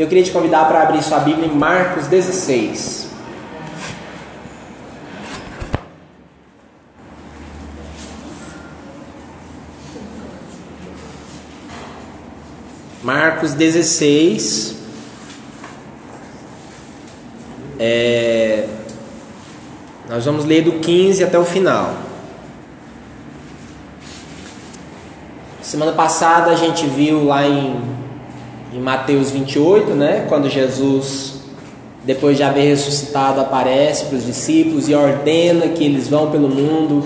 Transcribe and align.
Eu 0.00 0.08
queria 0.08 0.24
te 0.24 0.30
convidar 0.30 0.66
para 0.66 0.80
abrir 0.80 1.02
sua 1.02 1.18
Bíblia 1.18 1.46
em 1.46 1.54
Marcos 1.54 2.06
16. 2.06 3.10
Marcos 13.02 13.52
16. 13.52 14.76
É, 17.78 18.66
nós 20.08 20.24
vamos 20.24 20.46
ler 20.46 20.62
do 20.62 20.80
15 20.80 21.22
até 21.22 21.38
o 21.38 21.44
final. 21.44 21.94
Semana 25.60 25.92
passada 25.92 26.52
a 26.52 26.56
gente 26.56 26.86
viu 26.86 27.26
lá 27.26 27.46
em, 27.46 27.99
em 28.72 28.80
Mateus 28.80 29.30
28, 29.30 29.90
né? 29.92 30.26
Quando 30.28 30.48
Jesus, 30.48 31.40
depois 32.04 32.36
de 32.36 32.42
haver 32.42 32.68
ressuscitado, 32.68 33.40
aparece 33.40 34.06
para 34.06 34.16
os 34.16 34.24
discípulos 34.24 34.88
e 34.88 34.94
ordena 34.94 35.68
que 35.68 35.84
eles 35.84 36.08
vão 36.08 36.30
pelo 36.30 36.48
mundo 36.48 37.04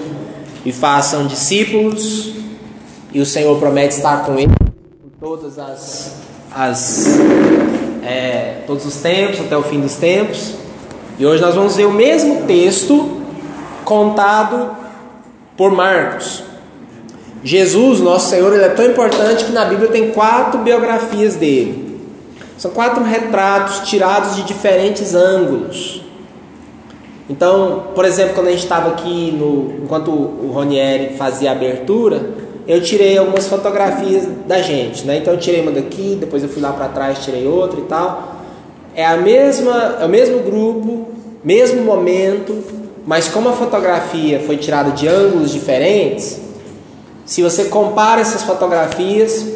e 0.64 0.72
façam 0.72 1.26
discípulos. 1.26 2.32
E 3.12 3.20
o 3.20 3.26
Senhor 3.26 3.58
promete 3.58 3.94
estar 3.94 4.24
com 4.24 4.38
eles 4.38 4.54
por 5.00 5.28
todas 5.28 5.58
as, 5.58 6.16
as 6.54 7.18
é, 8.04 8.62
todos 8.66 8.84
os 8.84 8.96
tempos, 8.96 9.40
até 9.40 9.56
o 9.56 9.62
fim 9.62 9.80
dos 9.80 9.94
tempos. 9.94 10.54
E 11.18 11.24
hoje 11.24 11.40
nós 11.40 11.54
vamos 11.54 11.76
ver 11.76 11.86
o 11.86 11.92
mesmo 11.92 12.42
texto 12.42 13.22
contado 13.84 14.76
por 15.56 15.70
Marcos. 15.70 16.42
Jesus, 17.44 18.00
nosso 18.00 18.30
Senhor, 18.30 18.54
ele 18.54 18.64
é 18.64 18.70
tão 18.70 18.86
importante 18.86 19.44
que 19.44 19.52
na 19.52 19.66
Bíblia 19.66 19.90
tem 19.90 20.10
quatro 20.12 20.60
biografias 20.60 21.36
dele. 21.36 22.00
São 22.56 22.70
quatro 22.70 23.04
retratos 23.04 23.80
tirados 23.88 24.36
de 24.36 24.44
diferentes 24.44 25.14
ângulos. 25.14 26.02
Então, 27.28 27.84
por 27.94 28.06
exemplo, 28.06 28.34
quando 28.34 28.48
a 28.48 28.50
gente 28.50 28.62
estava 28.62 28.90
aqui, 28.90 29.30
no, 29.30 29.84
enquanto 29.84 30.10
o 30.10 30.52
Ronieri 30.54 31.16
fazia 31.16 31.50
a 31.50 31.52
abertura, 31.52 32.30
eu 32.66 32.82
tirei 32.82 33.18
algumas 33.18 33.46
fotografias 33.46 34.26
da 34.46 34.62
gente, 34.62 35.04
né? 35.04 35.18
Então 35.18 35.34
eu 35.34 35.40
tirei 35.40 35.60
uma 35.60 35.70
daqui, 35.70 36.16
depois 36.18 36.42
eu 36.42 36.48
fui 36.48 36.62
lá 36.62 36.72
para 36.72 36.88
trás, 36.88 37.18
tirei 37.18 37.46
outra 37.46 37.78
e 37.78 37.84
tal. 37.84 38.36
É 38.96 39.04
a 39.04 39.18
mesma, 39.18 39.98
é 40.00 40.06
o 40.06 40.08
mesmo 40.08 40.38
grupo, 40.40 41.08
mesmo 41.42 41.82
momento, 41.82 42.64
mas 43.04 43.28
como 43.28 43.50
a 43.50 43.52
fotografia 43.52 44.40
foi 44.40 44.56
tirada 44.56 44.92
de 44.92 45.06
ângulos 45.06 45.50
diferentes, 45.50 46.40
se 47.24 47.42
você 47.42 47.64
compara 47.66 48.20
essas 48.20 48.42
fotografias, 48.42 49.46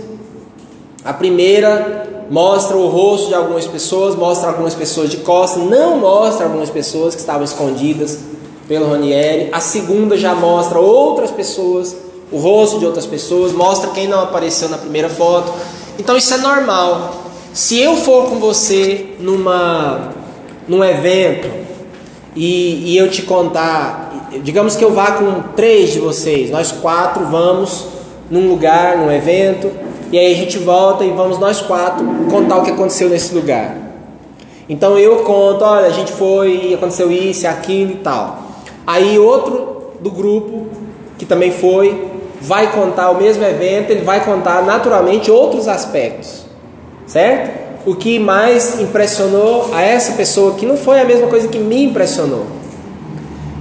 a 1.04 1.12
primeira 1.12 2.26
mostra 2.30 2.76
o 2.76 2.88
rosto 2.88 3.28
de 3.28 3.34
algumas 3.34 3.66
pessoas, 3.66 4.14
mostra 4.14 4.48
algumas 4.48 4.74
pessoas 4.74 5.10
de 5.10 5.18
costas, 5.18 5.62
não 5.64 5.98
mostra 5.98 6.46
algumas 6.46 6.70
pessoas 6.70 7.14
que 7.14 7.20
estavam 7.20 7.44
escondidas 7.44 8.18
pelo 8.66 8.90
Ranieri. 8.90 9.48
A 9.52 9.60
segunda 9.60 10.16
já 10.16 10.34
mostra 10.34 10.78
outras 10.78 11.30
pessoas, 11.30 11.96
o 12.30 12.38
rosto 12.38 12.78
de 12.78 12.86
outras 12.86 13.06
pessoas, 13.06 13.52
mostra 13.52 13.90
quem 13.90 14.06
não 14.06 14.20
apareceu 14.20 14.68
na 14.68 14.78
primeira 14.78 15.08
foto. 15.08 15.52
Então 15.98 16.16
isso 16.16 16.32
é 16.34 16.38
normal. 16.38 17.24
Se 17.52 17.78
eu 17.78 17.96
for 17.96 18.28
com 18.28 18.38
você 18.38 19.14
numa, 19.18 20.12
num 20.68 20.84
evento 20.84 21.48
e, 22.36 22.92
e 22.92 22.96
eu 22.96 23.10
te 23.10 23.22
contar, 23.22 24.07
digamos 24.42 24.76
que 24.76 24.84
eu 24.84 24.92
vá 24.92 25.12
com 25.12 25.42
três 25.54 25.90
de 25.90 25.98
vocês, 25.98 26.50
nós 26.50 26.72
quatro 26.72 27.24
vamos 27.26 27.86
num 28.30 28.48
lugar, 28.48 28.98
num 28.98 29.10
evento, 29.10 29.70
e 30.12 30.18
aí 30.18 30.32
a 30.32 30.36
gente 30.36 30.58
volta 30.58 31.04
e 31.04 31.10
vamos 31.10 31.38
nós 31.38 31.60
quatro 31.60 32.04
contar 32.30 32.58
o 32.58 32.62
que 32.62 32.70
aconteceu 32.70 33.08
nesse 33.08 33.34
lugar. 33.34 33.76
Então 34.68 34.98
eu 34.98 35.16
conto, 35.24 35.64
olha, 35.64 35.86
a 35.86 35.90
gente 35.90 36.12
foi, 36.12 36.74
aconteceu 36.74 37.10
isso, 37.10 37.46
aquilo 37.46 37.92
e 37.92 37.96
tal. 37.96 38.42
Aí 38.86 39.18
outro 39.18 39.92
do 40.00 40.10
grupo 40.10 40.66
que 41.16 41.24
também 41.24 41.50
foi 41.50 42.06
vai 42.40 42.72
contar 42.72 43.10
o 43.10 43.16
mesmo 43.16 43.42
evento, 43.44 43.90
ele 43.90 44.02
vai 44.02 44.24
contar 44.24 44.62
naturalmente 44.62 45.30
outros 45.30 45.66
aspectos 45.66 46.48
certo? 47.08 47.68
O 47.86 47.94
que 47.94 48.18
mais 48.18 48.78
impressionou 48.80 49.70
a 49.72 49.82
essa 49.82 50.12
pessoa 50.12 50.54
que 50.54 50.66
não 50.66 50.76
foi 50.76 51.00
a 51.00 51.04
mesma 51.04 51.26
coisa 51.26 51.48
que 51.48 51.58
me 51.58 51.84
impressionou. 51.84 52.46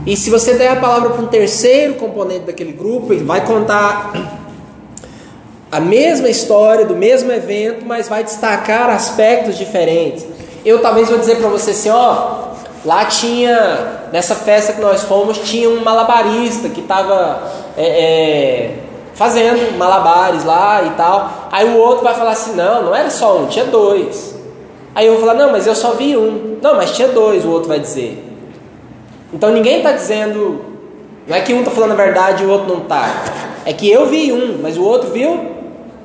E 0.08 0.16
se 0.16 0.30
você 0.30 0.54
der 0.54 0.70
a 0.70 0.76
palavra 0.78 1.10
para 1.10 1.22
um 1.22 1.28
terceiro 1.28 1.96
componente 1.96 2.46
daquele 2.46 2.72
grupo, 2.72 3.12
ele 3.12 3.26
vai 3.26 3.46
contar 3.46 4.14
a 5.70 5.82
mesma 5.82 6.30
história 6.30 6.86
do 6.86 6.96
mesmo 6.96 7.30
evento, 7.30 7.86
mas 7.86 8.08
vai 8.08 8.24
destacar 8.24 8.90
aspectos 8.90 9.58
diferentes. 9.58 10.26
Eu 10.64 10.82
talvez 10.82 11.10
vou 11.10 11.20
dizer 11.20 11.40
para 11.40 11.50
você 11.50 11.72
assim, 11.72 11.90
ó, 11.90 12.54
lá 12.86 13.04
tinha 13.04 14.08
nessa 14.14 14.34
festa 14.34 14.72
que 14.72 14.80
nós 14.80 15.04
fomos 15.04 15.40
tinha 15.40 15.70
um 15.70 15.84
malabarista 15.84 16.70
que 16.70 16.80
estava 16.80 17.42
é, 17.76 17.86
é, 17.86 18.76
fazendo 19.14 19.78
malabares 19.78 20.46
lá 20.46 20.84
e 20.84 20.90
tal. 20.92 21.50
Aí 21.52 21.68
o 21.68 21.78
outro 21.80 22.06
vai 22.06 22.14
falar 22.14 22.32
assim: 22.32 22.56
não, 22.56 22.82
não 22.82 22.96
era 22.96 23.10
só 23.10 23.40
um, 23.40 23.48
tinha 23.48 23.66
dois. 23.66 24.36
Aí 24.96 25.06
eu 25.06 25.18
vou 25.18 25.22
falar: 25.22 25.34
não, 25.34 25.52
mas 25.52 25.68
eu 25.68 25.76
só 25.76 25.92
vi 25.96 26.16
um. 26.16 26.60
Não, 26.62 26.76
mas 26.76 26.92
tinha 26.92 27.10
dois, 27.10 27.44
o 27.44 27.50
outro 27.50 27.68
vai 27.68 27.82
dizer. 27.82 28.27
Então 29.38 29.52
ninguém 29.52 29.78
está 29.78 29.92
dizendo, 29.92 30.62
não 31.28 31.38
é 31.38 31.42
que 31.42 31.54
um 31.54 31.60
está 31.60 31.70
falando 31.70 31.92
a 31.92 31.96
verdade 31.96 32.42
e 32.42 32.48
o 32.48 32.50
outro 32.50 32.68
não 32.68 32.82
está. 32.82 33.24
É 33.68 33.72
que 33.72 33.88
eu 33.88 34.08
vi 34.08 34.34
um, 34.34 34.58
mas 34.64 34.78
o 34.78 34.84
outro 34.84 35.12
viu 35.12 35.52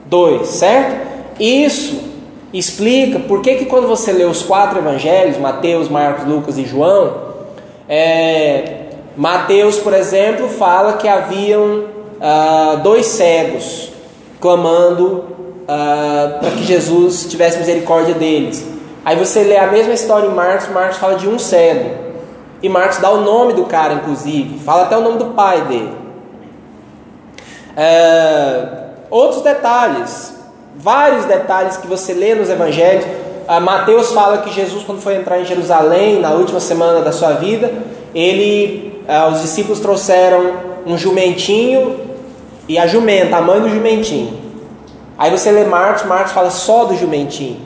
dois, 0.04 0.48
certo? 0.48 1.09
Isso 1.41 1.98
explica 2.53 3.21
por 3.21 3.41
que, 3.41 3.54
que 3.54 3.65
quando 3.65 3.88
você 3.88 4.12
lê 4.12 4.25
os 4.25 4.42
quatro 4.42 4.78
evangelhos, 4.81 5.38
Mateus, 5.38 5.88
Marcos, 5.88 6.26
Lucas 6.26 6.59
e 6.59 6.66
João, 6.66 7.15
é, 7.88 8.88
Mateus, 9.16 9.78
por 9.78 9.94
exemplo, 9.94 10.50
fala 10.50 10.98
que 10.98 11.09
haviam 11.09 11.84
ah, 12.21 12.81
dois 12.82 13.06
cegos 13.06 13.92
clamando 14.42 15.25
ah, 15.66 16.37
para 16.38 16.50
que 16.50 16.65
Jesus 16.65 17.25
tivesse 17.31 17.56
misericórdia 17.56 18.12
deles. 18.12 18.62
Aí 19.03 19.16
você 19.16 19.42
lê 19.42 19.56
a 19.56 19.69
mesma 19.69 19.94
história 19.94 20.26
em 20.26 20.34
Marcos, 20.34 20.69
Marcos 20.69 20.98
fala 20.98 21.15
de 21.15 21.26
um 21.26 21.38
cego. 21.38 22.12
E 22.62 22.69
Marcos 22.69 22.99
dá 22.99 23.11
o 23.11 23.21
nome 23.23 23.55
do 23.55 23.65
cara, 23.65 23.95
inclusive, 23.95 24.59
fala 24.61 24.84
até 24.84 24.97
o 24.97 25.00
nome 25.00 25.19
do 25.19 25.27
pai 25.27 25.62
dele. 25.62 25.93
Ah, 27.77 28.89
outros 29.11 29.43
detalhes, 29.43 30.34
vários 30.77 31.25
detalhes 31.25 31.77
que 31.77 31.87
você 31.87 32.12
lê 32.15 32.34
nos 32.34 32.49
evangelhos. 32.49 33.05
Mateus 33.62 34.12
fala 34.12 34.39
que 34.39 34.51
Jesus, 34.51 34.84
quando 34.84 35.01
foi 35.01 35.17
entrar 35.17 35.41
em 35.41 35.45
Jerusalém, 35.45 36.21
na 36.21 36.31
última 36.31 36.61
semana 36.61 37.01
da 37.01 37.12
sua 37.12 37.33
vida, 37.33 37.72
ele, 38.15 39.03
os 39.31 39.43
discípulos 39.43 39.81
trouxeram 39.81 40.55
um 40.87 40.97
jumentinho 40.97 42.01
e 42.69 42.78
a 42.78 42.87
jumenta, 42.87 43.37
a 43.37 43.43
mãe 43.43 43.61
do 43.61 43.69
jumentinho. 43.69 44.41
Aí 45.19 45.31
você 45.31 45.51
lê 45.51 45.65
Marcos, 45.65 46.05
Marcos 46.05 46.33
fala 46.33 46.51
só 46.51 46.84
do 46.84 46.97
jumentinho. 46.97 47.61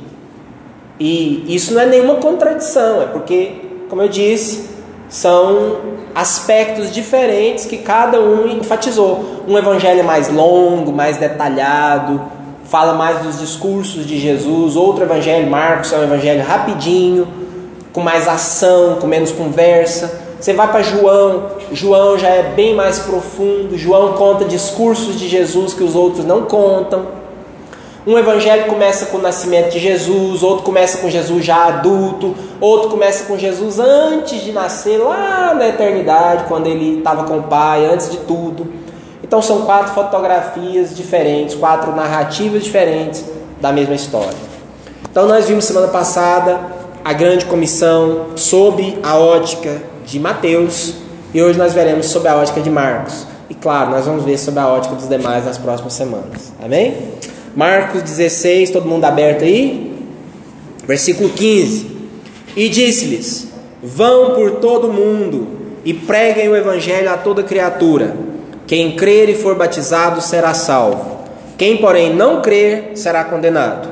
E 0.98 1.44
isso 1.54 1.74
não 1.74 1.82
é 1.82 1.86
nenhuma 1.86 2.16
contradição, 2.16 3.02
é 3.02 3.06
porque, 3.06 3.52
como 3.88 4.02
eu 4.02 4.08
disse, 4.08 4.75
são 5.08 5.76
aspectos 6.14 6.92
diferentes 6.92 7.66
que 7.66 7.78
cada 7.78 8.20
um 8.20 8.48
enfatizou. 8.48 9.42
Um 9.46 9.56
evangelho 9.56 10.04
mais 10.04 10.32
longo, 10.32 10.92
mais 10.92 11.16
detalhado, 11.16 12.20
fala 12.64 12.94
mais 12.94 13.20
dos 13.20 13.38
discursos 13.38 14.06
de 14.06 14.18
Jesus. 14.18 14.76
Outro 14.76 15.04
evangelho, 15.04 15.48
Marcos, 15.48 15.92
é 15.92 15.98
um 15.98 16.04
evangelho 16.04 16.44
rapidinho, 16.44 17.28
com 17.92 18.00
mais 18.00 18.26
ação, 18.26 18.96
com 19.00 19.06
menos 19.06 19.30
conversa. 19.30 20.26
Você 20.40 20.52
vai 20.52 20.70
para 20.70 20.82
João, 20.82 21.44
João 21.72 22.18
já 22.18 22.28
é 22.28 22.42
bem 22.54 22.74
mais 22.74 22.98
profundo. 22.98 23.76
João 23.78 24.14
conta 24.14 24.44
discursos 24.44 25.18
de 25.18 25.28
Jesus 25.28 25.72
que 25.72 25.82
os 25.82 25.94
outros 25.94 26.24
não 26.24 26.42
contam. 26.42 27.15
Um 28.06 28.16
evangelho 28.16 28.66
começa 28.66 29.06
com 29.06 29.16
o 29.16 29.20
nascimento 29.20 29.72
de 29.72 29.80
Jesus, 29.80 30.44
outro 30.44 30.62
começa 30.62 30.98
com 30.98 31.10
Jesus 31.10 31.44
já 31.44 31.66
adulto, 31.66 32.36
outro 32.60 32.88
começa 32.88 33.24
com 33.24 33.36
Jesus 33.36 33.80
antes 33.80 34.42
de 34.42 34.52
nascer, 34.52 34.98
lá 34.98 35.52
na 35.52 35.66
eternidade, 35.66 36.44
quando 36.46 36.68
ele 36.68 36.98
estava 36.98 37.24
com 37.24 37.38
o 37.38 37.42
Pai, 37.42 37.84
antes 37.84 38.08
de 38.08 38.18
tudo. 38.18 38.72
Então 39.24 39.42
são 39.42 39.62
quatro 39.62 39.92
fotografias 39.92 40.94
diferentes, 40.96 41.56
quatro 41.56 41.96
narrativas 41.96 42.62
diferentes 42.62 43.24
da 43.60 43.72
mesma 43.72 43.96
história. 43.96 44.38
Então 45.10 45.26
nós 45.26 45.48
vimos 45.48 45.64
semana 45.64 45.88
passada 45.88 46.60
a 47.04 47.12
grande 47.12 47.44
comissão 47.46 48.26
sob 48.36 48.98
a 49.02 49.18
ótica 49.18 49.82
de 50.04 50.20
Mateus 50.20 50.94
e 51.34 51.42
hoje 51.42 51.58
nós 51.58 51.72
veremos 51.72 52.06
sobre 52.06 52.28
a 52.28 52.36
ótica 52.36 52.60
de 52.60 52.70
Marcos. 52.70 53.26
E 53.50 53.54
claro, 53.54 53.90
nós 53.90 54.06
vamos 54.06 54.24
ver 54.24 54.38
sobre 54.38 54.60
a 54.60 54.68
ótica 54.68 54.94
dos 54.94 55.08
demais 55.08 55.44
nas 55.44 55.58
próximas 55.58 55.92
semanas. 55.92 56.52
Amém? 56.62 57.16
Marcos 57.56 58.02
16, 58.02 58.68
todo 58.68 58.86
mundo 58.86 59.06
aberto 59.06 59.42
aí? 59.42 59.90
Versículo 60.86 61.30
15. 61.30 61.90
E 62.54 62.68
disse-lhes: 62.68 63.48
Vão 63.82 64.34
por 64.34 64.56
todo 64.56 64.88
o 64.88 64.92
mundo 64.92 65.48
e 65.82 65.94
preguem 65.94 66.50
o 66.50 66.54
evangelho 66.54 67.10
a 67.10 67.16
toda 67.16 67.42
criatura. 67.42 68.14
Quem 68.66 68.94
crer 68.94 69.30
e 69.30 69.34
for 69.34 69.54
batizado 69.54 70.20
será 70.20 70.52
salvo. 70.52 71.16
Quem, 71.56 71.78
porém, 71.78 72.14
não 72.14 72.42
crer 72.42 72.90
será 72.94 73.24
condenado. 73.24 73.88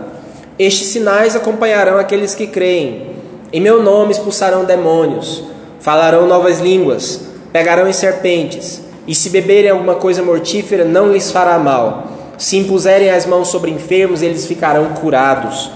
Estes 0.58 0.88
sinais 0.88 1.34
acompanharão 1.34 1.96
aqueles 1.96 2.34
que 2.34 2.46
creem. 2.46 3.14
Em 3.50 3.62
meu 3.62 3.82
nome 3.82 4.12
expulsarão 4.12 4.66
demônios, 4.66 5.42
falarão 5.80 6.26
novas 6.26 6.60
línguas, 6.60 7.28
pegarão 7.50 7.88
em 7.88 7.94
serpentes, 7.94 8.82
e 9.06 9.14
se 9.14 9.30
beberem 9.30 9.70
alguma 9.70 9.94
coisa 9.94 10.22
mortífera, 10.22 10.84
não 10.84 11.10
lhes 11.10 11.30
fará 11.30 11.58
mal. 11.58 12.13
Se 12.38 12.56
impuserem 12.56 13.10
as 13.10 13.26
mãos 13.26 13.48
sobre 13.48 13.70
enfermos, 13.70 14.22
eles 14.22 14.46
ficarão 14.46 14.90
curados. 14.94 15.70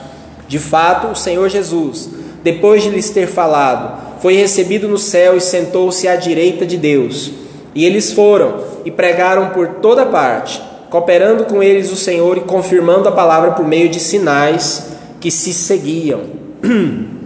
De 0.46 0.58
fato, 0.58 1.08
o 1.08 1.16
Senhor 1.16 1.48
Jesus, 1.48 2.10
depois 2.42 2.82
de 2.82 2.90
lhes 2.90 3.10
ter 3.10 3.26
falado, 3.26 4.20
foi 4.20 4.34
recebido 4.34 4.88
no 4.88 4.98
céu 4.98 5.36
e 5.36 5.40
sentou-se 5.40 6.08
à 6.08 6.16
direita 6.16 6.66
de 6.66 6.76
Deus. 6.76 7.30
E 7.74 7.84
eles 7.84 8.12
foram 8.12 8.64
e 8.84 8.90
pregaram 8.90 9.50
por 9.50 9.68
toda 9.82 10.06
parte, 10.06 10.60
cooperando 10.90 11.44
com 11.44 11.62
eles 11.62 11.92
o 11.92 11.96
Senhor 11.96 12.38
e 12.38 12.40
confirmando 12.40 13.08
a 13.08 13.12
palavra 13.12 13.52
por 13.52 13.66
meio 13.66 13.88
de 13.88 14.00
sinais 14.00 14.88
que 15.20 15.30
se 15.30 15.52
seguiam. 15.52 16.22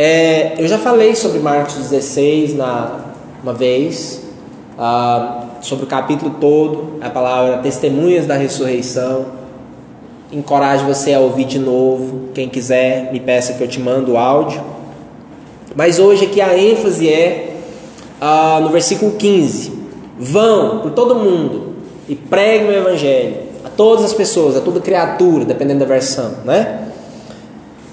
É, 0.00 0.54
eu 0.58 0.68
já 0.68 0.78
falei 0.78 1.16
sobre 1.16 1.40
Marcos 1.40 1.74
16 1.74 2.54
na, 2.54 3.00
uma 3.42 3.52
vez, 3.52 4.22
ah, 4.78 5.37
sobre 5.60 5.84
o 5.84 5.88
capítulo 5.88 6.36
todo, 6.40 6.98
a 7.00 7.10
palavra 7.10 7.58
testemunhas 7.58 8.26
da 8.26 8.34
ressurreição. 8.34 9.26
Encorajo 10.30 10.84
você 10.84 11.14
a 11.14 11.20
ouvir 11.20 11.44
de 11.44 11.58
novo. 11.58 12.28
Quem 12.34 12.48
quiser, 12.48 13.10
me 13.12 13.20
peça 13.20 13.54
que 13.54 13.62
eu 13.62 13.68
te 13.68 13.80
mando 13.80 14.12
o 14.12 14.16
áudio. 14.16 14.62
Mas 15.74 15.98
hoje 15.98 16.26
aqui 16.26 16.40
a 16.40 16.56
ênfase 16.58 17.08
é 17.08 17.56
ah, 18.20 18.58
no 18.62 18.68
versículo 18.68 19.12
15: 19.12 19.72
Vão 20.18 20.80
por 20.80 20.90
todo 20.90 21.14
mundo 21.14 21.74
e 22.08 22.14
preguem 22.14 22.68
o 22.68 22.72
evangelho 22.72 23.48
a 23.64 23.68
todas 23.68 24.04
as 24.04 24.12
pessoas, 24.12 24.56
a 24.56 24.60
toda 24.60 24.80
criatura, 24.80 25.44
dependendo 25.44 25.80
da 25.80 25.86
versão, 25.86 26.32
né? 26.44 26.88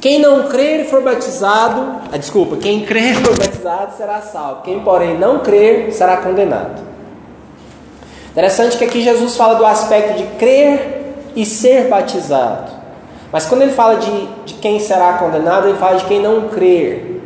Quem 0.01 0.19
não 0.19 0.43
crer 0.49 0.81
e 0.81 0.83
for 0.83 1.01
batizado, 1.01 2.01
ah, 2.11 2.17
desculpa, 2.17 2.57
quem 2.57 2.81
crer 2.81 3.13
e 3.13 3.15
for 3.15 3.37
batizado 3.37 3.97
será 3.97 4.21
salvo. 4.21 4.61
Quem, 4.61 4.79
porém, 4.81 5.17
não 5.17 5.39
crer 5.39 5.91
será 5.91 6.17
condenado. 6.17 6.94
Interessante 8.35 8.77
que 8.77 8.83
aqui 8.83 9.01
Jesus 9.01 9.37
fala 9.37 9.55
do 9.55 9.65
aspecto 9.65 10.17
de 10.17 10.25
crer 10.35 11.13
e 11.37 11.45
ser 11.45 11.87
batizado. 11.87 12.69
Mas 13.31 13.45
quando 13.45 13.61
ele 13.61 13.71
fala 13.71 13.95
de, 13.95 14.27
de 14.45 14.55
quem 14.55 14.77
será 14.77 15.13
condenado, 15.13 15.69
ele 15.69 15.77
fala 15.77 15.95
de 15.95 16.03
quem 16.03 16.21
não 16.21 16.49
crer. 16.49 17.21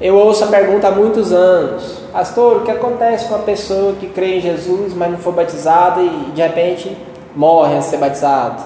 Eu 0.00 0.14
ouço 0.14 0.44
a 0.44 0.46
pergunta 0.46 0.86
há 0.86 0.90
muitos 0.92 1.32
anos: 1.32 1.98
Pastor, 2.12 2.58
o 2.58 2.60
que 2.60 2.70
acontece 2.70 3.26
com 3.26 3.34
a 3.34 3.40
pessoa 3.40 3.94
que 3.94 4.06
crê 4.10 4.36
em 4.36 4.40
Jesus, 4.40 4.94
mas 4.94 5.10
não 5.10 5.18
foi 5.18 5.32
batizada 5.32 6.00
e 6.00 6.30
de 6.32 6.40
repente 6.40 6.96
morre 7.34 7.76
a 7.76 7.82
ser 7.82 7.96
batizado? 7.96 8.62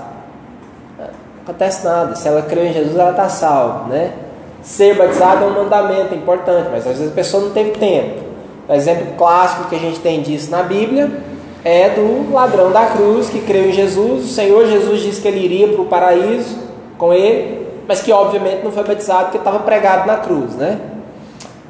Não 0.98 1.06
acontece 1.42 1.86
nada. 1.86 2.16
Se 2.16 2.28
ela 2.28 2.42
crê 2.42 2.68
em 2.68 2.72
Jesus, 2.74 2.98
ela 2.98 3.12
está 3.12 3.30
salva, 3.30 3.88
né? 3.88 4.12
Ser 4.60 4.94
batizado 4.94 5.42
é 5.42 5.46
um 5.46 5.54
mandamento 5.54 6.14
importante, 6.14 6.68
mas 6.70 6.86
às 6.86 6.98
vezes 6.98 7.12
a 7.12 7.14
pessoa 7.14 7.44
não 7.44 7.52
teve 7.52 7.70
tempo. 7.70 8.26
O 8.68 8.74
exemplo 8.74 9.14
clássico 9.16 9.70
que 9.70 9.76
a 9.76 9.78
gente 9.78 10.00
tem 10.00 10.20
disso 10.20 10.50
na 10.50 10.62
Bíblia 10.62 11.24
é 11.66 11.90
do 11.90 12.32
ladrão 12.32 12.70
da 12.70 12.86
cruz 12.86 13.28
que 13.28 13.40
creu 13.40 13.70
em 13.70 13.72
Jesus. 13.72 14.24
O 14.24 14.28
Senhor 14.28 14.68
Jesus 14.68 15.00
disse 15.00 15.20
que 15.20 15.26
ele 15.26 15.44
iria 15.44 15.66
para 15.66 15.82
o 15.82 15.86
paraíso 15.86 16.56
com 16.96 17.12
ele, 17.12 17.66
mas 17.88 18.00
que 18.00 18.12
obviamente 18.12 18.62
não 18.62 18.70
foi 18.70 18.84
batizado 18.84 19.24
porque 19.24 19.38
estava 19.38 19.58
pregado 19.58 20.06
na 20.06 20.18
cruz, 20.18 20.54
né? 20.54 20.78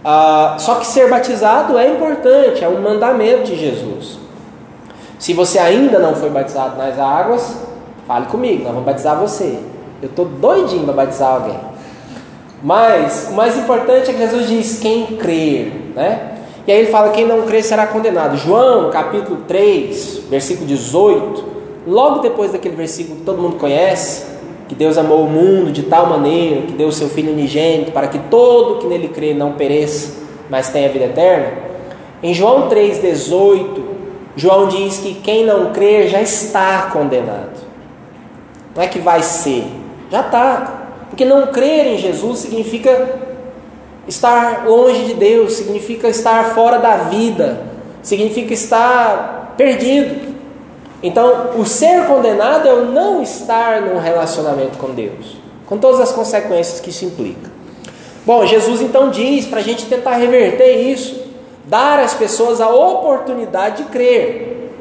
Ah, 0.05 0.57
só 0.59 0.75
que 0.75 0.87
ser 0.87 1.09
batizado 1.09 1.79
é 1.79 1.89
importante, 1.89 2.63
é 2.63 2.69
um 2.69 2.83
mandamento 2.83 3.45
de 3.45 3.57
Jesus. 3.57 4.19
Se 5.19 5.33
você 5.33 5.59
ainda 5.59 5.99
não 5.99 6.15
foi 6.15 6.29
batizado 6.29 6.77
nas 6.77 6.99
águas, 6.99 7.57
fale 8.07 8.27
comigo, 8.27 8.65
nós 8.65 8.73
vamos 8.73 8.85
batizar 8.85 9.19
você. 9.19 9.59
Eu 10.03 10.11
estou 10.11 10.27
doidinho 10.27 10.85
para 10.85 10.93
batizar 10.93 11.37
alguém. 11.37 11.59
Mas 12.63 13.29
o 13.31 13.33
mais 13.33 13.57
importante 13.57 14.11
é 14.11 14.13
que 14.13 14.19
Jesus 14.19 14.47
diz 14.47 14.79
quem 14.79 15.07
crer, 15.17 15.93
né? 15.95 16.36
E 16.67 16.73
aí 16.73 16.79
ele 16.79 16.91
fala 16.91 17.11
quem 17.11 17.25
não 17.25 17.43
crer 17.43 17.63
será 17.63 17.87
condenado. 17.87 18.37
João, 18.37 18.91
capítulo 18.91 19.39
3, 19.47 20.23
versículo 20.29 20.67
18, 20.67 21.45
logo 21.87 22.19
depois 22.19 22.51
daquele 22.51 22.75
versículo 22.75 23.21
que 23.21 23.25
todo 23.25 23.41
mundo 23.41 23.57
conhece, 23.57 24.27
que 24.69 24.75
Deus 24.75 24.99
amou 24.99 25.23
o 25.23 25.31
mundo 25.31 25.71
de 25.71 25.85
tal 25.85 26.09
maneira 26.09 26.63
que 26.63 26.73
deu 26.73 26.89
o 26.89 26.93
seu 26.93 27.09
Filho 27.09 27.33
unigênito 27.33 27.93
para 27.93 28.09
que 28.09 28.19
todo 28.19 28.81
que 28.81 28.87
nele 28.87 29.09
crê 29.09 29.33
não 29.33 29.53
pereça, 29.53 30.15
mas 30.51 30.69
tenha 30.71 30.89
vida 30.89 31.05
eterna. 31.05 31.53
Em 32.21 32.35
João 32.35 32.69
3,18, 32.69 33.83
João 34.35 34.67
diz 34.67 34.99
que 34.99 35.15
quem 35.15 35.47
não 35.47 35.73
crer 35.73 36.09
já 36.09 36.21
está 36.21 36.91
condenado. 36.93 37.65
Não 38.75 38.83
é 38.83 38.89
que 38.89 38.99
vai 38.99 39.23
ser, 39.23 39.65
já 40.11 40.21
está. 40.21 40.83
Porque 41.09 41.25
não 41.25 41.47
crer 41.47 41.87
em 41.87 41.99
Jesus 41.99 42.41
significa 42.41 43.26
estar 44.07 44.67
longe 44.67 45.05
de 45.05 45.15
Deus, 45.15 45.55
significa 45.55 46.09
estar 46.09 46.55
fora 46.55 46.79
da 46.79 46.97
vida, 46.97 47.61
significa 48.03 48.55
estar 48.55 49.55
perdido. 49.57 50.35
Então, 51.03 51.51
o 51.59 51.67
ser 51.67 52.07
condenado 52.07 52.69
é 52.69 52.73
o 52.73 52.87
não 52.87 53.23
estar 53.23 53.83
num 53.83 53.99
relacionamento 53.99 54.79
com 54.79 54.91
Deus, 54.91 55.37
com 55.67 55.79
todas 55.79 56.01
as 56.01 56.13
consequências 56.13 56.81
que 56.81 56.91
isso 56.91 57.05
implica. 57.05 57.51
Bom, 58.25 58.45
Jesus 58.45 58.81
então 58.81 59.11
diz 59.11 59.47
para 59.47 59.61
a 59.61 59.63
gente 59.63 59.87
tentar 59.87 60.17
reverter 60.17 60.73
isso, 60.73 61.27
dar 61.65 62.01
às 62.01 62.15
pessoas 62.15 62.61
a 62.61 62.69
oportunidade 62.69 63.85
de 63.85 63.91
crer. 63.91 64.73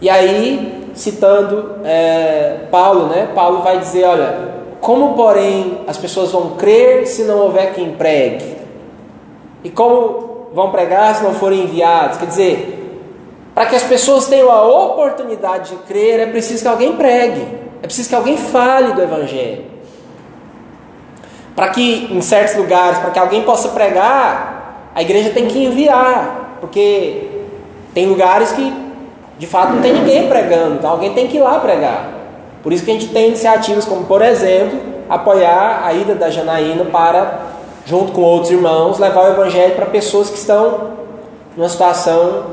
E 0.00 0.08
aí, 0.08 0.90
citando 0.94 1.76
é, 1.84 2.60
Paulo, 2.70 3.06
né? 3.06 3.28
Paulo 3.34 3.62
vai 3.62 3.78
dizer: 3.78 4.04
olha, 4.04 4.38
como 4.80 5.14
porém 5.14 5.80
as 5.86 5.98
pessoas 5.98 6.32
vão 6.32 6.50
crer 6.50 7.06
se 7.06 7.24
não 7.24 7.40
houver 7.40 7.74
quem 7.74 7.92
pregue? 7.92 8.55
E 9.66 9.70
como 9.70 10.46
vão 10.54 10.70
pregar 10.70 11.12
se 11.16 11.24
não 11.24 11.34
forem 11.34 11.64
enviados? 11.64 12.18
Quer 12.18 12.26
dizer, 12.26 13.02
para 13.52 13.66
que 13.66 13.74
as 13.74 13.82
pessoas 13.82 14.28
tenham 14.28 14.48
a 14.48 14.62
oportunidade 14.62 15.70
de 15.70 15.76
crer, 15.82 16.20
é 16.20 16.26
preciso 16.26 16.62
que 16.62 16.68
alguém 16.68 16.94
pregue, 16.94 17.44
é 17.82 17.86
preciso 17.86 18.08
que 18.08 18.14
alguém 18.14 18.36
fale 18.36 18.92
do 18.92 19.02
Evangelho. 19.02 19.64
Para 21.56 21.70
que 21.70 22.06
em 22.12 22.20
certos 22.20 22.54
lugares, 22.54 23.00
para 23.00 23.10
que 23.10 23.18
alguém 23.18 23.42
possa 23.42 23.70
pregar, 23.70 24.92
a 24.94 25.02
igreja 25.02 25.30
tem 25.30 25.46
que 25.46 25.64
enviar, 25.64 26.58
porque 26.60 27.28
tem 27.92 28.06
lugares 28.06 28.52
que 28.52 28.72
de 29.36 29.48
fato 29.48 29.72
não 29.72 29.82
tem 29.82 29.94
ninguém 29.94 30.28
pregando, 30.28 30.76
então 30.76 30.90
alguém 30.90 31.12
tem 31.12 31.26
que 31.26 31.38
ir 31.38 31.40
lá 31.40 31.58
pregar. 31.58 32.08
Por 32.62 32.72
isso 32.72 32.84
que 32.84 32.92
a 32.92 32.94
gente 32.94 33.08
tem 33.08 33.26
iniciativas 33.26 33.84
como, 33.84 34.04
por 34.04 34.22
exemplo, 34.22 34.78
apoiar 35.08 35.82
a 35.84 35.92
ida 35.92 36.14
da 36.14 36.30
Janaína 36.30 36.84
para, 36.84 37.55
junto 37.86 38.12
com 38.12 38.20
outros 38.20 38.50
irmãos, 38.50 38.98
levar 38.98 39.30
o 39.30 39.32
Evangelho 39.32 39.76
para 39.76 39.86
pessoas 39.86 40.28
que 40.28 40.36
estão 40.36 40.90
numa 41.56 41.68
situação 41.68 42.46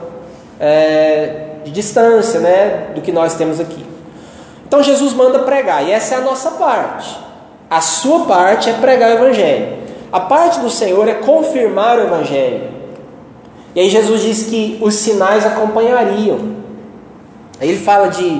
é, 0.59 1.55
de 1.65 1.71
distância 1.71 2.39
né, 2.39 2.91
do 2.93 3.01
que 3.01 3.11
nós 3.11 3.33
temos 3.33 3.59
aqui. 3.59 3.83
Então 4.65 4.81
Jesus 4.81 5.11
manda 5.13 5.39
pregar, 5.39 5.85
e 5.85 5.91
essa 5.91 6.15
é 6.15 6.17
a 6.19 6.21
nossa 6.21 6.51
parte. 6.51 7.17
A 7.69 7.81
sua 7.81 8.25
parte 8.25 8.69
é 8.69 8.73
pregar 8.73 9.09
o 9.09 9.13
Evangelho. 9.13 9.79
A 10.11 10.19
parte 10.19 10.59
do 10.59 10.69
Senhor 10.69 11.07
é 11.07 11.15
confirmar 11.15 11.97
o 11.97 12.03
Evangelho. 12.03 12.69
E 13.75 13.79
aí 13.79 13.89
Jesus 13.89 14.21
diz 14.21 14.43
que 14.43 14.77
os 14.81 14.93
sinais 14.93 15.43
acompanhariam. 15.47 16.53
Aí 17.59 17.69
ele 17.69 17.79
fala 17.79 18.09
de, 18.09 18.39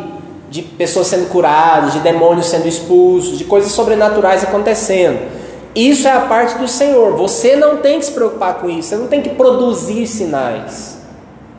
de 0.52 0.62
pessoas 0.62 1.08
sendo 1.08 1.28
curadas, 1.30 1.94
de 1.94 2.00
demônios 2.02 2.46
sendo 2.46 2.68
expulsos, 2.68 3.40
de 3.40 3.46
coisas 3.46 3.72
sobrenaturais 3.72 4.44
acontecendo. 4.44 5.43
Isso 5.75 6.08
é 6.08 6.12
a 6.12 6.22
parte 6.22 6.58
do 6.58 6.68
Senhor. 6.68 7.15
Você 7.18 7.56
não 7.56 7.77
tem 7.77 8.00
que 8.00 8.06
se 8.06 8.12
preocupar 8.12 8.56
com 8.56 8.70
isso. 8.70 8.89
Você 8.89 8.96
não 8.96 9.08
tem 9.08 9.22
que 9.22 9.30
produzir 9.30 10.06
sinais. 10.06 10.98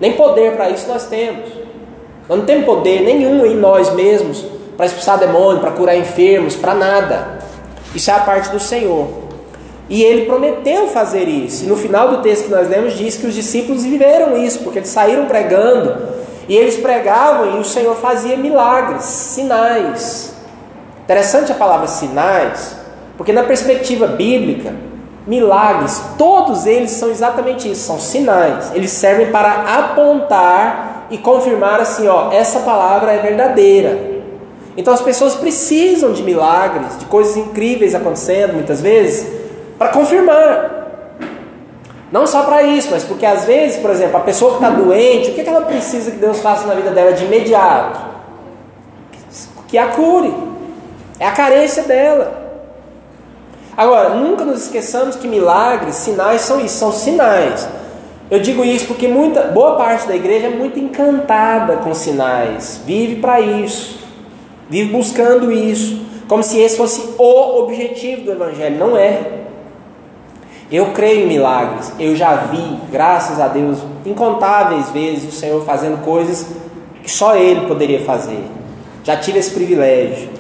Nem 0.00 0.12
poder 0.12 0.54
para 0.54 0.70
isso 0.70 0.86
nós 0.88 1.06
temos. 1.06 1.50
Nós 2.28 2.38
não 2.38 2.46
temos 2.46 2.64
poder 2.64 3.00
nenhum 3.02 3.44
em 3.44 3.56
nós 3.56 3.92
mesmos 3.92 4.44
para 4.76 4.86
expulsar 4.86 5.18
demônio, 5.18 5.60
para 5.60 5.72
curar 5.72 5.96
enfermos, 5.96 6.56
para 6.56 6.74
nada. 6.74 7.38
Isso 7.94 8.10
é 8.10 8.14
a 8.14 8.20
parte 8.20 8.50
do 8.50 8.60
Senhor. 8.60 9.08
E 9.88 10.02
ele 10.02 10.26
prometeu 10.26 10.88
fazer 10.88 11.24
isso. 11.24 11.64
E 11.64 11.66
no 11.66 11.76
final 11.76 12.08
do 12.08 12.22
texto 12.22 12.44
que 12.44 12.50
nós 12.50 12.68
lemos, 12.68 12.94
diz 12.94 13.16
que 13.16 13.26
os 13.26 13.34
discípulos 13.34 13.84
viveram 13.84 14.36
isso, 14.36 14.60
porque 14.60 14.78
eles 14.78 14.88
saíram 14.88 15.26
pregando. 15.26 16.14
E 16.48 16.56
eles 16.56 16.76
pregavam 16.76 17.56
e 17.56 17.60
o 17.60 17.64
Senhor 17.64 17.94
fazia 17.96 18.36
milagres, 18.36 19.04
sinais. 19.04 20.34
Interessante 21.04 21.52
a 21.52 21.54
palavra 21.54 21.86
sinais, 21.86 22.76
porque 23.16 23.32
na 23.32 23.44
perspectiva 23.44 24.06
bíblica, 24.06 24.74
milagres, 25.26 26.02
todos 26.18 26.66
eles 26.66 26.90
são 26.90 27.10
exatamente 27.10 27.70
isso, 27.70 27.86
são 27.86 27.98
sinais. 27.98 28.72
Eles 28.74 28.90
servem 28.90 29.30
para 29.30 29.50
apontar 29.78 31.06
e 31.10 31.18
confirmar 31.18 31.80
assim, 31.80 32.08
ó, 32.08 32.30
essa 32.32 32.60
palavra 32.60 33.12
é 33.12 33.18
verdadeira. 33.18 34.14
Então 34.76 34.92
as 34.92 35.00
pessoas 35.00 35.34
precisam 35.34 36.12
de 36.12 36.22
milagres, 36.22 36.98
de 36.98 37.06
coisas 37.06 37.36
incríveis 37.36 37.94
acontecendo 37.94 38.54
muitas 38.54 38.80
vezes, 38.80 39.26
para 39.78 39.88
confirmar. 39.88 40.74
Não 42.10 42.26
só 42.26 42.42
para 42.42 42.62
isso, 42.62 42.88
mas 42.90 43.02
porque 43.02 43.26
às 43.26 43.44
vezes, 43.44 43.78
por 43.78 43.90
exemplo, 43.90 44.16
a 44.16 44.20
pessoa 44.20 44.52
que 44.52 44.64
está 44.64 44.70
doente, 44.70 45.30
o 45.30 45.34
que, 45.34 45.40
ela 45.40 45.62
precisa 45.62 46.10
que 46.10 46.18
Deus 46.18 46.40
faça 46.40 46.66
na 46.66 46.74
vida 46.74 46.90
dela 46.90 47.12
de 47.12 47.24
imediato? 47.24 47.98
Que 49.68 49.78
a 49.78 49.88
cure. 49.88 50.32
É 51.18 51.26
a 51.26 51.32
carência 51.32 51.82
dela. 51.84 52.43
Agora, 53.76 54.10
nunca 54.10 54.44
nos 54.44 54.62
esqueçamos 54.64 55.16
que 55.16 55.26
milagres, 55.26 55.96
sinais 55.96 56.42
são 56.42 56.60
isso, 56.64 56.76
são 56.76 56.92
sinais. 56.92 57.68
Eu 58.30 58.40
digo 58.40 58.64
isso 58.64 58.86
porque 58.86 59.06
muita, 59.06 59.42
boa 59.48 59.76
parte 59.76 60.08
da 60.08 60.16
igreja 60.16 60.46
é 60.46 60.50
muito 60.50 60.78
encantada 60.78 61.76
com 61.78 61.92
sinais, 61.92 62.80
vive 62.86 63.16
para 63.16 63.40
isso, 63.40 63.98
vive 64.68 64.90
buscando 64.90 65.52
isso, 65.52 66.02
como 66.26 66.42
se 66.42 66.58
esse 66.58 66.76
fosse 66.76 67.14
o 67.18 67.62
objetivo 67.62 68.22
do 68.22 68.32
Evangelho. 68.32 68.78
Não 68.78 68.96
é. 68.96 69.42
Eu 70.72 70.86
creio 70.92 71.24
em 71.24 71.28
milagres, 71.28 71.92
eu 71.98 72.16
já 72.16 72.34
vi, 72.34 72.78
graças 72.90 73.38
a 73.38 73.48
Deus, 73.48 73.78
incontáveis 74.06 74.90
vezes 74.90 75.32
o 75.32 75.36
Senhor 75.36 75.62
fazendo 75.64 76.02
coisas 76.02 76.46
que 77.02 77.10
só 77.10 77.36
Ele 77.36 77.66
poderia 77.66 78.00
fazer. 78.00 78.42
Já 79.04 79.16
tive 79.16 79.38
esse 79.38 79.50
privilégio. 79.50 80.30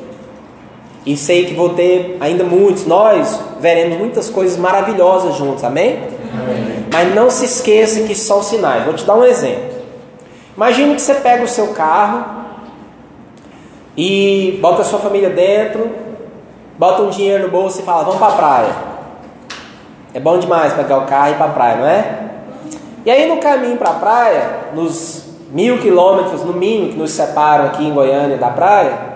E 1.06 1.16
sei 1.16 1.44
que 1.44 1.54
vou 1.54 1.70
ter 1.70 2.16
ainda 2.20 2.44
muitos. 2.44 2.86
Nós 2.86 3.38
veremos 3.60 3.98
muitas 3.98 4.30
coisas 4.30 4.56
maravilhosas 4.56 5.36
juntos, 5.36 5.62
amém? 5.62 5.98
amém? 5.98 6.86
Mas 6.90 7.14
não 7.14 7.28
se 7.28 7.44
esqueça 7.44 8.02
que 8.02 8.14
são 8.14 8.42
sinais. 8.42 8.84
Vou 8.84 8.94
te 8.94 9.04
dar 9.04 9.14
um 9.14 9.24
exemplo. 9.24 9.74
Imagine 10.56 10.94
que 10.94 11.02
você 11.02 11.14
pega 11.14 11.44
o 11.44 11.48
seu 11.48 11.68
carro 11.68 12.24
e 13.96 14.58
bota 14.62 14.82
a 14.82 14.84
sua 14.84 14.98
família 14.98 15.30
dentro, 15.30 15.90
bota 16.78 17.02
um 17.02 17.10
dinheiro 17.10 17.44
no 17.44 17.50
bolso 17.50 17.80
e 17.80 17.82
fala: 17.82 18.04
Vamos 18.04 18.18
para 18.18 18.32
a 18.32 18.36
praia. 18.36 18.76
É 20.14 20.20
bom 20.20 20.38
demais 20.38 20.72
pegar 20.72 20.98
o 20.98 21.06
carro 21.06 21.28
e 21.28 21.32
ir 21.32 21.36
para 21.36 21.46
a 21.46 21.50
praia, 21.50 21.76
não 21.76 21.86
é? 21.86 22.18
E 23.04 23.10
aí 23.10 23.28
no 23.28 23.38
caminho 23.38 23.76
para 23.76 23.90
a 23.90 23.94
praia, 23.94 24.50
nos 24.72 25.24
mil 25.50 25.78
quilômetros 25.78 26.42
no 26.44 26.52
mínimo 26.52 26.92
que 26.92 26.98
nos 26.98 27.10
separam 27.10 27.66
aqui 27.66 27.84
em 27.84 27.92
Goiânia 27.92 28.36
da 28.36 28.48
praia, 28.48 29.13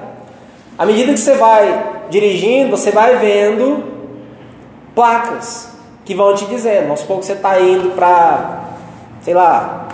à 0.78 0.86
medida 0.86 1.12
que 1.12 1.18
você 1.18 1.34
vai 1.34 2.04
dirigindo, 2.08 2.76
você 2.76 2.92
vai 2.92 3.16
vendo 3.16 3.82
placas 4.94 5.70
que 6.04 6.14
vão 6.14 6.34
te 6.34 6.46
dizendo, 6.46 6.90
aos 6.90 7.02
poucos 7.02 7.26
você 7.26 7.32
está 7.34 7.60
indo 7.60 7.90
para, 7.96 8.64
sei 9.22 9.34
lá, 9.34 9.88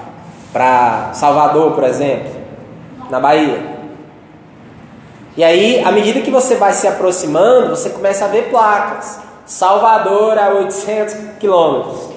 para 0.52 1.10
Salvador, 1.14 1.72
por 1.72 1.84
exemplo, 1.84 2.30
na 3.10 3.18
Bahia. 3.18 3.74
E 5.36 5.42
aí, 5.42 5.82
à 5.82 5.90
medida 5.90 6.20
que 6.20 6.30
você 6.30 6.54
vai 6.54 6.72
se 6.72 6.86
aproximando, 6.86 7.70
você 7.70 7.90
começa 7.90 8.26
a 8.26 8.28
ver 8.28 8.50
placas. 8.50 9.18
Salvador 9.44 10.38
a 10.38 10.50
800 10.50 11.16
quilômetros. 11.40 12.10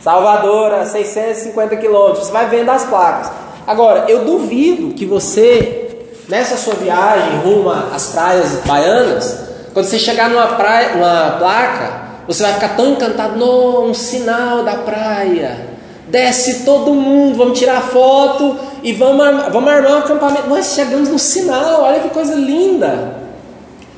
Salvador 0.00 0.72
a 0.72 0.86
650 0.86 1.76
quilômetros. 1.76 2.26
Você 2.26 2.32
vai 2.32 2.46
vendo 2.48 2.70
as 2.70 2.84
placas. 2.84 3.30
Agora, 3.66 4.06
eu 4.08 4.24
duvido 4.24 4.94
que 4.94 5.04
você 5.04 5.87
Nessa 6.28 6.58
sua 6.58 6.74
viagem 6.74 7.38
rumo 7.38 7.70
às 7.70 8.08
praias 8.08 8.60
baianas, 8.66 9.38
quando 9.72 9.86
você 9.86 9.98
chegar 9.98 10.28
numa 10.28 10.48
praia, 10.48 10.94
uma 10.94 11.36
placa, 11.38 12.02
você 12.26 12.42
vai 12.42 12.52
ficar 12.52 12.76
tão 12.76 12.90
encantado, 12.90 13.38
não, 13.38 13.86
um 13.86 13.94
sinal 13.94 14.62
da 14.62 14.74
praia. 14.74 15.68
Desce 16.08 16.64
todo 16.64 16.92
mundo, 16.92 17.36
vamos 17.36 17.58
tirar 17.58 17.80
foto 17.80 18.56
e 18.82 18.92
vamos, 18.92 19.24
vamos 19.50 19.72
armar 19.72 19.92
um 19.92 19.98
acampamento. 19.98 20.48
Nós 20.50 20.74
chegamos 20.74 21.08
no 21.08 21.18
sinal, 21.18 21.82
olha 21.84 22.00
que 22.00 22.10
coisa 22.10 22.34
linda. 22.34 23.16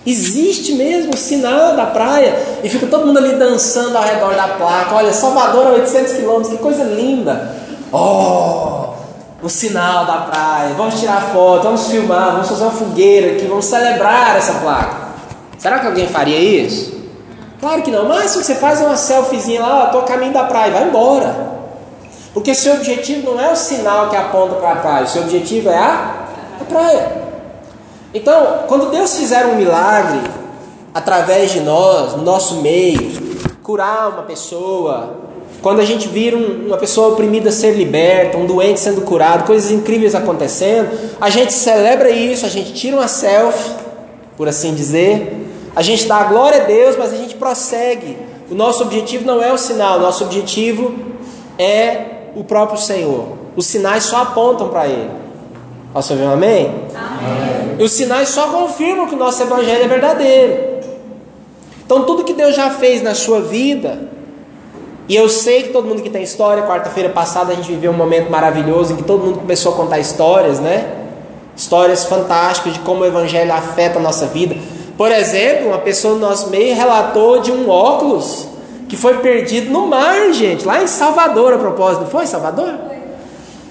Existe 0.07 0.75
mesmo 0.75 1.13
o 1.13 1.17
sinal 1.17 1.75
da 1.75 1.87
praia 1.87 2.35
e 2.63 2.69
fica 2.69 2.87
todo 2.87 3.07
mundo 3.07 3.19
ali 3.19 3.35
dançando 3.35 3.97
ao 3.97 4.05
redor 4.05 4.35
da 4.35 4.49
placa. 4.49 4.95
Olha, 4.95 5.13
Salvador 5.13 5.67
a 5.67 5.71
800 5.71 6.13
quilômetros, 6.13 6.53
que 6.53 6.63
coisa 6.63 6.85
linda. 6.85 7.55
Oh, 7.93 8.80
o 9.43 9.49
sinal 9.49 10.05
da 10.05 10.19
praia, 10.19 10.75
vamos 10.75 11.01
tirar 11.01 11.33
foto, 11.33 11.63
vamos 11.63 11.87
filmar, 11.87 12.33
vamos 12.33 12.49
fazer 12.49 12.63
uma 12.63 12.73
fogueira 12.73 13.33
aqui, 13.33 13.47
vamos 13.47 13.65
celebrar 13.65 14.37
essa 14.37 14.55
placa. 14.55 14.97
Será 15.59 15.79
que 15.79 15.87
alguém 15.87 16.07
faria 16.07 16.39
isso? 16.39 17.01
Claro 17.59 17.83
que 17.83 17.91
não, 17.91 18.09
mas 18.09 18.31
se 18.31 18.43
você 18.43 18.55
faz 18.55 18.81
uma 18.81 18.97
selfiezinha 18.97 19.61
lá, 19.61 19.87
estou 19.87 20.01
a 20.01 20.05
caminho 20.05 20.33
da 20.33 20.45
praia, 20.45 20.73
vai 20.73 20.85
embora. 20.85 21.51
Porque 22.33 22.55
seu 22.55 22.75
objetivo 22.75 23.33
não 23.33 23.41
é 23.41 23.51
o 23.51 23.57
sinal 23.57 24.09
que 24.09 24.17
aponta 24.17 24.55
para 24.55 24.73
a 24.73 24.77
praia, 24.77 25.07
seu 25.07 25.23
objetivo 25.23 25.69
é 25.69 25.77
a, 25.79 26.15
a 26.61 26.65
praia. 26.65 27.21
Então, 28.15 28.65
quando 28.67 28.91
Deus 28.91 29.17
fizer 29.17 29.47
um 29.47 29.57
milagre 29.57 30.21
através 30.93 31.53
de 31.53 31.61
nós, 31.61 32.15
no 32.15 32.23
nosso 32.23 32.57
meio, 32.57 33.13
curar 33.63 34.09
uma 34.09 34.23
pessoa, 34.23 35.30
quando 35.63 35.81
a 35.81 35.85
gente 35.85 36.09
vira 36.09 36.37
um, 36.37 36.67
uma 36.67 36.77
pessoa 36.77 37.09
oprimida 37.09 37.51
ser 37.51 37.73
liberta, 37.73 38.39
um 38.39 38.47
doente 38.47 38.81
sendo 38.81 39.03
curado, 39.03 39.45
coisas 39.45 39.71
incríveis 39.71 40.15
acontecendo, 40.15 40.91
a 41.21 41.29
gente 41.29 41.53
celebra 41.53 42.11
isso, 42.11 42.47
a 42.47 42.49
gente 42.49 42.73
tira 42.73 42.97
uma 42.97 43.09
selfie, 43.09 43.71
por 44.37 44.49
assim 44.49 44.75
dizer, 44.75 45.47
a 45.77 45.83
gente 45.83 46.07
dá 46.07 46.17
a 46.17 46.25
glória 46.25 46.63
a 46.63 46.65
Deus, 46.65 46.97
mas 46.97 47.13
a 47.13 47.17
gente 47.17 47.35
prossegue. 47.35 48.17
O 48.51 48.55
nosso 48.55 48.83
objetivo 48.83 49.25
não 49.25 49.43
é 49.43 49.53
o 49.53 49.59
sinal, 49.59 49.99
o 49.99 50.03
nosso 50.03 50.25
objetivo 50.25 50.95
é 51.59 52.31
o 52.35 52.43
próprio 52.43 52.81
Senhor. 52.81 53.39
Os 53.55 53.67
sinais 53.67 54.05
só 54.05 54.23
apontam 54.23 54.69
para 54.69 54.87
Ele. 54.87 55.11
Posso 55.93 56.13
ouvir 56.13 56.25
um 56.25 56.33
amém? 56.33 56.67
amém? 56.95 57.77
E 57.79 57.83
os 57.83 57.93
sinais 57.93 58.29
só 58.29 58.49
confirmam 58.49 59.07
que 59.07 59.15
o 59.15 59.19
nosso 59.19 59.43
Evangelho 59.43 59.85
é 59.85 59.89
verdadeiro. 59.89 60.71
Então, 61.85 62.05
tudo 62.05 62.25
que 62.25 62.33
Deus 62.33 62.55
já 62.55 62.71
fez 62.71 63.03
na 63.03 63.15
sua 63.15 63.41
vida, 63.41 64.10
e 65.11 65.17
eu 65.17 65.29
sei 65.29 65.65
que 65.65 65.71
todo 65.71 65.89
mundo 65.89 66.03
que 66.03 66.09
tem 66.09 66.23
história, 66.23 66.63
quarta-feira 66.63 67.09
passada 67.09 67.53
a 67.53 67.57
gente 67.57 67.67
viveu 67.67 67.91
um 67.91 67.97
momento 67.97 68.31
maravilhoso 68.31 68.93
em 68.93 68.97
que 68.97 69.03
todo 69.03 69.25
mundo 69.25 69.41
começou 69.41 69.73
a 69.73 69.77
contar 69.77 69.99
histórias, 69.99 70.61
né? 70.61 70.89
Histórias 71.57 72.05
fantásticas 72.05 72.75
de 72.75 72.79
como 72.79 73.01
o 73.01 73.05
evangelho 73.05 73.53
afeta 73.53 73.99
a 73.99 74.01
nossa 74.01 74.27
vida. 74.27 74.55
Por 74.97 75.11
exemplo, 75.11 75.71
uma 75.71 75.79
pessoa 75.79 76.15
no 76.15 76.21
nosso 76.21 76.49
meio 76.49 76.77
relatou 76.77 77.41
de 77.41 77.51
um 77.51 77.69
óculos 77.69 78.47
que 78.89 78.97
foi 78.97 79.15
perdido 79.19 79.73
no 79.73 79.89
mar, 79.89 80.33
gente, 80.33 80.65
lá 80.65 80.81
em 80.81 80.87
Salvador, 80.87 81.55
a 81.55 81.59
propósito, 81.59 82.07
foi 82.07 82.25
Salvador? 82.25 82.73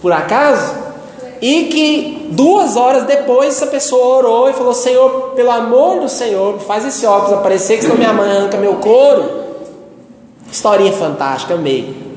Por 0.02 0.12
acaso? 0.12 0.76
E 1.42 1.64
que 1.68 2.28
duas 2.32 2.76
horas 2.76 3.04
depois 3.04 3.56
essa 3.56 3.68
pessoa 3.68 4.18
orou 4.18 4.50
e 4.50 4.54
falou: 4.54 4.74
Senhor, 4.74 5.32
pelo 5.38 5.52
amor 5.52 6.02
do 6.02 6.10
Senhor, 6.10 6.60
faz 6.60 6.86
esse 6.86 7.06
óculos 7.06 7.40
aparecer, 7.40 7.78
que 7.78 7.84
senão 7.84 7.96
minha 7.96 8.12
mãe 8.12 8.30
arranca 8.30 8.58
meu 8.58 8.74
couro. 8.74 9.48
Historinha 10.52 10.94
fantástica, 10.94 11.54
amei. 11.54 12.10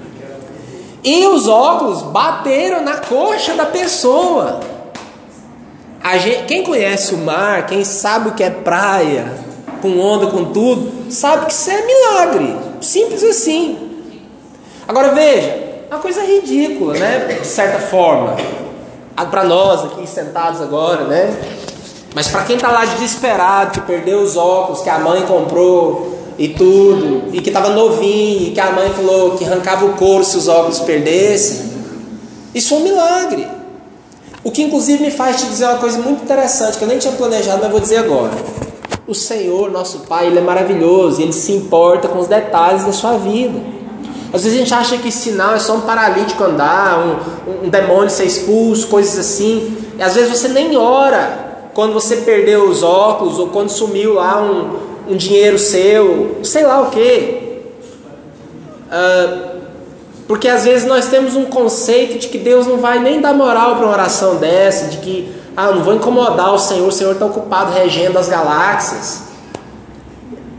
E 1.05 1.27
os 1.27 1.49
óculos 1.49 2.03
bateram 2.03 2.83
na 2.83 2.99
coxa 2.99 3.55
da 3.55 3.67
pessoa. 3.67 4.61
Gente, 6.19 6.45
quem 6.45 6.63
conhece 6.63 7.15
o 7.15 7.19
mar, 7.19 7.67
quem 7.67 7.85
sabe 7.85 8.29
o 8.29 8.33
que 8.33 8.43
é 8.43 8.51
praia, 8.51 9.33
com 9.81 9.99
onda, 9.99 10.27
com 10.27 10.45
tudo, 10.47 11.11
sabe 11.11 11.47
que 11.47 11.53
isso 11.53 11.71
é 11.71 11.85
milagre. 11.85 12.57
Simples 12.81 13.23
assim. 13.23 13.91
Agora 14.87 15.13
veja, 15.13 15.87
uma 15.91 15.99
coisa 15.99 16.23
ridícula, 16.23 16.95
né? 16.95 17.39
De 17.41 17.47
certa 17.47 17.79
forma. 17.79 18.37
Para 19.31 19.45
nós 19.45 19.85
aqui 19.85 20.07
sentados 20.07 20.61
agora, 20.61 21.05
né? 21.05 21.37
Mas 22.15 22.29
para 22.29 22.45
quem 22.45 22.57
está 22.57 22.71
lá 22.71 22.85
desesperado, 22.85 23.73
que 23.73 23.81
perdeu 23.87 24.21
os 24.21 24.37
óculos 24.37 24.83
que 24.83 24.91
a 24.91 24.99
mãe 24.99 25.23
comprou, 25.23 26.12
e 26.39 26.49
tudo, 26.49 27.35
e 27.35 27.41
que 27.41 27.51
estava 27.51 27.71
novinho, 27.71 28.49
e 28.49 28.51
que 28.51 28.61
a 28.61 28.73
mãe 28.73 28.91
falou 28.91 29.33
que 29.33 29.45
arrancava 29.45 29.85
o 29.85 29.93
couro 29.95 30.25
se 30.25 30.37
os 30.37 30.49
óculos 30.49 30.81
perdessem. 30.81 31.71
Isso 32.55 32.75
é 32.75 32.77
um 32.77 32.81
milagre. 32.81 33.47
O 34.45 34.51
que 34.51 34.63
inclusive 34.63 35.03
me 35.03 35.11
faz 35.11 35.41
te 35.41 35.47
dizer 35.47 35.67
uma 35.67 35.79
coisa 35.79 35.99
muito 35.99 36.25
interessante, 36.25 36.77
que 36.77 36.85
eu 36.85 36.89
nem 36.89 36.99
tinha 36.99 37.13
planejado, 37.13 37.61
mas 37.63 37.71
vou 37.71 37.81
dizer 37.81 37.99
agora. 37.99 38.33
O 39.07 39.15
Senhor, 39.15 39.71
nosso 39.71 40.01
Pai, 40.01 40.27
Ele 40.27 40.39
é 40.39 40.43
maravilhoso, 40.43 41.23
Ele 41.23 41.33
se 41.33 41.53
importa 41.53 42.09
com 42.09 42.19
os 42.19 42.27
detalhes 42.27 42.85
da 42.85 42.93
sua 42.93 43.17
vida. 43.19 43.59
Às 44.33 44.45
vezes 44.45 44.59
a 44.59 44.61
gente 44.61 44.75
acha 44.75 44.97
que 44.97 45.13
sinal 45.13 45.55
é 45.55 45.59
só 45.59 45.75
um 45.75 45.83
paralítico 45.83 46.43
andar, 46.43 46.99
um, 46.99 47.67
um 47.67 47.69
demônio 47.69 48.09
ser 48.09 48.25
expulso, 48.25 48.89
coisas 48.89 49.19
assim. 49.19 49.77
E 49.99 50.03
às 50.03 50.15
vezes 50.15 50.31
você 50.31 50.49
nem 50.49 50.77
ora 50.77 51.69
quando 51.75 51.93
você 51.93 52.17
perdeu 52.17 52.69
os 52.69 52.83
óculos 52.83 53.39
ou 53.39 53.49
quando 53.49 53.69
sumiu 53.69 54.15
lá 54.15 54.41
um, 54.43 54.92
um 55.09 55.17
dinheiro 55.17 55.59
seu, 55.59 56.41
sei 56.43 56.65
lá 56.65 56.81
o 56.83 56.91
que. 56.91 57.63
Uh, 58.89 59.53
porque 60.27 60.49
às 60.49 60.65
vezes 60.65 60.87
nós 60.87 61.09
temos 61.09 61.37
um 61.37 61.45
conceito 61.45 62.19
de 62.19 62.29
que 62.29 62.39
Deus 62.39 62.67
não 62.67 62.79
vai 62.79 62.99
nem 62.99 63.21
dar 63.21 63.35
moral 63.35 63.77
para 63.77 63.85
uma 63.85 63.93
oração 63.93 64.37
dessa, 64.37 64.87
de 64.87 64.99
que, 64.99 65.33
ah, 65.57 65.73
não 65.73 65.83
vou 65.83 65.95
incomodar 65.95 66.55
o 66.55 66.59
Senhor, 66.59 66.89
o 66.89 66.93
Senhor 66.93 67.13
está 67.13 67.27
ocupado 67.27 67.73
regendo 67.73 68.19
as 68.19 68.29
galáxias, 68.29 69.25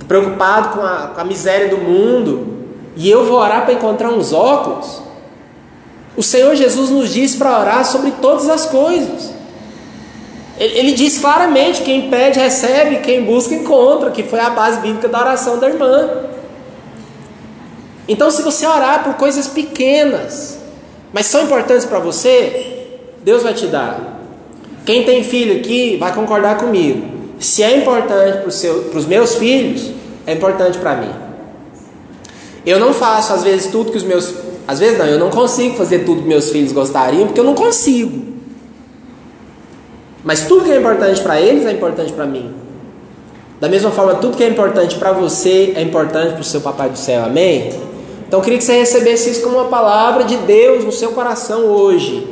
preocupado 0.07 0.77
com 0.77 0.85
a, 0.85 1.07
com 1.15 1.21
a 1.21 1.23
miséria 1.23 1.69
do 1.69 1.77
mundo, 1.77 2.53
e 2.95 3.09
eu 3.09 3.25
vou 3.25 3.39
orar 3.39 3.63
para 3.63 3.73
encontrar 3.73 4.09
uns 4.09 4.31
óculos. 4.31 5.01
O 6.15 6.21
Senhor 6.21 6.53
Jesus 6.55 6.91
nos 6.91 7.09
diz 7.09 7.35
para 7.35 7.59
orar 7.59 7.83
sobre 7.83 8.11
todas 8.11 8.47
as 8.49 8.65
coisas. 8.67 9.31
Ele, 10.57 10.77
ele 10.77 10.91
diz 10.93 11.19
claramente: 11.19 11.81
quem 11.81 12.09
pede, 12.09 12.39
recebe, 12.39 12.97
quem 12.97 13.23
busca, 13.23 13.53
encontra, 13.53 14.11
que 14.11 14.23
foi 14.23 14.39
a 14.39 14.49
base 14.49 14.79
bíblica 14.79 15.07
da 15.07 15.19
oração 15.19 15.57
da 15.59 15.67
irmã. 15.67 16.09
Então, 18.07 18.29
se 18.29 18.41
você 18.41 18.65
orar 18.65 19.03
por 19.03 19.13
coisas 19.15 19.47
pequenas, 19.47 20.59
mas 21.13 21.27
são 21.27 21.43
importantes 21.43 21.85
para 21.85 21.99
você, 21.99 22.87
Deus 23.23 23.43
vai 23.43 23.53
te 23.53 23.67
dar. 23.67 24.19
Quem 24.85 25.03
tem 25.03 25.23
filho 25.23 25.57
aqui 25.57 25.95
vai 25.97 26.13
concordar 26.13 26.57
comigo. 26.57 27.07
Se 27.39 27.63
é 27.63 27.77
importante 27.77 28.39
para 28.39 28.97
os 28.97 29.05
meus 29.05 29.35
filhos, 29.35 29.91
é 30.27 30.33
importante 30.33 30.77
para 30.77 30.95
mim. 30.95 31.11
Eu 32.65 32.79
não 32.79 32.93
faço, 32.93 33.33
às 33.33 33.43
vezes, 33.43 33.71
tudo 33.71 33.91
que 33.91 33.97
os 33.97 34.03
meus. 34.03 34.33
Às 34.65 34.79
vezes 34.79 34.97
não, 34.97 35.05
eu 35.05 35.19
não 35.19 35.29
consigo 35.29 35.75
fazer 35.75 35.99
tudo 35.99 36.21
que 36.21 36.27
meus 36.27 36.49
filhos 36.49 36.71
gostariam, 36.71 37.27
porque 37.27 37.39
eu 37.39 37.43
não 37.43 37.55
consigo. 37.55 38.33
Mas 40.23 40.47
tudo 40.47 40.65
que 40.65 40.71
é 40.71 40.77
importante 40.77 41.21
para 41.21 41.39
eles 41.39 41.65
é 41.65 41.71
importante 41.71 42.13
para 42.13 42.25
mim. 42.25 42.53
Da 43.59 43.67
mesma 43.67 43.91
forma, 43.91 44.15
tudo 44.15 44.37
que 44.37 44.43
é 44.43 44.47
importante 44.47 44.95
para 44.95 45.11
você 45.11 45.73
é 45.75 45.81
importante 45.81 46.33
para 46.33 46.41
o 46.41 46.43
seu 46.43 46.61
Papai 46.61 46.89
do 46.89 46.97
Céu, 46.97 47.25
amém? 47.25 47.69
Então 48.27 48.39
eu 48.39 48.43
queria 48.43 48.57
que 48.57 48.65
você 48.65 48.77
recebesse 48.77 49.29
isso 49.29 49.41
como 49.41 49.57
uma 49.57 49.69
palavra 49.69 50.23
de 50.23 50.37
Deus 50.37 50.83
no 50.83 50.91
seu 50.91 51.11
coração 51.11 51.65
hoje. 51.65 52.27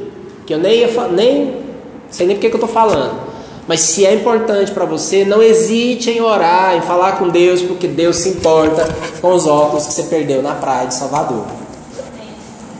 Que 0.45 0.53
eu 0.53 0.57
nem 0.57 0.79
ia 0.79 1.07
nem 1.09 1.61
sei 2.09 2.27
nem 2.27 2.35
porque 2.35 2.49
que 2.49 2.55
eu 2.55 2.59
estou 2.59 2.73
falando. 2.73 3.31
Mas 3.67 3.81
se 3.81 4.05
é 4.05 4.13
importante 4.13 4.71
para 4.71 4.85
você, 4.85 5.23
não 5.23 5.41
hesite 5.41 6.09
em 6.09 6.19
orar, 6.19 6.75
em 6.75 6.81
falar 6.81 7.13
com 7.13 7.29
Deus, 7.29 7.61
porque 7.61 7.87
Deus 7.87 8.17
se 8.17 8.29
importa 8.29 8.87
com 9.21 9.33
os 9.33 9.45
óculos 9.47 9.87
que 9.87 9.93
você 9.93 10.03
perdeu 10.03 10.41
na 10.41 10.55
praia 10.55 10.87
de 10.87 10.95
Salvador. 10.95 11.45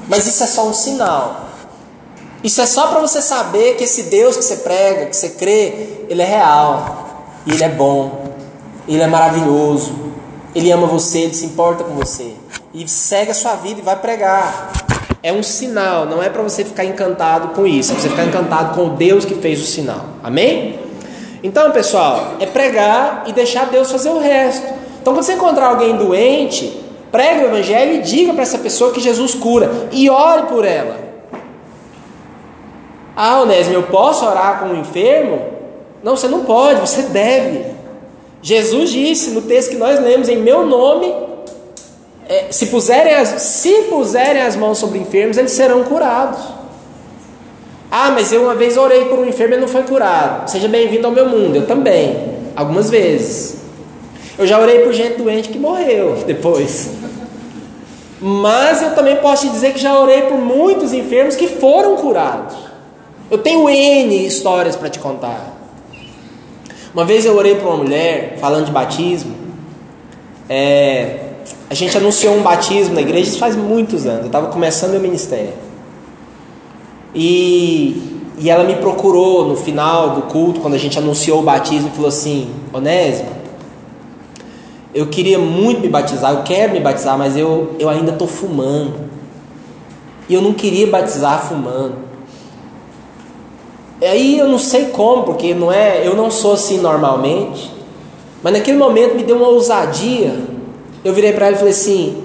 Mas 0.09 0.27
isso 0.27 0.43
é 0.43 0.47
só 0.47 0.67
um 0.67 0.73
sinal. 0.73 1.50
Isso 2.43 2.59
é 2.59 2.65
só 2.65 2.87
para 2.87 2.99
você 2.99 3.21
saber 3.21 3.75
que 3.75 3.83
esse 3.83 4.03
Deus 4.03 4.35
que 4.35 4.43
você 4.43 4.57
prega, 4.57 5.05
que 5.05 5.15
você 5.15 5.29
crê, 5.29 6.05
ele 6.09 6.21
é 6.21 6.25
real. 6.25 7.31
E 7.45 7.51
ele 7.51 7.63
é 7.63 7.69
bom. 7.69 8.33
Ele 8.87 9.01
é 9.01 9.07
maravilhoso. 9.07 9.93
Ele 10.55 10.71
ama 10.71 10.87
você, 10.87 11.19
ele 11.19 11.33
se 11.33 11.45
importa 11.45 11.83
com 11.83 11.93
você. 11.93 12.33
E 12.73 12.87
segue 12.87 13.31
a 13.31 13.33
sua 13.33 13.55
vida 13.55 13.79
e 13.79 13.83
vai 13.83 13.95
pregar. 13.95 14.71
É 15.23 15.31
um 15.31 15.43
sinal, 15.43 16.07
não 16.07 16.21
é 16.21 16.29
para 16.29 16.41
você 16.41 16.65
ficar 16.65 16.83
encantado 16.83 17.49
com 17.49 17.67
isso, 17.67 17.91
é 17.91 17.93
para 17.93 18.01
você 18.01 18.09
ficar 18.09 18.25
encantado 18.25 18.75
com 18.75 18.87
o 18.87 18.89
Deus 18.89 19.23
que 19.23 19.35
fez 19.35 19.61
o 19.61 19.65
sinal. 19.65 20.03
Amém? 20.23 20.79
Então, 21.43 21.69
pessoal, 21.71 22.37
é 22.39 22.47
pregar 22.47 23.23
e 23.27 23.33
deixar 23.33 23.67
Deus 23.67 23.91
fazer 23.91 24.09
o 24.09 24.19
resto. 24.19 24.65
Então, 24.99 25.13
quando 25.13 25.23
você 25.23 25.33
encontrar 25.33 25.67
alguém 25.67 25.95
doente, 25.95 26.81
pregue 27.11 27.43
o 27.43 27.47
evangelho 27.47 27.93
e 27.95 28.01
diga 28.01 28.33
para 28.33 28.41
essa 28.41 28.57
pessoa 28.57 28.91
que 28.91 28.99
Jesus 28.99 29.35
cura 29.35 29.89
e 29.91 30.09
ore 30.09 30.47
por 30.47 30.65
ela. 30.65 31.10
Ah, 33.15 33.41
Onésimo, 33.41 33.75
eu 33.75 33.83
posso 33.83 34.25
orar 34.25 34.59
com 34.59 34.67
um 34.67 34.79
enfermo? 34.79 35.41
Não, 36.03 36.15
você 36.15 36.27
não 36.27 36.45
pode, 36.45 36.79
você 36.79 37.03
deve. 37.03 37.65
Jesus 38.41 38.89
disse 38.89 39.31
no 39.31 39.41
texto 39.41 39.71
que 39.71 39.77
nós 39.77 39.99
lemos, 39.99 40.29
em 40.29 40.37
meu 40.37 40.65
nome, 40.65 41.13
é, 42.27 42.45
se, 42.49 42.67
puserem 42.67 43.13
as, 43.13 43.41
se 43.41 43.71
puserem 43.83 44.41
as 44.41 44.55
mãos 44.55 44.77
sobre 44.77 44.97
enfermos, 44.97 45.37
eles 45.37 45.51
serão 45.51 45.83
curados. 45.83 46.39
Ah, 47.91 48.09
mas 48.11 48.31
eu 48.31 48.43
uma 48.43 48.55
vez 48.55 48.77
orei 48.77 49.05
por 49.05 49.19
um 49.19 49.25
enfermo 49.25 49.55
e 49.55 49.57
não 49.57 49.67
foi 49.67 49.83
curado. 49.83 50.49
Seja 50.49 50.67
bem-vindo 50.67 51.05
ao 51.05 51.13
meu 51.13 51.27
mundo, 51.27 51.57
eu 51.57 51.67
também, 51.67 52.37
algumas 52.55 52.89
vezes. 52.89 53.57
Eu 54.39 54.47
já 54.47 54.57
orei 54.59 54.79
por 54.79 54.93
gente 54.93 55.21
doente 55.21 55.49
que 55.49 55.59
morreu 55.59 56.15
depois. 56.25 56.89
Mas 58.19 58.81
eu 58.81 58.95
também 58.95 59.17
posso 59.17 59.45
te 59.47 59.51
dizer 59.51 59.73
que 59.73 59.79
já 59.79 59.99
orei 59.99 60.21
por 60.23 60.37
muitos 60.37 60.93
enfermos 60.93 61.35
que 61.35 61.47
foram 61.47 61.97
curados. 61.97 62.70
Eu 63.31 63.37
tenho 63.37 63.69
N 63.69 64.27
histórias 64.27 64.75
para 64.75 64.89
te 64.89 64.99
contar. 64.99 65.57
Uma 66.93 67.05
vez 67.05 67.25
eu 67.25 67.33
orei 67.37 67.55
para 67.55 67.65
uma 67.65 67.77
mulher, 67.77 68.37
falando 68.41 68.65
de 68.65 68.71
batismo. 68.73 69.33
É, 70.49 71.29
a 71.69 71.73
gente 71.73 71.97
anunciou 71.97 72.35
um 72.35 72.41
batismo 72.41 72.93
na 72.93 72.99
igreja, 72.99 73.29
isso 73.29 73.39
faz 73.39 73.55
muitos 73.55 74.05
anos. 74.05 74.23
Eu 74.23 74.25
estava 74.25 74.47
começando 74.47 74.91
meu 74.91 74.99
ministério. 74.99 75.53
E, 77.15 78.19
e 78.37 78.49
ela 78.49 78.65
me 78.65 78.75
procurou 78.75 79.47
no 79.47 79.55
final 79.55 80.09
do 80.09 80.23
culto, 80.23 80.59
quando 80.59 80.73
a 80.73 80.77
gente 80.77 80.99
anunciou 80.99 81.39
o 81.39 81.43
batismo, 81.43 81.87
e 81.87 81.91
falou 81.95 82.09
assim: 82.09 82.53
Onésimo, 82.73 83.29
eu 84.93 85.07
queria 85.07 85.39
muito 85.39 85.79
me 85.79 85.87
batizar, 85.87 86.33
eu 86.33 86.43
quero 86.43 86.73
me 86.73 86.81
batizar, 86.81 87.17
mas 87.17 87.37
eu, 87.37 87.77
eu 87.79 87.87
ainda 87.87 88.11
estou 88.11 88.27
fumando. 88.27 89.09
E 90.27 90.33
eu 90.33 90.41
não 90.41 90.51
queria 90.51 90.85
batizar 90.87 91.47
fumando. 91.47 92.10
Aí 94.01 94.39
eu 94.39 94.47
não 94.47 94.57
sei 94.57 94.87
como, 94.87 95.23
porque 95.23 95.53
não 95.53 95.71
é, 95.71 96.05
eu 96.05 96.15
não 96.15 96.31
sou 96.31 96.53
assim 96.53 96.79
normalmente. 96.79 97.71
Mas 98.41 98.53
naquele 98.53 98.77
momento 98.77 99.15
me 99.15 99.23
deu 99.23 99.37
uma 99.37 99.47
ousadia. 99.47 100.35
Eu 101.05 101.13
virei 101.13 101.33
para 101.33 101.47
ela 101.47 101.55
e 101.55 101.59
falei 101.59 101.73
assim: 101.73 102.23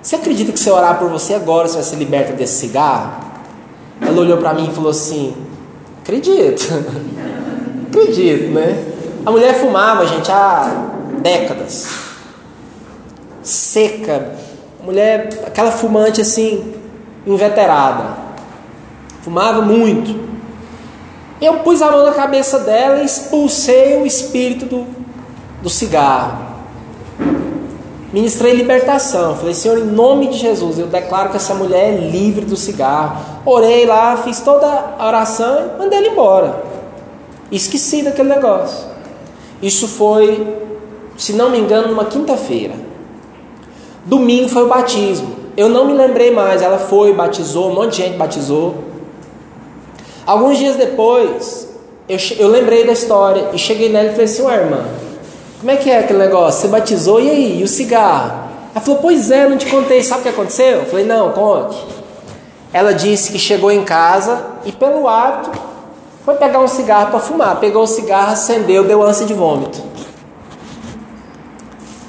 Você 0.00 0.16
acredita 0.16 0.52
que 0.52 0.58
se 0.58 0.68
eu 0.68 0.74
orar 0.74 0.98
por 0.98 1.10
você 1.10 1.34
agora 1.34 1.68
você 1.68 1.74
vai 1.74 1.82
ser 1.82 1.96
liberta 1.96 2.32
desse 2.32 2.54
cigarro? 2.54 3.24
Ela 4.00 4.18
olhou 4.18 4.38
para 4.38 4.54
mim 4.54 4.68
e 4.70 4.74
falou 4.74 4.90
assim: 4.90 5.34
Acredito. 6.02 6.66
Acredito, 7.88 8.52
né? 8.52 8.84
A 9.24 9.30
mulher 9.30 9.54
fumava, 9.54 10.06
gente, 10.06 10.30
há 10.30 10.92
décadas. 11.20 11.88
Seca. 13.42 14.34
Mulher, 14.82 15.28
aquela 15.46 15.70
fumante 15.70 16.20
assim, 16.20 16.74
inveterada. 17.26 18.16
Fumava 19.22 19.60
muito. 19.62 20.35
Eu 21.40 21.58
pus 21.60 21.82
a 21.82 21.90
mão 21.90 22.04
na 22.04 22.12
cabeça 22.12 22.60
dela 22.60 23.02
e 23.02 23.04
expulsei 23.04 23.96
o 23.96 24.06
espírito 24.06 24.64
do, 24.66 24.86
do 25.62 25.68
cigarro. 25.68 26.46
Ministrei 28.12 28.54
libertação. 28.54 29.36
Falei, 29.36 29.52
Senhor, 29.52 29.78
em 29.78 29.84
nome 29.84 30.28
de 30.28 30.38
Jesus, 30.38 30.78
eu 30.78 30.86
declaro 30.86 31.30
que 31.30 31.36
essa 31.36 31.54
mulher 31.54 31.92
é 31.92 31.96
livre 31.98 32.46
do 32.46 32.56
cigarro. 32.56 33.22
Orei 33.44 33.84
lá, 33.84 34.16
fiz 34.16 34.40
toda 34.40 34.66
a 34.98 35.06
oração 35.06 35.72
e 35.74 35.78
mandei 35.78 35.98
ela 35.98 36.08
embora. 36.08 36.64
Esqueci 37.52 38.02
daquele 38.02 38.30
negócio. 38.30 38.86
Isso 39.60 39.86
foi, 39.86 40.46
se 41.18 41.34
não 41.34 41.50
me 41.50 41.58
engano, 41.58 41.88
numa 41.88 42.06
quinta-feira. 42.06 42.74
Domingo 44.06 44.48
foi 44.48 44.62
o 44.62 44.68
batismo. 44.68 45.36
Eu 45.56 45.68
não 45.68 45.84
me 45.84 45.92
lembrei 45.92 46.30
mais. 46.30 46.62
Ela 46.62 46.78
foi, 46.78 47.12
batizou, 47.12 47.70
um 47.70 47.74
monte 47.74 47.90
de 47.90 47.96
gente 47.98 48.16
batizou. 48.16 48.76
Alguns 50.26 50.58
dias 50.58 50.74
depois, 50.74 51.68
eu, 52.08 52.18
eu 52.38 52.48
lembrei 52.48 52.84
da 52.84 52.92
história 52.92 53.50
e 53.52 53.58
cheguei 53.58 53.88
nela 53.88 54.08
e 54.08 54.10
falei 54.10 54.24
assim: 54.24 54.42
Ué, 54.42 54.56
irmã, 54.56 54.84
como 55.60 55.70
é 55.70 55.76
que 55.76 55.88
é 55.88 56.00
aquele 56.00 56.18
negócio? 56.18 56.62
Você 56.62 56.68
batizou 56.68 57.20
e 57.20 57.30
aí? 57.30 57.60
E 57.60 57.62
o 57.62 57.68
cigarro? 57.68 58.46
Ela 58.74 58.84
falou: 58.84 59.00
Pois 59.00 59.30
é, 59.30 59.48
não 59.48 59.56
te 59.56 59.66
contei. 59.66 60.02
Sabe 60.02 60.20
o 60.20 60.22
que 60.24 60.28
aconteceu? 60.30 60.78
Eu 60.78 60.86
falei: 60.86 61.04
Não, 61.04 61.30
conte. 61.30 61.76
Ela 62.72 62.92
disse 62.92 63.30
que 63.30 63.38
chegou 63.38 63.70
em 63.70 63.84
casa 63.84 64.44
e, 64.64 64.72
pelo 64.72 65.08
hábito, 65.08 65.58
foi 66.24 66.34
pegar 66.34 66.58
um 66.58 66.68
cigarro 66.68 67.10
para 67.10 67.20
fumar. 67.20 67.56
Pegou 67.60 67.84
o 67.84 67.86
cigarro, 67.86 68.32
acendeu, 68.32 68.82
deu 68.84 69.02
ânsia 69.02 69.24
de 69.24 69.32
vômito. 69.32 69.80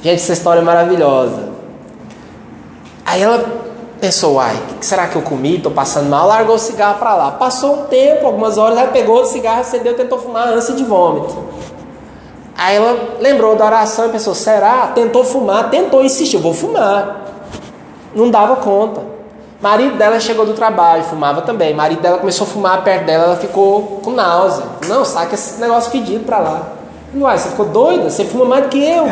Gente, 0.02 0.16
essa 0.16 0.34
história 0.34 0.60
é 0.60 0.64
maravilhosa. 0.64 1.50
Aí 3.06 3.22
ela 3.22 3.67
Pensou, 4.00 4.36
uai, 4.36 4.56
o 4.56 4.76
que 4.76 4.86
será 4.86 5.08
que 5.08 5.16
eu 5.16 5.24
comi? 5.24 5.56
Estou 5.56 5.72
passando 5.72 6.08
mal, 6.08 6.28
largou 6.28 6.56
o 6.56 6.60
cigarro 6.60 7.00
para 7.00 7.16
lá. 7.16 7.32
Passou 7.32 7.74
um 7.74 7.86
tempo, 7.86 8.28
algumas 8.28 8.58
horas, 8.58 8.78
ela 8.78 8.92
pegou 8.92 9.22
o 9.22 9.26
cigarro, 9.26 9.62
acendeu, 9.62 9.96
tentou 9.96 10.20
fumar, 10.20 10.50
ânsia 10.50 10.76
de 10.76 10.84
vômito. 10.84 11.36
Aí 12.56 12.76
ela 12.76 13.16
lembrou 13.20 13.56
da 13.56 13.66
oração 13.66 14.08
e 14.08 14.10
pensou, 14.10 14.36
será? 14.36 14.88
Tentou 14.88 15.24
fumar, 15.24 15.72
tentou 15.72 16.04
insistir, 16.04 16.38
vou 16.38 16.54
fumar. 16.54 17.26
Não 18.14 18.30
dava 18.30 18.58
conta. 18.58 19.02
Marido 19.60 19.98
dela 19.98 20.20
chegou 20.20 20.46
do 20.46 20.54
trabalho, 20.54 21.04
fumava 21.04 21.42
também. 21.42 21.74
Marido 21.74 22.02
dela 22.02 22.20
começou 22.20 22.46
a 22.46 22.50
fumar 22.50 22.84
perto 22.84 23.06
dela, 23.06 23.26
ela 23.26 23.36
ficou 23.36 24.00
com 24.04 24.12
náusea. 24.12 24.64
Não, 24.88 25.04
saca 25.04 25.34
esse 25.34 25.60
negócio 25.60 25.90
fedido 25.90 26.24
para 26.24 26.38
lá. 26.38 26.68
Uai, 27.16 27.38
você 27.38 27.50
ficou 27.50 27.66
doida? 27.66 28.12
Você 28.12 28.26
fuma 28.26 28.46
mais 28.46 28.66
do 28.66 28.70
que 28.70 28.84
eu. 28.84 29.06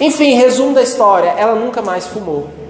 Enfim, 0.00 0.34
resumo 0.34 0.74
da 0.74 0.82
história, 0.82 1.34
ela 1.36 1.54
nunca 1.54 1.82
mais 1.82 2.06
fumou. 2.06 2.63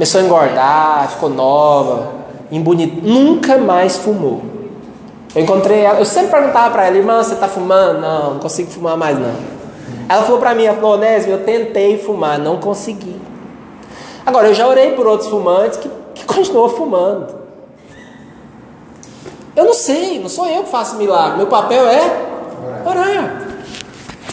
Começou 0.00 0.22
a 0.22 0.24
engordar, 0.24 1.10
ficou 1.10 1.28
nova, 1.28 2.10
embonit... 2.50 3.02
nunca 3.02 3.58
mais 3.58 3.98
fumou. 3.98 4.40
Eu 5.34 5.42
encontrei 5.42 5.80
ela, 5.80 5.98
eu 5.98 6.06
sempre 6.06 6.30
perguntava 6.30 6.70
para 6.70 6.86
ela, 6.86 6.96
irmã, 6.96 7.22
você 7.22 7.34
está 7.34 7.46
fumando? 7.46 8.00
Não, 8.00 8.30
não 8.32 8.40
consigo 8.40 8.70
fumar 8.70 8.96
mais 8.96 9.18
não. 9.18 9.34
Ela 10.08 10.22
falou 10.22 10.40
para 10.40 10.54
mim, 10.54 10.64
ela 10.64 10.76
falou, 10.76 10.94
Onésio, 10.94 11.32
eu 11.32 11.44
tentei 11.44 11.98
fumar, 11.98 12.38
não 12.38 12.56
consegui. 12.56 13.20
Agora, 14.24 14.48
eu 14.48 14.54
já 14.54 14.66
orei 14.66 14.92
por 14.92 15.06
outros 15.06 15.28
fumantes 15.28 15.78
que, 15.78 15.90
que 16.14 16.24
continuam 16.24 16.70
fumando. 16.70 17.34
Eu 19.54 19.66
não 19.66 19.74
sei, 19.74 20.18
não 20.18 20.30
sou 20.30 20.46
eu 20.46 20.62
que 20.62 20.70
faço 20.70 20.96
milagre, 20.96 21.36
meu 21.36 21.48
papel 21.48 21.86
é 21.86 22.00
orar. 22.86 23.48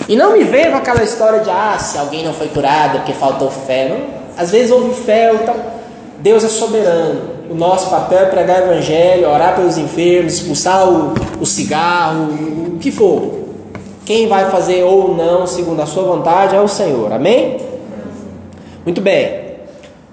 E 0.07 0.15
não 0.15 0.31
me 0.31 0.45
veio 0.45 0.71
com 0.71 0.77
aquela 0.77 1.03
história 1.03 1.41
de, 1.41 1.49
ah, 1.49 1.77
se 1.77 1.97
alguém 1.97 2.23
não 2.23 2.33
foi 2.33 2.47
curado 2.47 2.99
porque 2.99 3.11
faltou 3.11 3.51
fé. 3.51 3.89
Não, 3.89 4.26
às 4.37 4.51
vezes 4.51 4.71
houve 4.71 4.93
fé, 4.93 5.33
então 5.33 5.55
Deus 6.19 6.43
é 6.43 6.47
soberano. 6.47 7.37
O 7.49 7.55
nosso 7.55 7.89
papel 7.89 8.19
é 8.19 8.25
pregar 8.25 8.61
o 8.61 8.71
evangelho, 8.71 9.29
orar 9.29 9.55
pelos 9.55 9.77
enfermos, 9.77 10.33
expulsar 10.33 10.87
o, 10.87 11.13
o 11.39 11.45
cigarro, 11.45 12.29
o 12.75 12.77
que 12.79 12.91
for. 12.91 13.47
Quem 14.05 14.27
vai 14.27 14.49
fazer 14.49 14.83
ou 14.83 15.15
não, 15.15 15.47
segundo 15.47 15.81
a 15.81 15.85
sua 15.85 16.03
vontade, 16.03 16.55
é 16.55 16.61
o 16.61 16.67
Senhor. 16.67 17.11
Amém? 17.11 17.57
Muito 18.85 19.01
bem. 19.01 19.47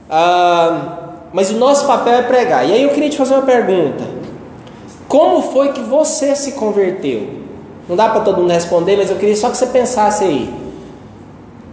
Ah, 0.08 0.98
mas 1.32 1.50
o 1.50 1.54
nosso 1.54 1.86
papel 1.86 2.14
é 2.14 2.22
pregar. 2.22 2.68
E 2.68 2.72
aí 2.72 2.82
eu 2.82 2.90
queria 2.90 3.10
te 3.10 3.16
fazer 3.16 3.34
uma 3.34 3.42
pergunta. 3.42 4.04
Como 5.08 5.42
foi 5.52 5.72
que 5.72 5.80
você 5.80 6.34
se 6.34 6.52
converteu? 6.52 7.28
Não 7.88 7.94
dá 7.94 8.08
para 8.08 8.20
todo 8.20 8.40
mundo 8.40 8.52
responder, 8.52 8.96
mas 8.96 9.10
eu 9.10 9.16
queria 9.16 9.36
só 9.36 9.50
que 9.50 9.56
você 9.56 9.66
pensasse 9.66 10.24
aí. 10.24 10.63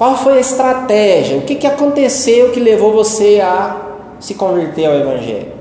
Qual 0.01 0.17
foi 0.17 0.37
a 0.37 0.39
estratégia? 0.39 1.37
O 1.37 1.43
que, 1.43 1.53
que 1.53 1.67
aconteceu 1.67 2.49
que 2.49 2.59
levou 2.59 2.91
você 2.91 3.39
a 3.39 3.79
se 4.19 4.33
converter 4.33 4.87
ao 4.87 4.95
Evangelho? 4.95 5.51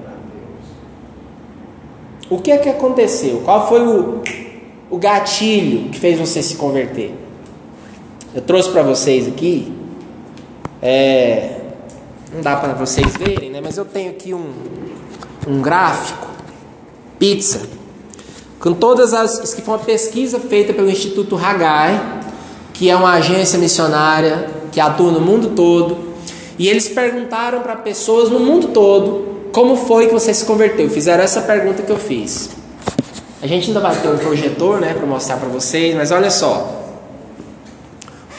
O 2.31 2.39
que 2.39 2.51
é 2.51 2.57
que 2.57 2.71
aconteceu? 2.71 3.43
Qual 3.45 3.69
foi 3.69 3.87
o, 3.87 4.23
o 4.89 4.97
gatilho 4.97 5.91
que 5.91 6.01
fez 6.01 6.19
você 6.19 6.43
se 6.43 6.57
converter? 6.57 7.15
Eu 8.35 8.41
trouxe 8.41 8.71
para 8.71 8.83
vocês 8.83 9.29
aqui, 9.29 9.71
é, 10.81 11.61
não 12.33 12.41
dá 12.41 12.57
para 12.57 12.73
vocês 12.73 13.15
verem, 13.19 13.51
né? 13.51 13.61
Mas 13.63 13.77
eu 13.77 13.85
tenho 13.85 14.11
aqui 14.11 14.33
um, 14.33 14.55
um 15.47 15.61
gráfico, 15.61 16.27
pizza, 17.19 17.61
com 18.59 18.73
todas 18.73 19.13
as. 19.13 19.39
Isso 19.45 19.55
que 19.55 19.61
foi 19.61 19.75
uma 19.75 19.85
pesquisa 19.85 20.41
feita 20.41 20.73
pelo 20.73 20.89
Instituto 20.89 21.37
Hagai, 21.37 22.21
que 22.73 22.91
é 22.91 22.97
uma 22.97 23.15
agência 23.15 23.59
missionária 23.59 24.49
que 24.73 24.81
atua 24.81 25.11
no 25.11 25.21
mundo 25.21 25.51
todo. 25.51 26.11
E 26.59 26.69
eles 26.69 26.89
perguntaram 26.89 27.61
para 27.61 27.77
pessoas 27.77 28.29
no 28.31 28.39
mundo 28.39 28.69
todo 28.69 29.51
como 29.53 29.77
foi 29.77 30.07
que 30.07 30.13
você 30.13 30.33
se 30.33 30.45
converteu. 30.45 30.89
Fizeram 30.89 31.23
essa 31.23 31.43
pergunta 31.43 31.83
que 31.83 31.91
eu 31.91 31.99
fiz. 31.99 32.51
A 33.43 33.47
gente 33.47 33.69
ainda 33.69 33.81
vai 33.81 33.97
ter 33.97 34.09
um 34.09 34.19
projetor, 34.19 34.81
né, 34.81 34.93
para 34.93 35.07
mostrar 35.07 35.39
para 35.39 35.49
vocês, 35.49 35.95
mas 35.95 36.11
olha 36.11 36.31
só. 36.31 36.79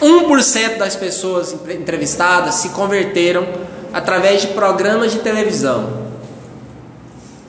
1% 0.02 0.78
das 0.78 0.96
pessoas 0.96 1.56
entrevistadas 1.70 2.56
se 2.56 2.70
converteram 2.70 3.48
através 3.94 4.42
de 4.42 4.48
programas 4.48 5.12
de 5.12 5.20
televisão. 5.20 6.02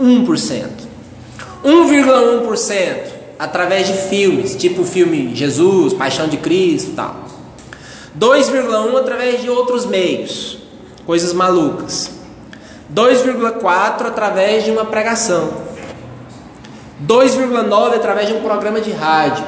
1%. 0.00 0.66
1,1% 1.64 3.11
através 3.42 3.88
de 3.88 3.94
filmes, 3.94 4.54
tipo 4.54 4.82
o 4.82 4.84
filme 4.84 5.34
Jesus, 5.34 5.92
Paixão 5.92 6.28
de 6.28 6.36
Cristo 6.36 6.90
e 6.90 6.94
tal. 6.94 7.16
2,1% 8.16 9.00
através 9.00 9.42
de 9.42 9.50
outros 9.50 9.84
meios, 9.84 10.58
coisas 11.04 11.32
malucas. 11.32 12.12
2,4% 12.94 14.06
através 14.06 14.64
de 14.64 14.70
uma 14.70 14.84
pregação. 14.84 15.54
2,9% 17.04 17.96
através 17.96 18.28
de 18.28 18.34
um 18.34 18.42
programa 18.42 18.80
de 18.80 18.92
rádio. 18.92 19.44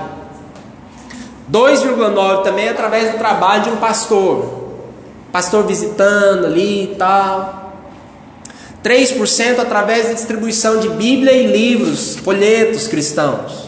2,9% 1.52 2.42
também 2.42 2.68
através 2.68 3.12
do 3.12 3.18
trabalho 3.18 3.62
de 3.62 3.70
um 3.70 3.76
pastor. 3.76 4.72
Pastor 5.30 5.64
visitando 5.68 6.46
ali 6.46 6.82
e 6.82 6.96
tal. 6.96 7.72
3% 8.82 9.60
através 9.60 10.08
da 10.08 10.14
distribuição 10.14 10.80
de 10.80 10.88
Bíblia 10.88 11.32
e 11.32 11.46
livros, 11.46 12.16
folhetos 12.16 12.88
cristãos. 12.88 13.63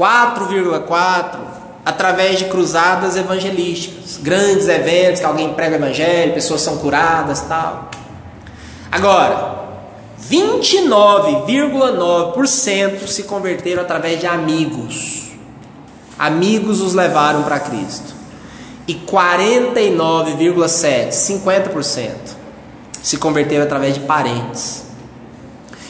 4,4% 0.00 1.50
através 1.84 2.38
de 2.38 2.46
cruzadas 2.46 3.16
evangelísticas, 3.16 4.18
grandes 4.22 4.66
eventos 4.68 5.20
que 5.20 5.26
alguém 5.26 5.52
prega 5.52 5.74
o 5.74 5.78
evangelho, 5.78 6.32
pessoas 6.32 6.62
são 6.62 6.78
curadas, 6.78 7.42
tal. 7.42 7.90
Agora, 8.90 9.60
29,9% 10.30 13.06
se 13.06 13.24
converteram 13.24 13.82
através 13.82 14.18
de 14.20 14.26
amigos. 14.26 15.32
Amigos 16.18 16.80
os 16.80 16.94
levaram 16.94 17.42
para 17.42 17.60
Cristo. 17.60 18.14
E 18.88 18.94
49,7%, 18.94 21.10
50% 21.10 22.10
se 23.02 23.18
converteram 23.18 23.64
através 23.64 23.92
de 23.94 24.00
parentes. 24.00 24.84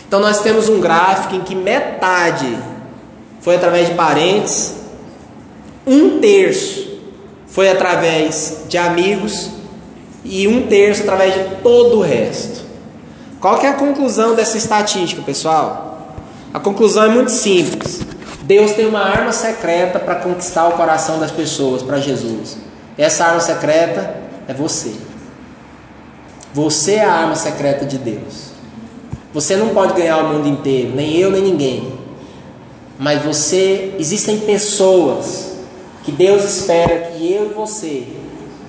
Então 0.06 0.20
nós 0.20 0.40
temos 0.40 0.68
um 0.68 0.80
gráfico 0.80 1.36
em 1.36 1.40
que 1.40 1.54
metade 1.54 2.58
foi 3.40 3.56
através 3.56 3.88
de 3.88 3.94
parentes, 3.94 4.74
um 5.86 6.20
terço 6.20 6.90
foi 7.48 7.68
através 7.68 8.62
de 8.68 8.78
amigos 8.78 9.50
e 10.24 10.46
um 10.46 10.66
terço 10.66 11.02
através 11.02 11.34
de 11.34 11.56
todo 11.62 11.98
o 11.98 12.00
resto. 12.00 12.60
Qual 13.40 13.58
que 13.58 13.66
é 13.66 13.70
a 13.70 13.74
conclusão 13.74 14.34
dessa 14.34 14.56
estatística, 14.56 15.22
pessoal? 15.22 16.14
A 16.52 16.60
conclusão 16.60 17.04
é 17.04 17.08
muito 17.08 17.30
simples. 17.30 18.00
Deus 18.42 18.72
tem 18.72 18.86
uma 18.86 19.00
arma 19.00 19.32
secreta 19.32 19.98
para 19.98 20.16
conquistar 20.16 20.68
o 20.68 20.72
coração 20.72 21.18
das 21.18 21.30
pessoas 21.30 21.82
para 21.82 21.98
Jesus. 21.98 22.58
Essa 22.98 23.24
arma 23.24 23.40
secreta 23.40 24.16
é 24.46 24.52
você. 24.52 24.92
Você 26.52 26.94
é 26.94 27.04
a 27.04 27.12
arma 27.12 27.36
secreta 27.36 27.86
de 27.86 27.96
Deus. 27.96 28.50
Você 29.32 29.56
não 29.56 29.68
pode 29.68 29.94
ganhar 29.94 30.18
o 30.18 30.34
mundo 30.34 30.48
inteiro, 30.48 30.94
nem 30.94 31.16
eu, 31.16 31.30
nem 31.30 31.42
ninguém. 31.42 31.99
Mas 33.00 33.22
você, 33.22 33.94
existem 33.98 34.40
pessoas 34.40 35.52
que 36.04 36.12
Deus 36.12 36.44
espera 36.44 37.12
que 37.12 37.32
eu 37.32 37.46
e 37.46 37.54
você 37.54 38.06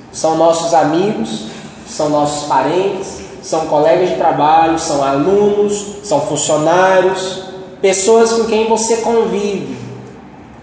são 0.10 0.38
nossos 0.38 0.74
amigos, 0.74 1.48
são 1.86 2.08
nossos 2.08 2.48
parentes, 2.48 3.20
são 3.44 3.66
colegas 3.66 4.08
de 4.08 4.16
trabalho, 4.16 4.80
são 4.80 5.04
alunos, 5.04 5.98
são 6.06 6.22
funcionários, 6.22 7.44
pessoas 7.82 8.32
com 8.32 8.46
quem 8.46 8.70
você 8.70 8.98
convive, 8.98 9.76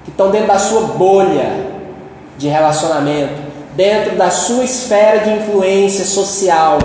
que 0.03 0.13
estão 0.13 0.31
dentro 0.31 0.49
da 0.49 0.59
sua 0.59 0.81
bolha 0.81 1.67
de 2.39 2.49
relacionamento, 2.49 3.35
dentro 3.77 4.17
da 4.17 4.31
sua 4.31 4.65
esfera 4.65 5.19
de 5.19 5.31
influência 5.41 6.07
social. 6.07 6.79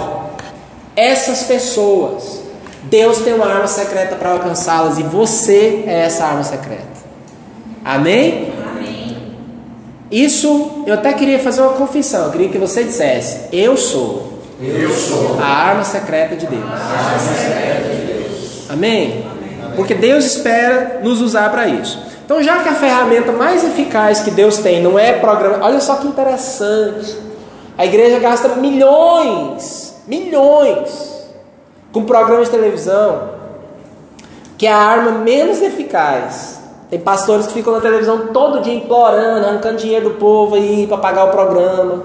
Essas 0.97 1.43
pessoas, 1.43 2.42
Deus 2.83 3.19
tem 3.19 3.33
uma 3.33 3.45
arma 3.45 3.67
secreta 3.67 4.15
para 4.15 4.31
alcançá-las 4.31 4.97
e 4.97 5.03
você 5.03 5.83
é 5.87 6.01
essa 6.05 6.25
arma 6.25 6.43
secreta. 6.43 7.03
Amém? 7.83 8.53
Amém? 8.69 9.17
Isso, 10.11 10.83
eu 10.85 10.93
até 10.93 11.13
queria 11.13 11.39
fazer 11.39 11.61
uma 11.61 11.73
confissão. 11.73 12.25
Eu 12.25 12.31
queria 12.31 12.49
que 12.49 12.57
você 12.57 12.83
dissesse: 12.83 13.47
Eu 13.51 13.75
sou. 13.77 14.33
Eu 14.61 14.91
sou 14.91 15.39
a 15.41 15.45
arma 15.45 15.83
secreta 15.83 16.35
de 16.35 16.45
Deus. 16.45 16.63
arma 16.63 17.19
secreta 17.19 17.89
de 17.89 18.01
Deus. 18.13 18.69
Amém? 18.69 19.25
Porque 19.75 19.95
Deus 19.95 20.25
espera 20.25 20.99
nos 21.03 21.19
usar 21.19 21.49
para 21.49 21.67
isso. 21.67 21.99
Então, 22.23 22.41
já 22.41 22.59
que 22.59 22.69
a 22.69 22.75
ferramenta 22.75 23.31
mais 23.31 23.63
eficaz 23.63 24.21
que 24.21 24.31
Deus 24.31 24.59
tem 24.59 24.81
não 24.81 24.97
é 24.97 25.13
programa, 25.13 25.65
olha 25.65 25.81
só 25.81 25.95
que 25.95 26.07
interessante. 26.07 27.17
A 27.77 27.85
igreja 27.85 28.19
gasta 28.19 28.49
milhões 28.49 29.93
milhões 30.07 31.12
com 31.93 32.03
programas 32.03 32.49
de 32.49 32.51
televisão, 32.51 33.29
que 34.57 34.67
é 34.67 34.73
a 34.73 34.77
arma 34.77 35.11
menos 35.11 35.61
eficaz. 35.61 36.61
Tem 36.89 36.99
pastores 36.99 37.47
que 37.47 37.53
ficam 37.53 37.73
na 37.73 37.79
televisão 37.79 38.27
todo 38.33 38.61
dia 38.61 38.73
implorando, 38.73 39.47
arrancando 39.47 39.77
dinheiro 39.77 40.09
do 40.09 40.15
povo 40.15 40.55
aí 40.55 40.85
para 40.87 40.97
pagar 40.97 41.25
o 41.25 41.31
programa. 41.31 42.03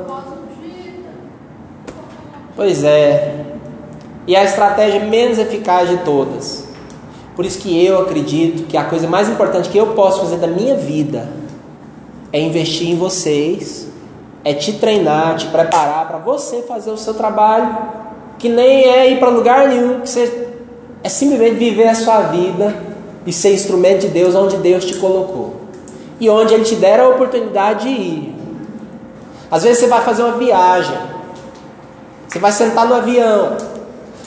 Pois 2.54 2.84
é. 2.84 3.46
E 4.26 4.36
é 4.36 4.40
a 4.40 4.44
estratégia 4.44 5.00
menos 5.00 5.38
eficaz 5.38 5.88
de 5.88 5.96
todas. 5.98 6.68
Por 7.34 7.44
isso 7.44 7.58
que 7.58 7.84
eu 7.84 8.02
acredito 8.02 8.66
que 8.66 8.76
a 8.76 8.84
coisa 8.84 9.08
mais 9.08 9.28
importante 9.28 9.68
que 9.68 9.78
eu 9.78 9.88
posso 9.88 10.20
fazer 10.20 10.36
da 10.36 10.46
minha 10.46 10.76
vida 10.76 11.28
é 12.32 12.40
investir 12.40 12.90
em 12.90 12.96
vocês 12.96 13.88
é 14.44 14.54
te 14.54 14.74
treinar, 14.74 15.36
te 15.36 15.46
preparar 15.46 16.08
para 16.08 16.18
você 16.18 16.62
fazer 16.62 16.90
o 16.90 16.96
seu 16.96 17.14
trabalho, 17.14 17.76
que 18.38 18.48
nem 18.48 18.84
é 18.84 19.10
ir 19.10 19.18
para 19.18 19.28
lugar 19.28 19.68
nenhum, 19.68 20.00
que 20.00 20.08
você 20.08 20.48
é 21.02 21.08
simplesmente 21.08 21.56
viver 21.56 21.88
a 21.88 21.94
sua 21.94 22.20
vida 22.22 22.74
e 23.26 23.32
ser 23.32 23.52
instrumento 23.52 24.02
de 24.02 24.08
Deus 24.08 24.34
onde 24.34 24.56
Deus 24.56 24.84
te 24.84 24.94
colocou. 24.96 25.56
E 26.20 26.28
onde 26.28 26.54
Ele 26.54 26.64
te 26.64 26.76
der 26.76 27.00
a 27.00 27.08
oportunidade 27.08 27.84
de 27.84 28.00
ir. 28.00 28.34
Às 29.50 29.62
vezes 29.62 29.78
você 29.78 29.86
vai 29.86 30.02
fazer 30.02 30.22
uma 30.22 30.36
viagem, 30.36 30.96
você 32.28 32.38
vai 32.38 32.52
sentar 32.52 32.86
no 32.86 32.94
avião, 32.94 33.56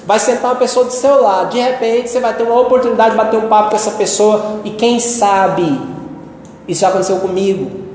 vai 0.06 0.17
sentar 0.19 0.52
uma 0.52 0.58
pessoa 0.58 0.86
do 0.86 0.91
seu 0.91 1.21
lado, 1.21 1.52
de 1.52 1.60
repente 1.60 2.10
você 2.10 2.19
vai 2.19 2.34
ter 2.34 2.43
uma 2.43 2.60
oportunidade 2.60 3.12
de 3.12 3.17
bater 3.17 3.38
um 3.38 3.47
papo 3.47 3.69
com 3.69 3.76
essa 3.76 3.91
pessoa. 3.91 4.62
E 4.63 4.71
quem 4.71 5.00
sabe? 5.00 5.80
Isso 6.67 6.82
já 6.82 6.89
aconteceu 6.89 7.17
comigo. 7.17 7.90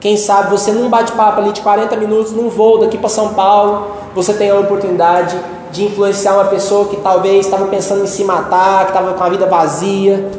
Quem 0.00 0.16
sabe 0.16 0.50
você 0.50 0.72
num 0.72 0.88
bate-papo 0.88 1.40
ali 1.40 1.52
de 1.52 1.60
40 1.60 1.94
minutos, 1.96 2.32
num 2.32 2.48
voo 2.48 2.78
daqui 2.78 2.96
para 2.96 3.10
São 3.10 3.34
Paulo, 3.34 3.88
você 4.14 4.32
tem 4.32 4.50
a 4.50 4.58
oportunidade 4.58 5.38
de 5.70 5.84
influenciar 5.84 6.32
uma 6.34 6.46
pessoa 6.46 6.88
que 6.88 6.96
talvez 6.96 7.44
estava 7.44 7.66
pensando 7.66 8.02
em 8.02 8.06
se 8.06 8.24
matar, 8.24 8.86
que 8.86 8.92
estava 8.92 9.12
com 9.12 9.22
a 9.22 9.28
vida 9.28 9.44
vazia, 9.44 10.30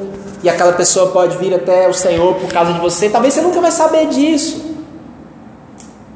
e 0.43 0.49
aquela 0.49 0.73
pessoa 0.73 1.11
pode 1.11 1.37
vir 1.37 1.53
até 1.53 1.87
o 1.87 1.93
Senhor 1.93 2.33
por 2.35 2.51
causa 2.51 2.73
de 2.73 2.79
você. 2.79 3.07
Talvez 3.07 3.35
você 3.35 3.41
nunca 3.41 3.61
vai 3.61 3.71
saber 3.71 4.07
disso. 4.07 4.71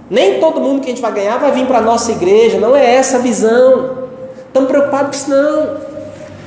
Nem 0.09 0.39
todo 0.39 0.59
mundo 0.59 0.81
que 0.81 0.87
a 0.87 0.89
gente 0.89 1.01
vai 1.01 1.11
ganhar 1.11 1.37
vai 1.37 1.51
vir 1.51 1.67
para 1.67 1.77
a 1.77 1.81
nossa 1.81 2.11
igreja, 2.11 2.59
não 2.59 2.75
é 2.75 2.95
essa 2.95 3.17
a 3.17 3.19
visão. 3.19 4.05
Estamos 4.47 4.69
preocupados 4.69 5.05
com 5.05 5.15
isso, 5.15 5.29
não. 5.29 5.77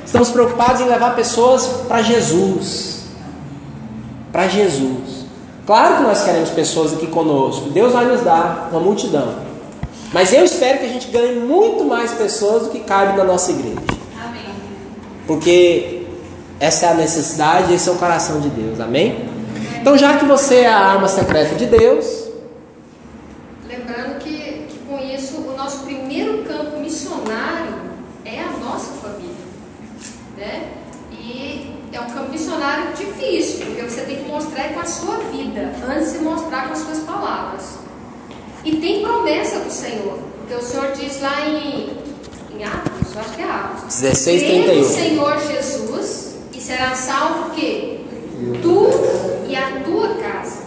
Estamos 0.05 0.29
preocupados 0.31 0.81
em 0.81 0.85
levar 0.85 1.15
pessoas 1.15 1.65
para 1.87 2.01
Jesus. 2.01 3.03
Para 4.33 4.47
Jesus. 4.49 5.18
Claro 5.69 5.97
que 5.97 6.01
nós 6.01 6.23
queremos 6.23 6.49
pessoas 6.49 6.93
aqui 6.93 7.05
conosco. 7.05 7.69
Deus 7.69 7.93
vai 7.93 8.05
nos 8.05 8.21
dar 8.21 8.69
uma 8.71 8.79
multidão. 8.79 9.35
Mas 10.11 10.33
eu 10.33 10.43
espero 10.43 10.79
que 10.79 10.85
a 10.85 10.89
gente 10.89 11.09
ganhe 11.09 11.39
muito 11.39 11.85
mais 11.85 12.11
pessoas 12.11 12.63
do 12.63 12.69
que 12.71 12.79
cabe 12.79 13.15
na 13.15 13.23
nossa 13.23 13.51
igreja. 13.51 13.77
Amém. 14.19 14.45
Porque 15.27 16.07
essa 16.59 16.87
é 16.87 16.89
a 16.89 16.93
necessidade, 16.95 17.71
esse 17.71 17.87
é 17.87 17.91
o 17.91 17.97
coração 17.97 18.39
de 18.39 18.49
Deus. 18.49 18.79
Amém? 18.79 19.29
Então, 19.79 19.95
já 19.95 20.17
que 20.17 20.25
você 20.25 20.61
é 20.61 20.67
a 20.67 20.75
arma 20.75 21.07
secreta 21.07 21.53
de 21.53 21.67
Deus, 21.67 22.29
Lembrando 23.67 24.17
que, 24.17 24.65
que 24.69 24.79
com 24.89 24.97
isso 24.97 25.37
o 25.37 25.55
nosso 25.55 25.83
primeiro 25.83 26.45
campo 26.45 26.79
missionário 26.79 27.75
é 28.25 28.41
a 28.41 28.57
nossa 28.57 28.93
família. 28.93 29.45
Né? 30.35 30.63
E 31.11 31.75
é 31.93 32.01
um 32.01 32.09
campo 32.09 32.28
missionário 32.39 32.93
difícil, 32.93 33.65
porque 33.65 33.81
você 33.81 34.01
tem 34.01 34.17
que 34.17 34.31
mostrar 34.31 34.73
com 34.73 34.79
a 34.79 34.85
sua 34.85 35.17
vida, 35.31 35.73
antes 35.87 36.13
de 36.13 36.19
mostrar 36.19 36.67
com 36.67 36.73
as 36.73 36.79
suas 36.79 36.99
palavras. 36.99 37.79
E 38.63 38.77
tem 38.77 39.03
promessa 39.03 39.59
do 39.59 39.71
Senhor, 39.71 40.17
porque 40.37 40.53
o 40.55 40.61
Senhor 40.61 40.91
diz 40.93 41.21
lá 41.21 41.47
em, 41.47 41.97
em 42.57 42.63
Atos, 42.63 43.17
acho 43.17 43.35
que 43.35 43.41
é 43.41 43.45
Atos. 43.45 43.95
16, 43.99 44.41
"Crê 44.41 44.57
no 44.57 44.63
31. 44.63 44.83
Senhor 44.83 45.39
Jesus 45.39 46.35
e 46.53 46.61
será 46.61 46.95
salvo 46.95 47.49
o 47.49 47.49
quê? 47.51 47.99
Tu 48.61 48.89
e 49.49 49.55
a 49.55 49.81
tua 49.83 50.15
casa. 50.15 50.59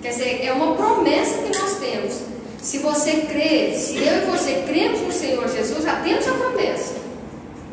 Quer 0.00 0.10
dizer, 0.10 0.44
é 0.44 0.52
uma 0.52 0.74
promessa 0.74 1.38
que 1.38 1.58
nós 1.58 1.78
temos. 1.78 2.14
Se 2.62 2.78
você 2.78 3.12
crê, 3.28 3.72
se 3.74 3.98
eu 3.98 4.22
e 4.22 4.24
você 4.26 4.64
cremos 4.68 5.00
no 5.00 5.12
Senhor 5.12 5.48
Jesus, 5.48 5.82
já 5.82 5.96
temos 5.96 6.26
a 6.28 6.32
promessa. 6.32 6.94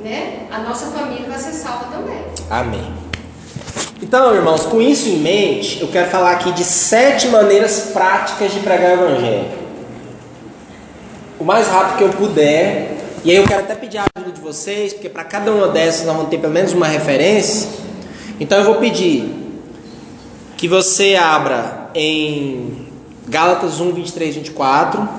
Né? 0.03 0.47
A 0.51 0.59
nossa 0.59 0.87
família 0.87 1.27
vai 1.27 1.37
ser 1.39 1.53
salva 1.53 1.85
também. 1.85 2.23
Amém. 2.49 3.04
Então, 4.05 4.35
irmãos, 4.35 4.65
com 4.65 4.79
isso 4.79 5.09
em 5.09 5.17
mente, 5.17 5.81
eu 5.81 5.87
quero 5.87 6.11
falar 6.11 6.33
aqui 6.33 6.51
de 6.51 6.63
sete 6.63 7.27
maneiras 7.27 7.89
práticas 7.91 8.53
de 8.53 8.59
pregar 8.59 8.99
o 8.99 9.01
Evangelho. 9.01 9.45
O 11.39 11.43
mais 11.43 11.67
rápido 11.67 11.97
que 11.97 12.03
eu 12.03 12.09
puder. 12.09 12.97
E 13.23 13.31
aí 13.31 13.37
eu 13.37 13.47
quero 13.47 13.61
até 13.61 13.73
pedir 13.73 13.97
a 13.97 14.05
ajuda 14.15 14.31
de 14.31 14.39
vocês, 14.39 14.93
porque 14.93 15.09
para 15.09 15.23
cada 15.23 15.51
uma 15.51 15.69
dessas 15.69 16.05
nós 16.05 16.15
vamos 16.15 16.29
ter 16.29 16.37
pelo 16.37 16.53
menos 16.53 16.71
uma 16.71 16.85
referência. 16.85 17.67
Então 18.39 18.59
eu 18.59 18.63
vou 18.63 18.75
pedir 18.75 19.27
que 20.55 20.67
você 20.67 21.15
abra 21.15 21.89
em 21.95 22.85
Gálatas 23.27 23.81
1, 23.81 23.91
23, 23.91 24.35
24. 24.35 25.09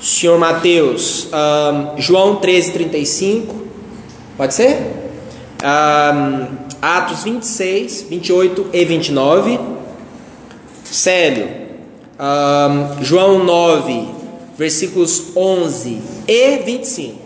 Senhor 0.00 0.38
Mateus, 0.38 1.26
ahn, 1.32 1.96
João 1.98 2.36
13, 2.36 2.70
35. 2.70 3.56
Pode 4.36 4.54
ser? 4.54 4.78
Ahn, 5.64 6.63
Atos 6.84 7.24
26, 7.24 8.08
28 8.10 8.66
e 8.70 8.84
29. 8.84 9.58
Célio, 10.84 11.48
ahn, 12.18 13.02
João 13.02 13.42
9, 13.42 14.06
versículos 14.58 15.34
11 15.34 16.02
e 16.28 16.58
25. 16.58 17.18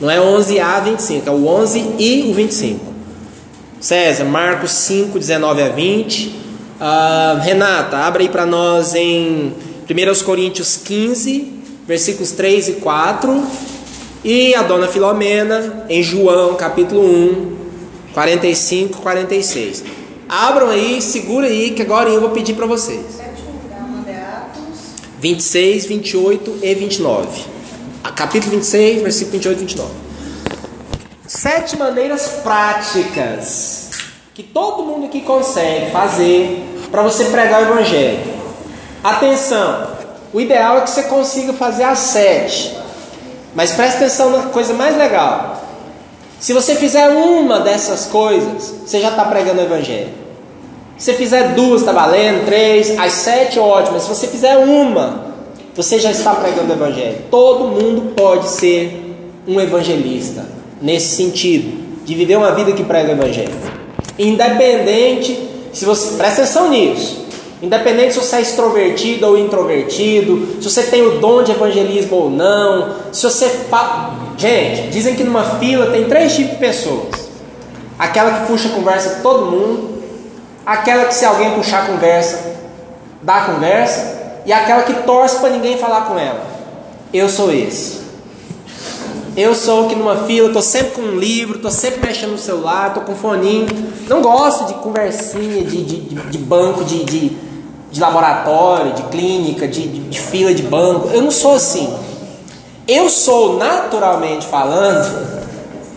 Não 0.00 0.10
é 0.10 0.18
11 0.18 0.60
a 0.60 0.80
25, 0.80 1.28
é 1.28 1.30
o 1.30 1.46
11 1.46 1.90
e 1.98 2.26
o 2.30 2.32
25. 2.32 2.80
César, 3.80 4.24
Marcos 4.24 4.70
5, 4.70 5.18
19 5.18 5.60
a 5.60 5.68
20. 5.68 6.34
Ah, 6.80 7.38
Renata, 7.42 7.98
abre 7.98 8.22
aí 8.22 8.28
para 8.30 8.46
nós 8.46 8.94
em 8.94 9.52
1 9.90 10.24
Coríntios 10.24 10.78
15, 10.78 11.52
versículos 11.86 12.30
3 12.32 12.68
e 12.68 12.72
4. 12.72 13.44
E 14.24 14.54
a 14.54 14.62
dona 14.62 14.88
Filomena 14.88 15.84
em 15.86 16.02
João, 16.02 16.54
capítulo 16.54 17.02
1, 17.04 17.63
45 18.14 19.02
46. 19.02 19.84
Abram 20.28 20.70
aí, 20.70 21.02
segura 21.02 21.46
aí, 21.46 21.72
que 21.72 21.82
agora 21.82 22.08
eu 22.08 22.20
vou 22.20 22.30
pedir 22.30 22.54
para 22.54 22.66
vocês. 22.66 23.04
Sétimo 23.16 23.50
lugar, 23.62 23.82
manda 23.82 24.10
é 24.10 24.14
Atos. 24.16 25.02
26, 25.20 25.86
28 25.86 26.58
e 26.62 26.74
29. 26.74 27.44
A- 28.02 28.10
Capítulo 28.12 28.52
26, 28.52 29.02
versículo 29.02 29.32
28 29.32 29.56
e 29.58 29.60
29. 29.60 29.90
Sete 31.26 31.76
maneiras 31.76 32.28
práticas 32.42 33.90
que 34.34 34.42
todo 34.42 34.82
mundo 34.84 35.06
aqui 35.06 35.20
consegue 35.20 35.90
fazer 35.90 36.64
para 36.90 37.02
você 37.02 37.24
pregar 37.26 37.62
o 37.62 37.72
Evangelho. 37.72 38.34
Atenção, 39.02 39.88
o 40.32 40.40
ideal 40.40 40.78
é 40.78 40.80
que 40.82 40.90
você 40.90 41.02
consiga 41.04 41.52
fazer 41.52 41.84
as 41.84 41.98
sete. 41.98 42.76
Mas 43.54 43.72
preste 43.72 43.96
atenção 43.96 44.30
na 44.30 44.42
coisa 44.44 44.72
mais 44.74 44.96
legal. 44.96 45.63
Se 46.40 46.52
você 46.52 46.74
fizer 46.74 47.08
uma 47.08 47.60
dessas 47.60 48.06
coisas, 48.06 48.74
você 48.84 49.00
já 49.00 49.10
está 49.10 49.24
pregando 49.24 49.60
o 49.60 49.64
Evangelho. 49.64 50.08
Se 50.96 51.06
você 51.06 51.14
fizer 51.14 51.54
duas, 51.54 51.80
está 51.80 51.92
valendo, 51.92 52.44
três, 52.44 52.98
as 52.98 53.12
sete, 53.12 53.58
ótimo. 53.58 53.98
Se 53.98 54.08
você 54.08 54.26
fizer 54.26 54.56
uma, 54.58 55.34
você 55.74 55.98
já 55.98 56.10
está 56.10 56.34
pregando 56.34 56.70
o 56.70 56.76
Evangelho. 56.76 57.18
Todo 57.30 57.68
mundo 57.68 58.14
pode 58.14 58.48
ser 58.48 59.16
um 59.46 59.60
evangelista, 59.60 60.46
nesse 60.80 61.16
sentido, 61.16 62.04
de 62.04 62.14
viver 62.14 62.36
uma 62.36 62.52
vida 62.52 62.72
que 62.72 62.84
prega 62.84 63.10
o 63.10 63.12
Evangelho. 63.12 63.54
Independente, 64.18 65.48
se 65.72 65.84
você. 65.84 66.16
Presta 66.16 66.42
atenção 66.42 66.70
nisso. 66.70 67.24
Independente 67.60 68.14
se 68.14 68.20
você 68.20 68.36
é 68.36 68.40
extrovertido 68.42 69.26
ou 69.26 69.38
introvertido, 69.38 70.56
se 70.60 70.70
você 70.70 70.82
tem 70.84 71.02
o 71.02 71.18
dom 71.18 71.42
de 71.42 71.50
evangelismo 71.50 72.16
ou 72.16 72.30
não, 72.30 72.94
se 73.12 73.22
você. 73.22 73.50
Gente, 74.36 74.88
dizem 74.90 75.14
que 75.14 75.22
numa 75.24 75.44
fila 75.58 75.86
tem 75.86 76.04
três 76.04 76.34
tipos 76.34 76.52
de 76.52 76.56
pessoas: 76.58 77.28
aquela 77.98 78.40
que 78.40 78.46
puxa 78.46 78.68
conversa 78.70 79.10
com 79.16 79.22
todo 79.22 79.46
mundo, 79.46 80.02
aquela 80.66 81.04
que 81.04 81.14
se 81.14 81.24
alguém 81.24 81.52
puxar 81.52 81.86
conversa, 81.86 82.40
dá 83.22 83.42
conversa, 83.42 84.40
e 84.44 84.52
aquela 84.52 84.82
que 84.82 84.94
torce 85.04 85.38
para 85.38 85.50
ninguém 85.50 85.78
falar 85.78 86.02
com 86.02 86.18
ela. 86.18 86.42
Eu 87.12 87.28
sou 87.28 87.52
esse. 87.52 88.02
Eu 89.36 89.52
sou 89.54 89.86
o 89.86 89.88
que 89.88 89.96
numa 89.96 90.24
fila, 90.26 90.52
tô 90.52 90.62
sempre 90.62 90.92
com 90.92 91.02
um 91.02 91.18
livro, 91.18 91.58
tô 91.58 91.68
sempre 91.70 92.06
mexendo 92.06 92.32
no 92.32 92.38
celular, 92.38 92.94
tô 92.94 93.00
com 93.00 93.16
foninho. 93.16 93.66
Não 94.08 94.22
gosto 94.22 94.66
de 94.68 94.74
conversinha, 94.74 95.64
de, 95.64 95.82
de, 95.84 96.00
de- 96.30 96.38
banco, 96.38 96.84
de, 96.84 97.02
de, 97.02 97.32
de 97.90 98.00
laboratório, 98.00 98.92
de 98.92 99.02
clínica, 99.04 99.66
de, 99.66 99.88
de 99.88 100.20
fila 100.20 100.54
de 100.54 100.62
banco. 100.62 101.08
Eu 101.12 101.20
não 101.22 101.32
sou 101.32 101.54
assim. 101.56 101.92
Eu 102.86 103.08
sou, 103.08 103.56
naturalmente 103.56 104.46
falando, 104.46 105.44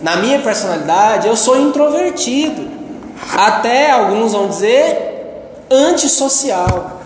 na 0.02 0.16
minha 0.16 0.40
personalidade, 0.40 1.26
eu 1.28 1.36
sou 1.36 1.58
introvertido. 1.58 2.68
Até 3.36 3.90
alguns 3.90 4.32
vão 4.32 4.48
dizer 4.48 5.66
antissocial. 5.70 7.02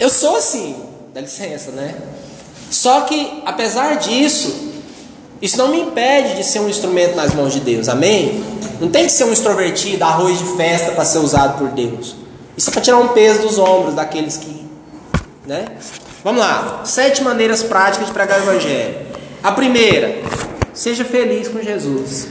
Eu 0.00 0.08
sou 0.08 0.36
assim, 0.36 0.74
dá 1.12 1.20
licença, 1.20 1.70
né? 1.70 1.94
Só 2.70 3.02
que, 3.02 3.42
apesar 3.46 3.98
disso, 3.98 4.72
isso 5.40 5.56
não 5.56 5.68
me 5.68 5.80
impede 5.80 6.36
de 6.36 6.42
ser 6.42 6.60
um 6.60 6.68
instrumento 6.68 7.14
nas 7.14 7.32
mãos 7.34 7.52
de 7.52 7.60
Deus, 7.60 7.88
amém? 7.88 8.42
Não 8.80 8.90
tem 8.90 9.04
que 9.04 9.12
ser 9.12 9.24
um 9.24 9.32
extrovertido, 9.32 10.02
arroz 10.02 10.38
de 10.38 10.56
festa 10.56 10.92
para 10.92 11.04
ser 11.04 11.18
usado 11.18 11.58
por 11.58 11.68
Deus. 11.68 12.16
Isso 12.56 12.70
é 12.70 12.72
para 12.72 12.82
tirar 12.82 12.98
um 12.98 13.08
peso 13.08 13.42
dos 13.42 13.58
ombros 13.58 13.94
daqueles 13.94 14.36
que. 14.36 14.64
Né? 15.46 15.66
Vamos 16.24 16.40
lá, 16.40 16.80
sete 16.86 17.22
maneiras 17.22 17.62
práticas 17.62 18.06
de 18.06 18.14
pregar 18.14 18.40
o 18.40 18.44
Evangelho. 18.44 18.94
A 19.42 19.52
primeira, 19.52 20.22
seja 20.72 21.04
feliz 21.04 21.48
com 21.48 21.60
Jesus. 21.60 22.28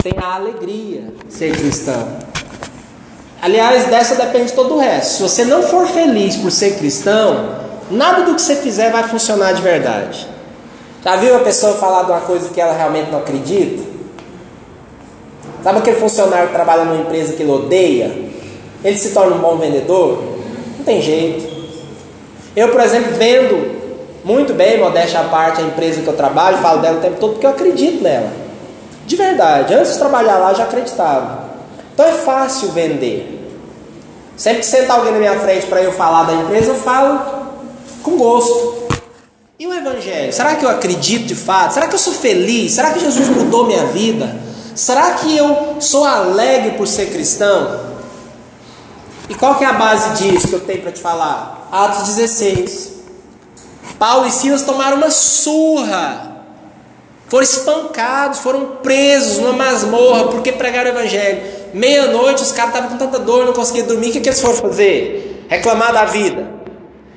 Tenha 0.00 0.32
alegria 0.32 1.12
ser 1.28 1.50
cristão. 1.50 2.16
Aliás, 3.42 3.86
dessa 3.86 4.14
depende 4.14 4.52
todo 4.52 4.74
o 4.74 4.78
resto. 4.78 5.14
Se 5.14 5.22
você 5.22 5.44
não 5.44 5.64
for 5.64 5.84
feliz 5.88 6.36
por 6.36 6.52
ser 6.52 6.78
cristão, 6.78 7.56
nada 7.90 8.22
do 8.22 8.36
que 8.36 8.42
você 8.42 8.54
fizer 8.54 8.92
vai 8.92 9.02
funcionar 9.02 9.52
de 9.54 9.62
verdade. 9.62 10.28
Já 11.02 11.16
viu 11.16 11.34
uma 11.34 11.42
pessoa 11.42 11.74
falar 11.74 12.04
de 12.04 12.12
uma 12.12 12.20
coisa 12.20 12.50
que 12.50 12.60
ela 12.60 12.72
realmente 12.72 13.10
não 13.10 13.18
acredita? 13.18 13.82
Sabe 15.64 15.80
aquele 15.80 15.96
funcionário 15.98 16.46
que 16.46 16.54
trabalha 16.54 16.84
numa 16.84 17.02
empresa 17.02 17.32
que 17.32 17.42
ele 17.42 17.50
odeia? 17.50 18.16
Ele 18.84 18.96
se 18.96 19.10
torna 19.10 19.34
um 19.34 19.40
bom 19.40 19.56
vendedor? 19.56 20.22
Não 20.78 20.84
tem 20.84 21.02
jeito. 21.02 21.51
Eu, 22.54 22.68
por 22.68 22.80
exemplo, 22.80 23.12
vendo 23.14 23.82
muito 24.24 24.54
bem, 24.54 24.78
modéstia 24.78 25.20
à 25.20 25.24
parte, 25.24 25.60
a 25.60 25.64
empresa 25.64 26.00
que 26.00 26.06
eu 26.06 26.16
trabalho, 26.16 26.58
falo 26.58 26.80
dela 26.80 26.98
o 26.98 27.00
tempo 27.00 27.16
todo 27.18 27.32
porque 27.32 27.46
eu 27.46 27.50
acredito 27.50 28.02
nela. 28.02 28.30
De 29.06 29.16
verdade, 29.16 29.74
antes 29.74 29.94
de 29.94 29.98
trabalhar 29.98 30.38
lá 30.38 30.50
eu 30.50 30.56
já 30.56 30.64
acreditava. 30.64 31.50
Então 31.92 32.06
é 32.06 32.12
fácil 32.12 32.68
vender. 32.70 33.40
Sempre 34.36 34.60
que 34.60 34.66
sentar 34.66 34.98
alguém 34.98 35.12
na 35.12 35.18
minha 35.18 35.38
frente 35.40 35.66
para 35.66 35.82
eu 35.82 35.92
falar 35.92 36.24
da 36.24 36.34
empresa, 36.34 36.70
eu 36.70 36.76
falo 36.76 37.20
com 38.02 38.16
gosto. 38.16 38.82
E 39.58 39.66
o 39.66 39.74
Evangelho? 39.74 40.32
Será 40.32 40.54
que 40.54 40.64
eu 40.64 40.68
acredito 40.68 41.26
de 41.26 41.34
fato? 41.34 41.74
Será 41.74 41.88
que 41.88 41.94
eu 41.94 41.98
sou 41.98 42.12
feliz? 42.12 42.72
Será 42.72 42.90
que 42.90 43.00
Jesus 43.00 43.28
mudou 43.28 43.66
minha 43.66 43.86
vida? 43.86 44.34
Será 44.74 45.12
que 45.12 45.36
eu 45.36 45.76
sou 45.80 46.04
alegre 46.04 46.72
por 46.72 46.86
ser 46.86 47.06
cristão? 47.06 47.91
E 49.32 49.34
qual 49.34 49.54
que 49.54 49.64
é 49.64 49.66
a 49.66 49.72
base 49.72 50.22
disso 50.22 50.48
que 50.48 50.52
eu 50.52 50.60
tenho 50.60 50.82
para 50.82 50.92
te 50.92 51.00
falar? 51.00 51.66
Atos 51.72 52.16
16. 52.16 52.92
Paulo 53.98 54.26
e 54.26 54.30
Silas 54.30 54.60
tomaram 54.60 54.98
uma 54.98 55.10
surra. 55.10 56.42
Foram 57.28 57.42
espancados, 57.42 58.40
foram 58.40 58.76
presos 58.82 59.38
numa 59.38 59.54
masmorra 59.54 60.24
porque 60.24 60.52
pregaram 60.52 60.90
o 60.90 60.92
evangelho. 60.92 61.40
Meia-noite 61.72 62.42
os 62.42 62.52
caras 62.52 62.74
estavam 62.74 62.90
com 62.90 62.98
tanta 62.98 63.18
dor, 63.20 63.46
não 63.46 63.54
conseguiam 63.54 63.86
dormir. 63.86 64.10
O 64.10 64.12
que, 64.12 64.20
que 64.20 64.28
eles 64.28 64.38
foram 64.38 64.54
fazer? 64.54 65.46
Reclamar 65.48 65.94
da 65.94 66.04
vida. 66.04 66.52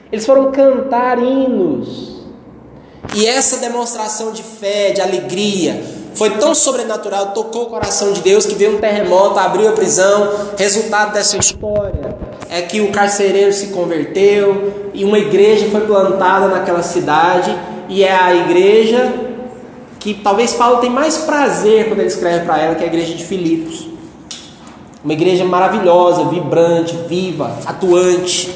Eles 0.10 0.26
foram 0.26 0.54
cantar 0.54 1.20
hinos. 1.20 2.24
E 3.14 3.26
essa 3.26 3.58
demonstração 3.58 4.32
de 4.32 4.42
fé, 4.42 4.92
de 4.92 5.02
alegria, 5.02 5.84
foi 6.16 6.32
tão 6.32 6.56
sobrenatural, 6.56 7.28
tocou 7.28 7.64
o 7.64 7.66
coração 7.66 8.14
de 8.14 8.22
Deus 8.22 8.46
que 8.46 8.56
veio 8.56 8.78
um 8.78 8.80
terremoto, 8.80 9.38
abriu 9.38 9.70
a 9.70 9.74
prisão. 9.74 10.32
Resultado 10.58 11.14
dessa 11.14 11.38
história 11.38 12.18
é 12.50 12.62
que 12.62 12.80
o 12.80 12.92
carcereiro 12.92 13.52
se 13.52 13.68
converteu 13.68 14.92
e 14.94 15.04
uma 15.04 15.20
igreja 15.20 15.68
foi 15.70 15.82
plantada 15.82 16.48
naquela 16.48 16.82
cidade 16.82 17.56
e 17.90 18.04
é 18.04 18.16
a 18.16 18.34
igreja 18.34 19.14
que 20.00 20.14
talvez 20.14 20.54
Paulo 20.54 20.78
tem 20.78 20.90
mais 20.90 21.18
prazer 21.18 21.88
quando 21.88 22.00
ele 22.00 22.08
escreve 22.08 22.46
para 22.46 22.60
ela, 22.60 22.76
que 22.76 22.84
é 22.84 22.86
a 22.86 22.90
igreja 22.90 23.14
de 23.14 23.26
Filipos. 23.26 23.88
Uma 25.04 25.14
igreja 25.14 25.44
maravilhosa, 25.44 26.26
vibrante, 26.26 26.96
viva, 27.08 27.58
atuante. 27.66 28.56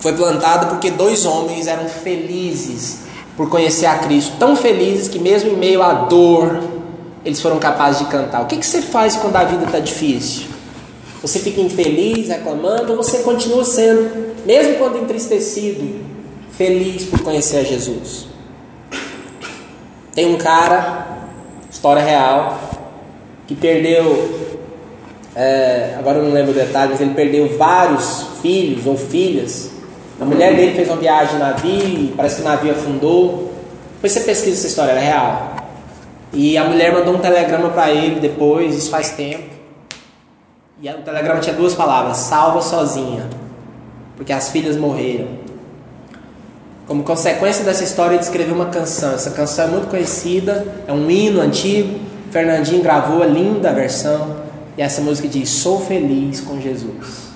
Foi 0.00 0.12
plantada 0.12 0.66
porque 0.66 0.90
dois 0.90 1.24
homens 1.24 1.66
eram 1.66 1.88
felizes 1.88 3.09
por 3.40 3.48
conhecer 3.48 3.86
a 3.86 3.96
Cristo, 3.96 4.34
tão 4.38 4.54
felizes 4.54 5.08
que 5.08 5.18
mesmo 5.18 5.52
em 5.52 5.56
meio 5.56 5.82
à 5.82 5.94
dor, 5.94 6.62
eles 7.24 7.40
foram 7.40 7.58
capazes 7.58 8.00
de 8.00 8.04
cantar. 8.04 8.42
O 8.42 8.46
que, 8.46 8.58
que 8.58 8.66
você 8.66 8.82
faz 8.82 9.16
quando 9.16 9.34
a 9.34 9.44
vida 9.44 9.64
está 9.64 9.78
difícil? 9.78 10.48
Você 11.22 11.38
fica 11.38 11.58
infeliz, 11.58 12.28
reclamando, 12.28 12.92
ou 12.92 12.98
você 12.98 13.20
continua 13.20 13.64
sendo, 13.64 14.34
mesmo 14.44 14.74
quando 14.74 14.98
entristecido, 14.98 16.04
feliz 16.52 17.06
por 17.06 17.20
conhecer 17.20 17.60
a 17.60 17.62
Jesus? 17.62 18.26
Tem 20.14 20.26
um 20.26 20.36
cara, 20.36 21.26
história 21.70 22.02
real, 22.02 22.60
que 23.46 23.54
perdeu, 23.54 24.58
é, 25.34 25.94
agora 25.98 26.18
eu 26.18 26.24
não 26.24 26.32
lembro 26.32 26.50
o 26.50 26.54
detalhe, 26.54 26.90
mas 26.92 27.00
ele 27.00 27.14
perdeu 27.14 27.56
vários 27.56 28.22
filhos 28.42 28.84
ou 28.84 28.98
filhas 28.98 29.70
a 30.20 30.24
mulher 30.24 30.54
dele 30.54 30.74
fez 30.74 30.88
uma 30.88 30.98
viagem 30.98 31.34
de 31.34 31.40
navio, 31.40 32.12
parece 32.14 32.36
que 32.36 32.42
o 32.42 32.44
navio 32.44 32.72
afundou. 32.72 33.54
Depois 33.94 34.12
você 34.12 34.20
pesquisa 34.20 34.58
essa 34.58 34.66
história, 34.66 34.90
ela 34.92 35.00
é 35.00 35.04
real. 35.04 35.56
E 36.32 36.58
a 36.58 36.64
mulher 36.64 36.92
mandou 36.92 37.14
um 37.14 37.18
telegrama 37.18 37.70
para 37.70 37.90
ele 37.90 38.20
depois, 38.20 38.76
isso 38.76 38.90
faz 38.90 39.10
tempo. 39.10 39.48
E 40.82 40.88
o 40.88 41.02
telegrama 41.02 41.40
tinha 41.40 41.54
duas 41.54 41.74
palavras: 41.74 42.18
salva 42.18 42.60
sozinha, 42.60 43.28
porque 44.16 44.32
as 44.32 44.50
filhas 44.50 44.76
morreram. 44.76 45.28
Como 46.86 47.02
consequência 47.02 47.64
dessa 47.64 47.84
história, 47.84 48.14
ele 48.14 48.22
escreveu 48.22 48.54
uma 48.54 48.66
canção. 48.66 49.14
Essa 49.14 49.30
canção 49.30 49.64
é 49.64 49.68
muito 49.68 49.88
conhecida, 49.88 50.66
é 50.86 50.92
um 50.92 51.10
hino 51.10 51.40
antigo. 51.40 51.98
Fernandinho 52.30 52.82
gravou 52.82 53.22
a 53.22 53.26
linda 53.26 53.72
versão. 53.72 54.36
E 54.76 54.82
essa 54.82 55.00
música 55.00 55.28
diz: 55.28 55.48
Sou 55.48 55.80
feliz 55.80 56.40
com 56.40 56.60
Jesus. 56.60 57.29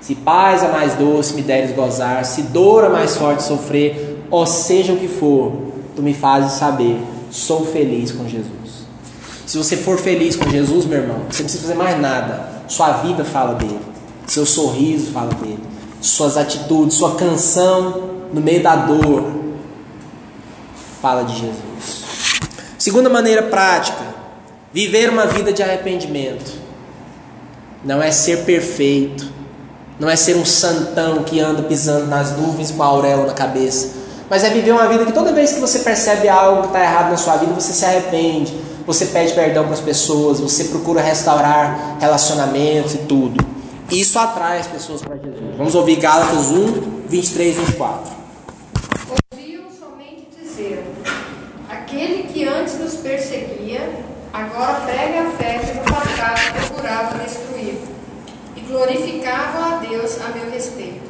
Se 0.00 0.14
paz 0.14 0.62
é 0.62 0.68
mais 0.68 0.94
doce 0.94 1.34
me 1.34 1.42
deres 1.42 1.74
gozar, 1.74 2.24
se 2.24 2.42
dor 2.42 2.84
é 2.84 2.88
mais 2.88 3.16
forte 3.16 3.42
sofrer, 3.42 4.24
ou 4.30 4.46
seja 4.46 4.92
o 4.92 4.96
que 4.96 5.08
for, 5.08 5.52
tu 5.96 6.02
me 6.02 6.14
fazes 6.14 6.52
saber, 6.52 7.00
sou 7.30 7.64
feliz 7.66 8.12
com 8.12 8.28
Jesus. 8.28 8.86
Se 9.46 9.56
você 9.58 9.76
for 9.76 9.98
feliz 9.98 10.36
com 10.36 10.48
Jesus, 10.48 10.84
meu 10.84 10.98
irmão, 10.98 11.20
você 11.28 11.42
não 11.42 11.48
precisa 11.48 11.62
fazer 11.62 11.74
mais 11.74 12.00
nada. 12.00 12.48
Sua 12.68 12.92
vida 12.98 13.24
fala 13.24 13.54
dele, 13.54 13.80
seu 14.26 14.44
sorriso 14.44 15.10
fala 15.10 15.32
dele, 15.34 15.62
suas 16.00 16.36
atitudes, 16.36 16.94
sua 16.96 17.14
canção 17.16 18.10
no 18.32 18.40
meio 18.40 18.62
da 18.62 18.76
dor 18.76 19.24
fala 21.00 21.22
de 21.22 21.32
Jesus. 21.32 22.04
Segunda 22.76 23.08
maneira 23.08 23.42
prática, 23.42 24.04
viver 24.72 25.10
uma 25.10 25.26
vida 25.26 25.52
de 25.52 25.62
arrependimento. 25.62 26.58
Não 27.84 28.02
é 28.02 28.10
ser 28.10 28.44
perfeito, 28.44 29.32
não 29.98 30.08
é 30.08 30.14
ser 30.14 30.36
um 30.36 30.44
santão 30.44 31.24
que 31.24 31.40
anda 31.40 31.62
pisando 31.62 32.06
nas 32.06 32.36
nuvens 32.36 32.70
com 32.70 32.82
a 32.82 32.86
auréola 32.86 33.26
na 33.26 33.34
cabeça. 33.34 33.96
Mas 34.30 34.44
é 34.44 34.50
viver 34.50 34.72
uma 34.72 34.86
vida 34.86 35.06
que 35.06 35.12
toda 35.12 35.32
vez 35.32 35.52
que 35.52 35.60
você 35.60 35.80
percebe 35.80 36.28
algo 36.28 36.62
que 36.62 36.66
está 36.68 36.80
errado 36.80 37.10
na 37.10 37.16
sua 37.16 37.36
vida, 37.36 37.52
você 37.52 37.72
se 37.72 37.84
arrepende, 37.84 38.54
você 38.86 39.06
pede 39.06 39.32
perdão 39.32 39.64
para 39.64 39.74
as 39.74 39.80
pessoas, 39.80 40.38
você 40.38 40.64
procura 40.64 41.00
restaurar 41.00 41.96
relacionamentos 41.98 42.94
e 42.94 42.98
tudo. 42.98 43.44
Isso 43.90 44.18
atrai 44.18 44.58
as 44.58 44.66
pessoas 44.66 45.00
para 45.00 45.16
Jesus. 45.16 45.56
Vamos 45.56 45.74
ouvir 45.74 45.96
Gálatas 45.96 46.46
1, 46.48 47.06
23 47.08 47.56
e 47.56 47.60
24. 47.60 48.12
Ouviam 49.32 49.64
somente 49.70 50.28
dizer: 50.38 50.84
aquele 51.70 52.24
que 52.24 52.46
antes 52.46 52.78
nos 52.78 52.94
perseguia, 52.96 53.80
agora 54.30 54.82
prega 54.82 55.22
a 55.22 55.30
fé 55.30 55.58
que 55.58 55.78
no 55.78 55.84
passado 55.84 56.52
procurava 56.52 57.18
destruir 57.18 57.77
glorificavam 58.68 59.64
a 59.64 59.76
Deus 59.78 60.18
a 60.20 60.36
meu 60.36 60.50
respeito. 60.50 61.00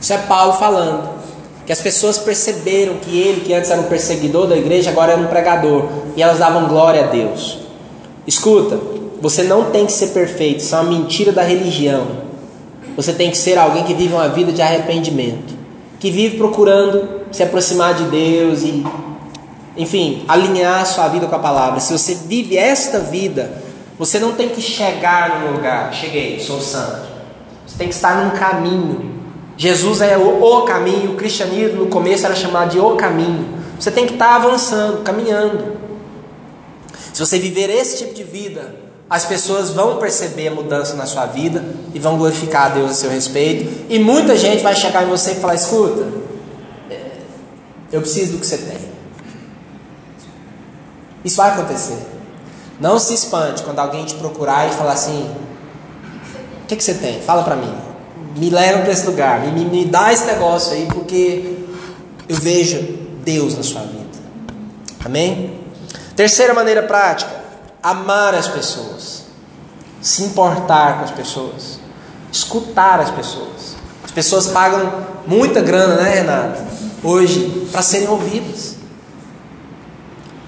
Isso 0.00 0.12
é 0.12 0.18
Paulo 0.18 0.54
falando. 0.54 1.20
Que 1.66 1.72
as 1.72 1.80
pessoas 1.80 2.18
perceberam 2.18 2.94
que 2.96 3.20
ele, 3.20 3.42
que 3.42 3.52
antes 3.52 3.70
era 3.70 3.80
um 3.80 3.84
perseguidor 3.84 4.46
da 4.46 4.56
igreja, 4.56 4.90
agora 4.90 5.12
era 5.12 5.20
um 5.20 5.26
pregador. 5.26 5.88
E 6.16 6.22
elas 6.22 6.38
davam 6.38 6.66
glória 6.68 7.04
a 7.04 7.06
Deus. 7.06 7.58
Escuta, 8.26 8.80
você 9.20 9.42
não 9.42 9.70
tem 9.70 9.86
que 9.86 9.92
ser 9.92 10.08
perfeito, 10.08 10.60
isso 10.60 10.74
é 10.74 10.80
uma 10.80 10.90
mentira 10.90 11.30
da 11.30 11.42
religião. 11.42 12.06
Você 12.96 13.12
tem 13.12 13.30
que 13.30 13.36
ser 13.36 13.58
alguém 13.58 13.84
que 13.84 13.94
vive 13.94 14.14
uma 14.14 14.28
vida 14.28 14.52
de 14.52 14.62
arrependimento, 14.62 15.54
que 15.98 16.10
vive 16.10 16.38
procurando 16.38 17.20
se 17.30 17.42
aproximar 17.42 17.94
de 17.94 18.04
Deus 18.04 18.62
e, 18.62 18.84
enfim, 19.76 20.24
alinhar 20.26 20.82
a 20.82 20.84
sua 20.84 21.08
vida 21.08 21.26
com 21.26 21.36
a 21.36 21.38
palavra. 21.38 21.80
Se 21.80 21.92
você 21.92 22.14
vive 22.14 22.56
esta 22.56 22.98
vida, 22.98 23.59
você 24.00 24.18
não 24.18 24.32
tem 24.32 24.48
que 24.48 24.62
chegar 24.62 25.40
num 25.40 25.52
lugar, 25.52 25.92
cheguei, 25.92 26.40
sou 26.40 26.58
santo. 26.58 27.06
Você 27.66 27.76
tem 27.76 27.86
que 27.86 27.94
estar 27.94 28.24
num 28.24 28.30
caminho. 28.30 29.14
Jesus 29.58 30.00
é 30.00 30.16
o, 30.16 30.42
o 30.42 30.62
caminho, 30.62 31.12
o 31.12 31.16
cristianismo 31.16 31.84
no 31.84 31.90
começo 31.90 32.24
era 32.24 32.34
chamado 32.34 32.70
de 32.70 32.78
o 32.78 32.96
caminho. 32.96 33.46
Você 33.78 33.90
tem 33.90 34.06
que 34.06 34.14
estar 34.14 34.36
avançando, 34.36 35.02
caminhando. 35.02 35.76
Se 37.12 37.20
você 37.20 37.38
viver 37.38 37.68
esse 37.68 37.98
tipo 37.98 38.14
de 38.14 38.24
vida, 38.24 38.74
as 39.10 39.26
pessoas 39.26 39.68
vão 39.68 39.98
perceber 39.98 40.48
a 40.48 40.52
mudança 40.52 40.94
na 40.94 41.04
sua 41.04 41.26
vida 41.26 41.62
e 41.92 41.98
vão 41.98 42.16
glorificar 42.16 42.70
a 42.70 42.74
Deus 42.76 42.92
a 42.92 42.94
seu 42.94 43.10
respeito. 43.10 43.84
E 43.90 43.98
muita 43.98 44.34
gente 44.34 44.62
vai 44.62 44.74
chegar 44.74 45.02
em 45.02 45.10
você 45.10 45.32
e 45.32 45.34
falar: 45.34 45.56
escuta, 45.56 46.08
é, 46.88 47.18
eu 47.92 48.00
preciso 48.00 48.32
do 48.32 48.38
que 48.38 48.46
você 48.46 48.56
tem. 48.56 48.78
Isso 51.22 51.36
vai 51.36 51.50
acontecer. 51.50 52.09
Não 52.80 52.98
se 52.98 53.12
espante 53.12 53.62
quando 53.62 53.78
alguém 53.78 54.06
te 54.06 54.14
procurar 54.14 54.66
e 54.66 54.72
falar 54.72 54.92
assim: 54.92 55.30
O 56.64 56.66
que, 56.66 56.74
que 56.74 56.82
você 56.82 56.94
tem? 56.94 57.20
Fala 57.20 57.42
para 57.42 57.54
mim. 57.54 57.72
Me 58.36 58.48
leva 58.48 58.80
para 58.80 58.90
esse 58.90 59.06
lugar. 59.06 59.40
Me, 59.40 59.64
me, 59.64 59.84
dá 59.84 60.12
esse 60.12 60.24
negócio 60.24 60.72
aí, 60.72 60.86
porque 60.86 61.58
eu 62.26 62.36
vejo 62.36 62.80
Deus 63.22 63.54
na 63.54 63.62
sua 63.62 63.82
vida. 63.82 64.00
Amém? 65.04 65.60
Terceira 66.16 66.54
maneira 66.54 66.82
prática: 66.84 67.30
amar 67.82 68.34
as 68.34 68.48
pessoas, 68.48 69.24
se 70.00 70.22
importar 70.22 70.98
com 70.98 71.04
as 71.04 71.10
pessoas, 71.10 71.78
escutar 72.32 72.98
as 72.98 73.10
pessoas. 73.10 73.76
As 74.02 74.10
pessoas 74.10 74.46
pagam 74.48 75.06
muita 75.26 75.60
grana, 75.60 75.96
né, 75.96 76.14
Renato? 76.14 76.60
Hoje, 77.04 77.68
para 77.70 77.82
serem 77.82 78.08
ouvidas. 78.08 78.79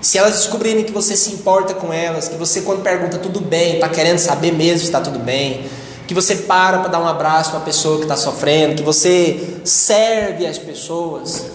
Se 0.03 0.19
elas 0.19 0.35
descobrirem 0.35 0.83
que 0.83 0.91
você 0.91 1.17
se 1.17 1.33
importa 1.33 1.75
com 1.75 1.93
elas, 1.93 2.27
que 2.27 2.35
você, 2.35 2.62
quando 2.62 2.83
pergunta 2.83 3.19
tudo 3.19 3.41
bem, 3.41 3.75
está 3.77 3.88
querendo 3.88 4.19
saber 4.19 4.53
mesmo 4.53 4.81
se 4.81 4.87
está 4.87 5.01
tudo 5.01 5.21
bem, 5.21 5.65
que 6.09 6.12
você 6.12 6.35
para 6.35 6.81
para 6.81 6.88
dar 6.88 6.99
um 6.99 7.07
abraço 7.07 7.51
para 7.51 7.61
a 7.61 7.62
pessoa 7.62 7.99
que 7.99 8.03
está 8.03 8.17
sofrendo, 8.17 8.75
que 8.75 8.83
você 8.83 9.59
serve 9.62 10.45
as 10.45 10.59
pessoas, 10.59 11.47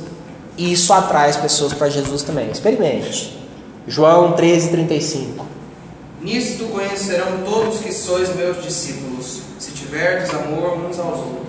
isso 0.58 0.94
atrai 0.94 1.30
as 1.30 1.36
pessoas 1.36 1.74
para 1.74 1.90
Jesus 1.90 2.24
também. 2.24 2.50
Experimente. 2.50 3.38
João 3.86 4.32
13, 4.32 4.70
35. 4.70 5.46
Nisto 6.22 6.64
conhecerão 6.68 7.44
todos 7.46 7.80
que 7.80 7.92
sois 7.92 8.34
meus 8.34 8.64
discípulos, 8.64 9.42
se 9.60 9.72
tiverdes 9.72 10.34
amor 10.34 10.78
uns 10.88 10.98
aos 10.98 11.18
outros. 11.18 11.48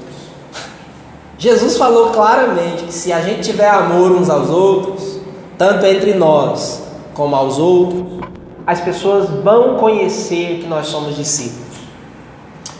Jesus 1.39 1.77
falou 1.77 2.11
claramente 2.11 2.83
que 2.83 2.93
se 2.93 3.13
a 3.13 3.21
gente 3.21 3.49
tiver 3.49 3.69
amor 3.69 4.11
uns 4.11 4.29
aos 4.29 4.51
outros, 4.51 5.21
tanto 5.57 5.87
entre 5.87 6.15
nós 6.15 6.88
como 7.19 7.35
aos 7.35 7.59
outros, 7.59 8.21
as 8.65 8.81
pessoas 8.81 9.29
vão 9.43 9.77
conhecer 9.77 10.61
que 10.61 10.69
nós 10.69 10.87
somos 10.87 11.17
discípulos. 11.17 11.67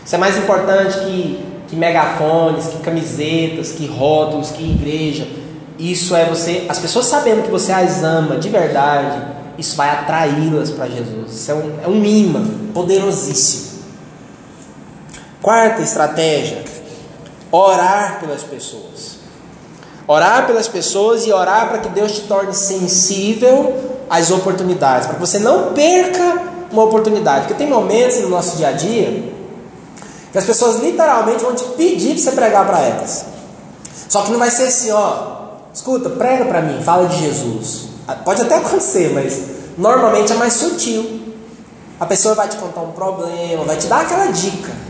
Isso 0.05 0.15
é 0.15 0.17
mais 0.17 0.37
importante 0.37 0.97
que, 1.01 1.45
que 1.67 1.75
megafones, 1.75 2.67
que 2.67 2.77
camisetas, 2.77 3.73
que 3.73 3.85
rótulos, 3.85 4.51
que 4.51 4.63
igreja. 4.63 5.27
Isso 5.77 6.15
é 6.15 6.23
você, 6.23 6.65
as 6.69 6.79
pessoas 6.79 7.07
sabendo 7.07 7.43
que 7.43 7.51
você 7.51 7.73
as 7.73 8.01
ama 8.01 8.37
de 8.37 8.47
verdade, 8.47 9.21
isso 9.57 9.75
vai 9.75 9.89
atraí-las 9.89 10.71
para 10.71 10.87
Jesus. 10.87 11.33
Isso 11.33 11.51
é 11.51 11.55
um, 11.55 11.73
é 11.83 11.87
um 11.89 12.05
imã 12.05 12.47
poderosíssimo. 12.73 13.83
Quarta 15.41 15.81
estratégia: 15.81 16.63
orar 17.51 18.21
pelas 18.21 18.43
pessoas. 18.43 19.18
Orar 20.11 20.47
pelas 20.47 20.67
pessoas 20.67 21.27
e 21.27 21.31
orar 21.31 21.69
para 21.69 21.77
que 21.77 21.89
Deus 21.89 22.13
te 22.13 22.21
torne 22.21 22.51
sensível 22.51 23.75
as 24.09 24.31
oportunidades, 24.31 25.05
para 25.05 25.13
que 25.13 25.21
você 25.21 25.37
não 25.37 25.71
perca 25.71 26.41
uma 26.71 26.83
oportunidade. 26.83 27.41
Porque 27.41 27.53
tem 27.53 27.67
momentos 27.67 28.17
no 28.21 28.29
nosso 28.29 28.57
dia 28.57 28.69
a 28.69 28.71
dia 28.71 29.31
que 30.31 30.37
as 30.39 30.45
pessoas 30.45 30.77
literalmente 30.77 31.43
vão 31.43 31.53
te 31.53 31.63
pedir 31.77 32.15
para 32.15 32.23
você 32.23 32.31
pregar 32.31 32.65
para 32.65 32.79
elas. 32.79 33.25
Só 34.07 34.23
que 34.23 34.31
não 34.31 34.39
vai 34.39 34.49
ser 34.49 34.63
assim, 34.63 34.89
ó, 34.89 35.43
escuta, 35.71 36.09
prega 36.09 36.45
para 36.45 36.63
mim, 36.63 36.81
fala 36.81 37.07
de 37.07 37.15
Jesus. 37.19 37.89
Ah, 38.07 38.15
pode 38.15 38.41
até 38.41 38.55
acontecer, 38.55 39.11
mas 39.13 39.39
normalmente 39.77 40.33
é 40.33 40.35
mais 40.35 40.53
sutil. 40.53 41.35
A 41.99 42.07
pessoa 42.07 42.33
vai 42.33 42.47
te 42.47 42.57
contar 42.57 42.81
um 42.81 42.93
problema, 42.93 43.63
vai 43.63 43.77
te 43.77 43.85
dar 43.85 44.01
aquela 44.01 44.25
dica. 44.31 44.88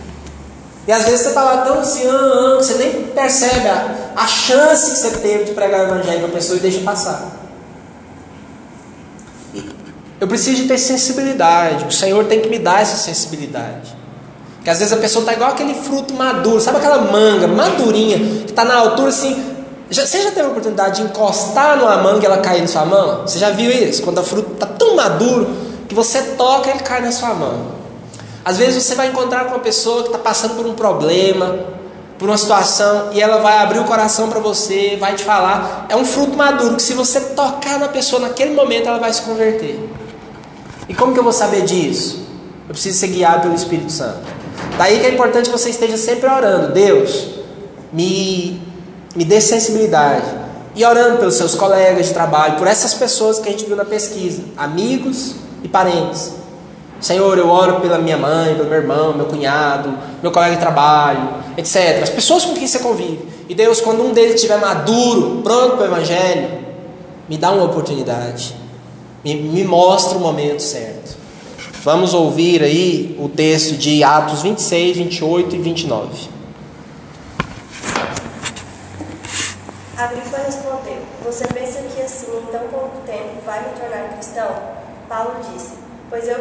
E 0.89 0.91
às 0.91 1.05
vezes 1.05 1.21
você 1.21 1.27
está 1.27 1.43
lá 1.43 1.57
tão 1.57 1.75
ah, 1.75 2.57
que 2.57 2.65
você 2.65 2.73
nem 2.73 3.03
percebe 3.09 3.67
a, 3.67 4.11
a 4.15 4.25
chance 4.25 4.89
que 4.89 4.97
você 4.97 5.11
teve 5.19 5.43
de 5.43 5.51
pregar 5.51 5.81
o 5.81 5.83
evangelho 5.83 6.21
para 6.21 6.29
a 6.29 6.31
pessoa 6.31 6.57
e 6.57 6.61
deixa 6.61 6.79
passar. 6.79 7.29
Eu 10.19 10.27
preciso 10.27 10.63
de 10.63 10.67
ter 10.67 10.79
sensibilidade. 10.79 11.85
O 11.85 11.91
Senhor 11.91 12.25
tem 12.25 12.41
que 12.41 12.49
me 12.49 12.57
dar 12.57 12.81
essa 12.81 12.97
sensibilidade. 12.97 13.95
Que 14.63 14.69
às 14.71 14.79
vezes 14.79 14.91
a 14.91 14.97
pessoa 14.97 15.21
está 15.21 15.33
igual 15.33 15.51
aquele 15.51 15.75
fruto 15.75 16.15
maduro, 16.15 16.59
sabe 16.59 16.79
aquela 16.79 16.97
manga 17.03 17.47
madurinha 17.47 18.17
que 18.17 18.49
está 18.49 18.65
na 18.65 18.75
altura 18.77 19.09
assim. 19.09 19.45
Já, 19.91 20.07
você 20.07 20.23
já 20.23 20.31
teve 20.31 20.47
a 20.47 20.49
oportunidade 20.49 21.03
de 21.03 21.07
encostar 21.07 21.77
numa 21.77 21.97
manga 21.97 22.23
e 22.23 22.25
ela 22.25 22.39
cair 22.39 22.61
na 22.61 22.67
sua 22.67 22.85
mão? 22.85 23.27
Você 23.27 23.37
já 23.37 23.51
viu 23.51 23.69
isso? 23.69 24.01
Quando 24.01 24.17
o 24.17 24.23
fruto 24.23 24.53
está 24.53 24.65
tão 24.65 24.95
maduro 24.95 25.55
que 25.87 25.93
você 25.93 26.19
toca 26.35 26.69
e 26.69 26.71
ele 26.71 26.79
cai 26.79 26.99
na 26.99 27.11
sua 27.11 27.35
mão. 27.35 27.78
Às 28.49 28.57
vezes 28.57 28.83
você 28.83 28.95
vai 28.95 29.09
encontrar 29.09 29.43
com 29.43 29.51
uma 29.51 29.59
pessoa 29.59 30.01
que 30.01 30.07
está 30.07 30.17
passando 30.17 30.55
por 30.55 30.65
um 30.65 30.73
problema, 30.73 31.59
por 32.17 32.27
uma 32.27 32.35
situação, 32.35 33.09
e 33.13 33.21
ela 33.21 33.37
vai 33.43 33.59
abrir 33.59 33.77
o 33.77 33.83
coração 33.83 34.27
para 34.27 34.39
você, 34.39 34.97
vai 34.99 35.13
te 35.13 35.23
falar. 35.23 35.85
É 35.87 35.95
um 35.95 36.03
fruto 36.03 36.35
maduro 36.35 36.75
que 36.75 36.81
se 36.81 36.95
você 36.95 37.19
tocar 37.19 37.77
na 37.77 37.89
pessoa 37.89 38.19
naquele 38.19 38.55
momento 38.55 38.87
ela 38.87 38.97
vai 38.97 39.13
se 39.13 39.21
converter. 39.21 39.79
E 40.87 40.95
como 40.95 41.13
que 41.13 41.19
eu 41.19 41.23
vou 41.23 41.31
saber 41.31 41.61
disso? 41.61 42.25
Eu 42.67 42.73
preciso 42.73 42.97
ser 42.97 43.09
guiado 43.09 43.43
pelo 43.43 43.53
Espírito 43.53 43.91
Santo. 43.91 44.21
Daí 44.79 44.99
que 44.99 45.05
é 45.05 45.13
importante 45.13 45.45
que 45.45 45.55
você 45.55 45.69
esteja 45.69 45.95
sempre 45.95 46.27
orando. 46.27 46.73
Deus, 46.73 47.27
me, 47.93 48.59
me 49.15 49.25
dê 49.25 49.39
sensibilidade. 49.39 50.25
E 50.73 50.83
orando 50.83 51.19
pelos 51.19 51.35
seus 51.35 51.53
colegas 51.53 52.07
de 52.07 52.15
trabalho, 52.15 52.57
por 52.57 52.65
essas 52.65 52.95
pessoas 52.95 53.37
que 53.37 53.47
a 53.47 53.51
gente 53.51 53.65
viu 53.65 53.75
na 53.75 53.85
pesquisa, 53.85 54.41
amigos 54.57 55.35
e 55.61 55.67
parentes. 55.67 56.38
Senhor, 56.99 57.37
eu 57.37 57.47
oro 57.49 57.79
pela 57.79 57.97
minha 57.97 58.17
mãe, 58.17 58.55
pelo 58.55 58.69
meu 58.69 58.79
irmão, 58.79 59.13
meu 59.13 59.25
cunhado, 59.25 59.97
meu 60.21 60.31
colega 60.31 60.55
de 60.55 60.61
trabalho, 60.61 61.29
etc. 61.57 62.03
As 62.03 62.09
pessoas 62.09 62.43
com 62.43 62.53
quem 62.53 62.67
você 62.67 62.79
convive. 62.79 63.25
E 63.47 63.55
Deus, 63.55 63.79
quando 63.79 64.03
um 64.03 64.11
deles 64.11 64.35
estiver 64.35 64.59
maduro, 64.59 65.41
pronto 65.41 65.77
para 65.77 65.83
o 65.83 65.85
Evangelho, 65.85 66.59
me 67.27 67.37
dá 67.37 67.51
uma 67.51 67.63
oportunidade. 67.63 68.55
Me, 69.23 69.33
me 69.35 69.63
mostra 69.63 70.17
o 70.17 70.21
momento 70.21 70.61
certo. 70.61 71.17
Vamos 71.83 72.13
ouvir 72.13 72.61
aí 72.61 73.17
o 73.19 73.29
texto 73.29 73.77
de 73.77 74.03
Atos 74.03 74.41
26, 74.41 74.97
28 74.97 75.55
e 75.55 75.59
29. 75.59 76.29
Agripa 79.97 80.37
respondeu: 80.45 80.97
Você 81.25 81.47
pensa 81.47 81.81
que 81.81 82.01
assim, 82.01 82.27
em 82.37 82.51
tão 82.51 82.67
pouco 82.67 82.97
tempo, 83.05 83.41
vai 83.45 83.59
me 83.61 83.79
tornar 83.79 84.09
cristão? 84.15 84.49
Paulo 85.07 85.35
disse: 85.53 85.88
Pois 86.09 86.27
eu 86.27 86.37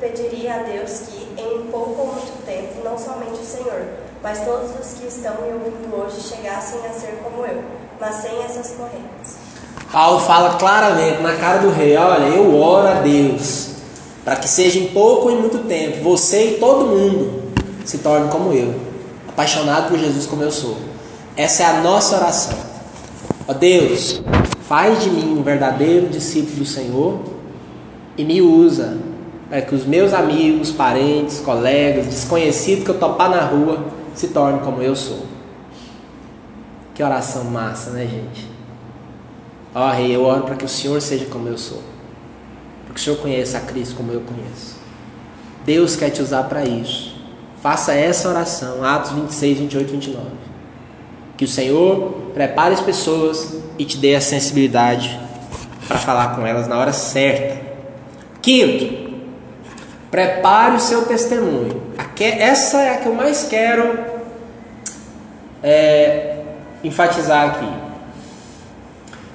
pediria 0.00 0.54
a 0.54 0.58
Deus 0.62 1.02
que, 1.08 1.40
em 1.40 1.70
pouco 1.70 2.00
ou 2.00 2.06
muito 2.14 2.44
tempo, 2.46 2.82
não 2.82 2.96
somente 2.96 3.40
o 3.40 3.44
Senhor, 3.44 3.82
mas 4.22 4.44
todos 4.44 4.70
os 4.80 4.98
que 4.98 5.06
estão 5.06 5.34
me 5.42 5.52
ouvindo 5.52 5.94
hoje 5.94 6.20
chegassem 6.22 6.80
a 6.86 6.92
ser 6.92 7.20
como 7.22 7.44
eu, 7.44 7.62
mas 8.00 8.14
sem 8.16 8.42
essas 8.42 8.76
correntes. 8.76 9.36
Paulo 9.92 10.20
fala 10.20 10.56
claramente 10.56 11.20
na 11.20 11.36
cara 11.36 11.58
do 11.58 11.70
rei: 11.70 11.96
Olha, 11.96 12.28
eu 12.28 12.54
oro 12.56 12.88
a 12.88 12.94
Deus 12.94 13.70
para 14.24 14.36
que 14.36 14.48
seja 14.48 14.78
em 14.78 14.88
pouco 14.88 15.28
ou 15.28 15.32
em 15.32 15.40
muito 15.40 15.58
tempo, 15.66 16.02
você 16.02 16.52
e 16.52 16.58
todo 16.58 16.86
mundo 16.86 17.42
se 17.84 17.98
torne 17.98 18.30
como 18.30 18.52
eu, 18.52 18.74
apaixonado 19.28 19.88
por 19.88 19.98
Jesus 19.98 20.26
como 20.26 20.42
eu 20.42 20.52
sou. 20.52 20.76
Essa 21.36 21.62
é 21.62 21.66
a 21.66 21.80
nossa 21.80 22.16
oração. 22.16 22.58
Ó 23.48 23.52
Deus, 23.52 24.22
faz 24.62 25.02
de 25.02 25.10
mim 25.10 25.38
um 25.38 25.42
verdadeiro 25.42 26.08
discípulo 26.08 26.56
do 26.56 26.66
Senhor 26.66 27.18
e 28.16 28.24
me 28.24 28.42
usa 28.42 28.98
para 29.50 29.62
que 29.62 29.74
os 29.74 29.84
meus 29.84 30.14
amigos, 30.14 30.70
parentes, 30.70 31.40
colegas, 31.40 32.06
desconhecidos 32.06 32.84
que 32.84 32.90
eu 32.90 32.98
topar 32.98 33.28
na 33.28 33.40
rua 33.40 33.84
se 34.14 34.28
tornem 34.28 34.60
como 34.60 34.80
eu 34.80 34.94
sou. 34.94 35.26
Que 36.94 37.02
oração 37.02 37.44
massa, 37.44 37.90
né, 37.90 38.06
gente? 38.06 38.48
Ó 39.74 39.90
Rei, 39.90 40.14
eu 40.14 40.24
oro 40.24 40.42
para 40.44 40.54
que 40.54 40.64
o 40.64 40.68
Senhor 40.68 41.00
seja 41.00 41.26
como 41.26 41.48
eu 41.48 41.58
sou. 41.58 41.82
Para 42.84 42.94
que 42.94 43.00
o 43.00 43.02
Senhor 43.02 43.16
conheça 43.16 43.58
a 43.58 43.60
Cristo 43.60 43.96
como 43.96 44.12
eu 44.12 44.20
conheço. 44.20 44.76
Deus 45.64 45.96
quer 45.96 46.10
te 46.10 46.22
usar 46.22 46.44
para 46.44 46.64
isso. 46.64 47.16
Faça 47.60 47.92
essa 47.92 48.28
oração, 48.28 48.84
Atos 48.84 49.10
26, 49.12 49.58
28, 49.58 49.90
29. 49.90 50.26
Que 51.36 51.44
o 51.44 51.48
Senhor 51.48 52.30
prepare 52.32 52.74
as 52.74 52.80
pessoas 52.80 53.56
e 53.76 53.84
te 53.84 53.96
dê 53.96 54.14
a 54.14 54.20
sensibilidade 54.20 55.18
para 55.88 55.98
falar 55.98 56.36
com 56.36 56.46
elas 56.46 56.68
na 56.68 56.78
hora 56.78 56.92
certa. 56.92 57.60
Quinto, 58.40 58.99
prepare 60.10 60.76
o 60.76 60.80
seu 60.80 61.02
testemunho. 61.02 61.82
Essa 62.18 62.82
é 62.82 62.90
a 62.90 62.96
que 62.98 63.06
eu 63.06 63.14
mais 63.14 63.44
quero 63.44 63.98
é, 65.62 66.36
enfatizar 66.82 67.50
aqui. 67.50 67.68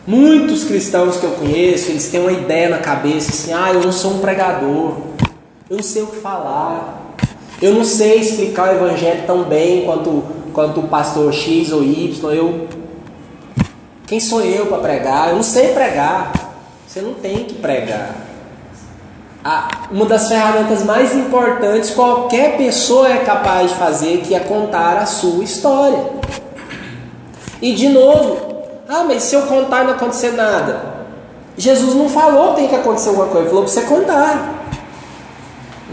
Muitos 0.06 0.66
cristãos 0.66 1.18
que 1.18 1.24
eu 1.24 1.32
conheço, 1.32 1.90
eles 1.90 2.10
têm 2.10 2.20
uma 2.20 2.32
ideia 2.32 2.70
na 2.70 2.78
cabeça 2.78 3.32
assim: 3.32 3.54
ah, 3.54 3.72
eu 3.74 3.82
não 3.82 3.92
sou 3.92 4.14
um 4.14 4.20
pregador, 4.20 4.98
eu 5.68 5.78
não 5.78 5.84
sei 5.84 6.04
o 6.04 6.08
que 6.08 6.18
falar, 6.18 7.16
eu 7.60 7.74
não 7.74 7.84
sei 7.84 8.20
explicar 8.20 8.70
o 8.70 8.76
evangelho 8.76 9.24
tão 9.26 9.44
bem 9.44 9.86
quanto, 9.86 10.24
quanto 10.54 10.82
o 10.82 10.88
pastor 10.88 11.34
X 11.34 11.72
ou 11.72 11.84
Y. 11.84 12.32
Eu, 12.32 12.68
quem 14.06 14.20
sou 14.20 14.42
eu 14.42 14.68
para 14.68 14.78
pregar? 14.78 15.30
Eu 15.30 15.38
não 15.38 15.44
sei 15.44 15.70
pregar. 15.70 16.32
Você 16.88 17.02
não 17.02 17.16
tem 17.16 17.46
que 17.46 17.56
pregar. 17.56 18.25
Uma 19.92 20.06
das 20.06 20.28
ferramentas 20.28 20.84
mais 20.84 21.16
importantes 21.16 21.92
qualquer 21.92 22.58
pessoa 22.58 23.08
é 23.08 23.18
capaz 23.18 23.70
de 23.70 23.78
fazer, 23.78 24.18
que 24.22 24.34
é 24.34 24.40
contar 24.40 24.98
a 24.98 25.06
sua 25.06 25.44
história. 25.44 26.04
E 27.62 27.74
de 27.74 27.90
novo, 27.90 28.64
ah, 28.90 29.04
mas 29.04 29.24
se 29.24 29.36
eu 29.36 29.44
contar 29.44 29.84
não 29.84 29.94
acontecer 29.94 30.32
nada. 30.32 30.96
Jesus 31.56 31.96
não 31.96 32.10
falou 32.10 32.50
que 32.50 32.62
tem 32.62 32.68
que 32.68 32.76
acontecer 32.76 33.10
alguma 33.10 33.28
coisa, 33.28 33.42
ele 33.42 33.50
falou 33.50 33.64
para 33.64 33.74
você 33.74 33.82
contar. 33.82 34.56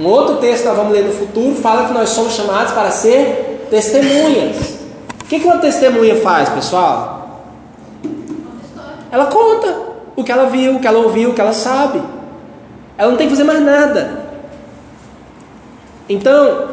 Um 0.01 0.07
outro 0.07 0.37
texto 0.37 0.63
que 0.63 0.69
nós 0.69 0.77
vamos 0.77 0.93
ler 0.93 1.05
no 1.05 1.13
futuro 1.13 1.55
fala 1.57 1.87
que 1.87 1.93
nós 1.93 2.09
somos 2.09 2.33
chamados 2.33 2.73
para 2.73 2.91
ser 2.91 3.67
testemunhas. 3.69 4.79
O 5.23 5.25
que 5.27 5.37
uma 5.37 5.59
testemunha 5.59 6.17
faz, 6.23 6.49
pessoal? 6.49 7.43
Ela 9.11 9.27
conta 9.27 9.93
o 10.17 10.25
que 10.25 10.33
ela 10.33 10.47
viu, 10.47 10.77
o 10.77 10.81
que 10.81 10.87
ela 10.87 11.01
ouviu, 11.01 11.31
o 11.31 11.35
que 11.35 11.41
ela 11.41 11.53
sabe. 11.53 12.03
Ela 13.03 13.11
não 13.11 13.19
tem 13.19 13.27
que 13.27 13.33
fazer 13.33 13.43
mais 13.43 13.61
nada. 13.61 14.23
Então, 16.09 16.69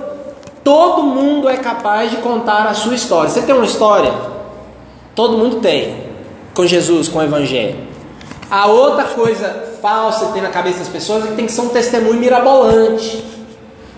todo 0.64 1.02
mundo 1.02 1.50
é 1.50 1.58
capaz 1.58 2.12
de 2.12 2.18
contar 2.18 2.68
a 2.68 2.74
sua 2.76 2.94
história. 2.94 3.32
Você 3.32 3.42
tem 3.42 3.56
uma 3.56 3.66
história? 3.66 4.14
Todo 5.16 5.40
mundo 5.40 5.56
tem 5.56 6.04
com 6.54 6.68
Jesus, 6.68 7.08
com 7.08 7.18
o 7.18 7.24
Evangelho. 7.24 7.80
A 8.48 8.68
outra 8.68 9.06
coisa 9.06 9.74
falsa 9.82 10.28
que 10.28 10.34
tem 10.34 10.42
na 10.44 10.50
cabeça 10.50 10.78
das 10.78 10.88
pessoas 10.88 11.26
é 11.26 11.28
que 11.30 11.36
tem 11.36 11.48
que 11.48 11.52
ser 11.52 11.62
um 11.62 11.70
testemunho 11.70 12.20
mirabolante. 12.20 13.26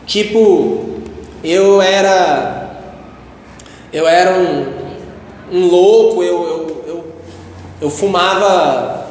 Tipo, 0.05 1.01
eu 1.43 1.81
era. 1.81 2.79
Eu 3.91 4.07
era 4.07 4.39
um, 4.39 4.73
um 5.51 5.67
louco, 5.67 6.23
eu, 6.23 6.43
eu, 6.47 6.83
eu, 6.87 7.15
eu 7.81 7.89
fumava. 7.89 9.01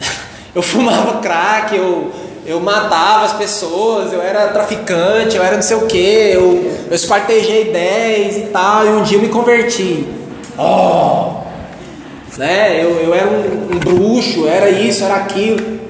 Eu 0.54 0.60
fumava 0.60 1.18
crack, 1.20 1.74
eu, 1.74 2.12
eu 2.44 2.60
matava 2.60 3.24
as 3.24 3.32
pessoas, 3.34 4.12
eu 4.12 4.20
era 4.20 4.48
traficante, 4.48 5.36
eu 5.36 5.42
era 5.42 5.56
não 5.56 5.62
sei 5.62 5.76
o 5.76 5.86
que, 5.86 5.96
eu, 5.96 6.72
eu 6.88 6.94
esquartejei 6.94 7.72
10 7.72 8.36
e 8.36 8.40
tal, 8.52 8.86
e 8.86 8.88
um 8.90 9.02
dia 9.02 9.18
eu 9.18 9.22
me 9.22 9.28
converti. 9.28 10.06
Oh! 10.58 11.42
né? 12.36 12.82
Eu, 12.82 12.90
eu 12.96 13.14
era 13.14 13.28
um, 13.28 13.74
um 13.74 13.78
bruxo, 13.78 14.46
era 14.46 14.70
isso, 14.70 15.04
era 15.04 15.16
aquilo. 15.16 15.80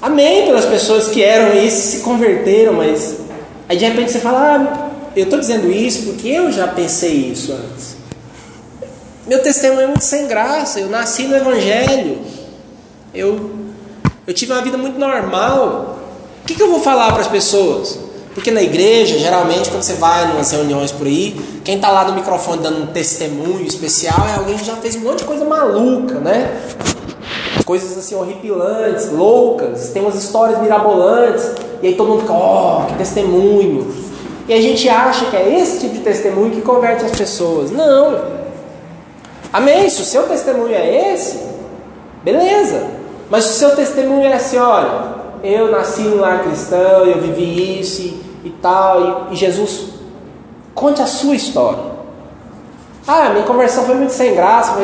Amém 0.00 0.46
pelas 0.46 0.64
pessoas 0.64 1.08
que 1.08 1.22
eram 1.22 1.56
isso 1.56 1.76
e 1.76 1.82
se 1.82 2.00
converteram, 2.00 2.74
mas 2.74 3.18
aí 3.68 3.76
de 3.76 3.84
repente 3.84 4.10
você 4.10 4.18
fala, 4.18 4.56
ah, 4.56 4.90
eu 5.14 5.24
estou 5.24 5.38
dizendo 5.38 5.70
isso 5.70 6.06
porque 6.06 6.28
eu 6.28 6.50
já 6.50 6.66
pensei 6.68 7.12
isso 7.12 7.52
antes. 7.52 7.96
Meu 9.26 9.40
testemunho 9.40 9.82
é 9.82 9.86
muito 9.86 10.04
sem 10.04 10.26
graça, 10.26 10.80
eu 10.80 10.88
nasci 10.88 11.24
no 11.24 11.36
Evangelho, 11.36 12.18
eu, 13.14 13.50
eu 14.26 14.32
tive 14.32 14.52
uma 14.52 14.62
vida 14.62 14.78
muito 14.78 14.98
normal. 14.98 15.98
O 16.42 16.46
que, 16.46 16.54
que 16.54 16.62
eu 16.62 16.70
vou 16.70 16.80
falar 16.80 17.12
para 17.12 17.22
as 17.22 17.28
pessoas? 17.28 17.98
Porque 18.34 18.50
na 18.50 18.62
igreja, 18.62 19.18
geralmente, 19.18 19.68
quando 19.68 19.82
você 19.82 19.94
vai 19.94 20.26
em 20.26 20.32
umas 20.32 20.50
reuniões 20.50 20.90
por 20.90 21.06
aí, 21.06 21.38
quem 21.64 21.76
está 21.76 21.90
lá 21.90 22.04
no 22.04 22.14
microfone 22.14 22.62
dando 22.62 22.82
um 22.82 22.86
testemunho 22.86 23.66
especial 23.66 24.26
é 24.28 24.38
alguém 24.38 24.56
que 24.56 24.64
já 24.64 24.76
fez 24.76 24.96
um 24.96 25.00
monte 25.00 25.18
de 25.18 25.24
coisa 25.24 25.44
maluca, 25.44 26.14
né? 26.18 26.60
Coisas 27.66 27.96
assim 27.98 28.14
horripilantes, 28.14 29.10
loucas, 29.12 29.90
tem 29.90 30.02
umas 30.02 30.14
histórias 30.14 30.60
mirabolantes, 30.60 31.50
e 31.82 31.88
aí 31.88 31.94
todo 31.94 32.08
mundo 32.08 32.20
fica, 32.20 32.32
ó, 32.32 32.82
oh, 32.82 32.86
que 32.86 32.94
testemunho. 32.94 33.94
E 34.48 34.54
a 34.54 34.60
gente 34.60 34.88
acha 34.88 35.26
que 35.26 35.36
é 35.36 35.60
esse 35.60 35.80
tipo 35.80 35.94
de 35.94 36.00
testemunho 36.00 36.50
que 36.52 36.62
converte 36.62 37.04
as 37.04 37.12
pessoas. 37.12 37.70
Não. 37.70 38.18
Amém? 39.52 39.88
Se 39.90 40.00
o 40.00 40.04
seu 40.04 40.22
testemunho 40.24 40.74
é 40.74 41.12
esse, 41.12 41.38
beleza. 42.24 43.01
Mas 43.32 43.46
o 43.46 43.52
seu 43.54 43.74
testemunho 43.74 44.26
é 44.26 44.34
assim, 44.34 44.58
olha, 44.58 45.04
eu 45.42 45.70
nasci 45.70 46.02
no 46.02 46.16
lar 46.16 46.42
cristão, 46.42 47.06
eu 47.06 47.18
vivi 47.18 47.80
isso 47.80 48.02
e, 48.02 48.22
e 48.44 48.50
tal, 48.60 49.28
e, 49.30 49.32
e 49.32 49.36
Jesus, 49.36 49.86
conte 50.74 51.00
a 51.00 51.06
sua 51.06 51.34
história. 51.34 51.92
Ah, 53.08 53.30
minha 53.30 53.46
conversão 53.46 53.84
foi 53.84 53.94
muito 53.94 54.12
sem 54.12 54.34
graça. 54.34 54.74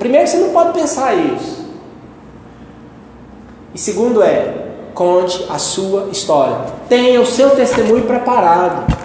Primeiro, 0.00 0.26
você 0.26 0.36
não 0.38 0.48
pode 0.48 0.72
pensar 0.72 1.14
isso. 1.14 1.64
E 3.72 3.78
segundo 3.78 4.20
é, 4.20 4.52
conte 4.94 5.46
a 5.48 5.58
sua 5.58 6.08
história. 6.10 6.56
Tenha 6.88 7.20
o 7.20 7.24
seu 7.24 7.50
testemunho 7.50 8.02
preparado. 8.02 8.96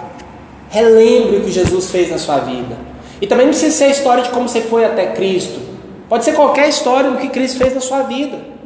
Relembre 0.70 1.36
o 1.36 1.44
que 1.44 1.52
Jesus 1.52 1.88
fez 1.88 2.10
na 2.10 2.18
sua 2.18 2.38
vida. 2.38 2.76
E 3.20 3.28
também 3.28 3.46
não 3.46 3.52
precisa 3.52 3.76
ser 3.76 3.84
a 3.84 3.90
história 3.90 4.24
de 4.24 4.30
como 4.30 4.48
você 4.48 4.60
foi 4.60 4.84
até 4.84 5.12
Cristo. 5.12 5.60
Pode 6.08 6.24
ser 6.24 6.32
qualquer 6.32 6.68
história 6.68 7.12
do 7.12 7.18
que 7.18 7.28
Cristo 7.28 7.58
fez 7.58 7.72
na 7.72 7.80
sua 7.80 8.02
vida. 8.02 8.57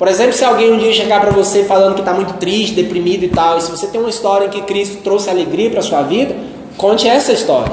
Por 0.00 0.08
exemplo, 0.08 0.32
se 0.32 0.42
alguém 0.42 0.72
um 0.72 0.78
dia 0.78 0.94
chegar 0.94 1.20
para 1.20 1.30
você 1.30 1.64
falando 1.64 1.92
que 1.92 2.00
está 2.00 2.14
muito 2.14 2.32
triste, 2.38 2.74
deprimido 2.74 3.22
e 3.22 3.28
tal, 3.28 3.58
e 3.58 3.60
se 3.60 3.70
você 3.70 3.86
tem 3.86 4.00
uma 4.00 4.08
história 4.08 4.46
em 4.46 4.48
que 4.48 4.62
Cristo 4.62 5.02
trouxe 5.02 5.28
alegria 5.28 5.68
para 5.68 5.80
a 5.80 5.82
sua 5.82 6.00
vida, 6.00 6.34
conte 6.78 7.06
essa 7.06 7.32
história. 7.34 7.70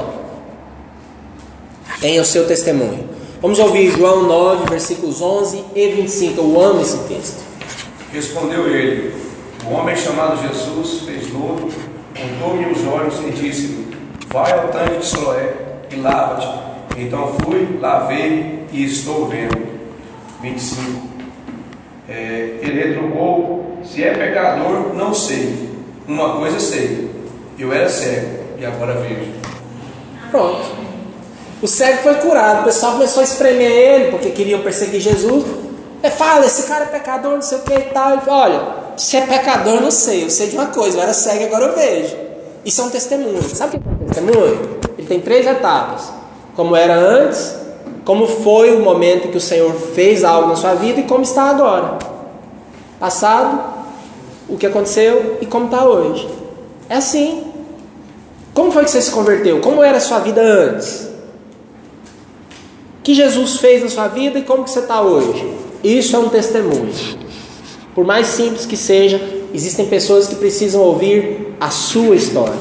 Tenha 2.02 2.20
o 2.20 2.26
seu 2.26 2.46
testemunho. 2.46 3.08
Vamos 3.40 3.58
ouvir 3.58 3.90
João 3.92 4.24
9, 4.24 4.68
versículos 4.68 5.22
11 5.22 5.64
e 5.74 5.88
25. 5.88 6.38
Eu 6.38 6.60
amo 6.60 6.82
esse 6.82 6.98
texto. 7.08 7.42
Respondeu 8.12 8.68
ele: 8.68 9.14
Um 9.66 9.72
homem 9.72 9.96
chamado 9.96 10.38
Jesus 10.46 11.04
fez 11.06 11.32
lodo, 11.32 11.70
montou-me 12.14 12.70
os 12.70 12.86
olhos 12.86 13.14
e 13.26 13.30
disse-me: 13.30 13.96
Vai 14.28 14.52
ao 14.52 14.68
tanque 14.68 14.98
de 14.98 15.06
Siloé 15.06 15.54
e 15.90 15.96
lava-te. 15.96 16.46
Então 17.00 17.34
fui, 17.40 17.78
lavei 17.80 18.64
e 18.70 18.84
estou 18.84 19.26
vendo. 19.28 19.66
25. 20.42 21.07
É, 22.08 22.58
ele 22.62 22.82
retrucou: 22.82 23.78
Se 23.84 24.02
é 24.02 24.12
pecador, 24.14 24.94
não 24.94 25.12
sei. 25.12 25.68
Uma 26.06 26.36
coisa 26.36 26.58
sei: 26.58 27.10
eu 27.58 27.72
era 27.72 27.88
cego 27.88 28.38
e 28.58 28.64
agora 28.64 28.94
vejo. 28.94 29.32
Pronto. 30.30 30.88
O 31.60 31.66
cego 31.66 31.98
foi 32.02 32.14
curado, 32.14 32.60
o 32.60 32.64
pessoal 32.64 32.92
começou 32.92 33.20
a 33.20 33.24
espremer 33.24 33.70
ele 33.70 34.10
porque 34.10 34.30
queriam 34.30 34.60
perseguir 34.60 35.00
Jesus. 35.00 35.44
Ele 36.02 36.12
fala: 36.12 36.46
Esse 36.46 36.68
cara 36.68 36.84
é 36.84 36.88
pecador, 36.88 37.32
não 37.32 37.42
sei 37.42 37.58
o 37.58 37.62
que 37.62 37.74
e 37.74 37.80
tal. 37.80 38.12
Ele 38.12 38.22
fala, 38.22 38.42
Olha, 38.42 38.60
se 38.96 39.16
é 39.16 39.26
pecador, 39.26 39.80
não 39.80 39.90
sei. 39.90 40.24
Eu 40.24 40.30
sei 40.30 40.48
de 40.48 40.56
uma 40.56 40.66
coisa: 40.66 40.96
eu 40.96 41.02
era 41.02 41.12
cego 41.12 41.42
e 41.42 41.46
agora 41.46 41.64
eu 41.66 41.74
vejo. 41.74 42.16
Isso 42.64 42.80
é 42.80 42.84
um 42.84 42.90
testemunho. 42.90 43.42
Sabe 43.42 43.76
o 43.76 43.80
que 43.80 43.88
é 43.88 43.92
um 43.92 44.06
testemunho? 44.06 44.78
Ele 44.96 45.06
tem 45.06 45.20
três 45.20 45.46
etapas: 45.46 46.10
como 46.54 46.74
era 46.74 46.94
antes, 46.94 47.56
como 48.08 48.26
foi 48.26 48.74
o 48.74 48.80
momento 48.80 49.28
que 49.28 49.36
o 49.36 49.40
Senhor 49.40 49.70
fez 49.74 50.24
algo 50.24 50.48
na 50.48 50.56
sua 50.56 50.72
vida 50.72 50.98
e 50.98 51.02
como 51.02 51.20
está 51.20 51.42
agora. 51.42 51.98
Passado, 52.98 53.60
o 54.48 54.56
que 54.56 54.66
aconteceu 54.66 55.36
e 55.42 55.44
como 55.44 55.66
está 55.66 55.86
hoje. 55.86 56.26
É 56.88 56.94
assim. 56.94 57.44
Como 58.54 58.72
foi 58.72 58.84
que 58.84 58.90
você 58.90 59.02
se 59.02 59.10
converteu? 59.10 59.60
Como 59.60 59.84
era 59.84 59.98
a 59.98 60.00
sua 60.00 60.20
vida 60.20 60.40
antes? 60.40 61.02
O 62.98 63.02
que 63.02 63.12
Jesus 63.12 63.58
fez 63.58 63.82
na 63.82 63.90
sua 63.90 64.08
vida 64.08 64.38
e 64.38 64.42
como 64.42 64.64
que 64.64 64.70
você 64.70 64.78
está 64.78 65.02
hoje? 65.02 65.46
Isso 65.84 66.16
é 66.16 66.18
um 66.18 66.30
testemunho. 66.30 66.90
Por 67.94 68.06
mais 68.06 68.28
simples 68.28 68.64
que 68.64 68.78
seja, 68.78 69.20
existem 69.52 69.84
pessoas 69.84 70.28
que 70.28 70.36
precisam 70.36 70.80
ouvir 70.80 71.54
a 71.60 71.68
sua 71.68 72.16
história. 72.16 72.58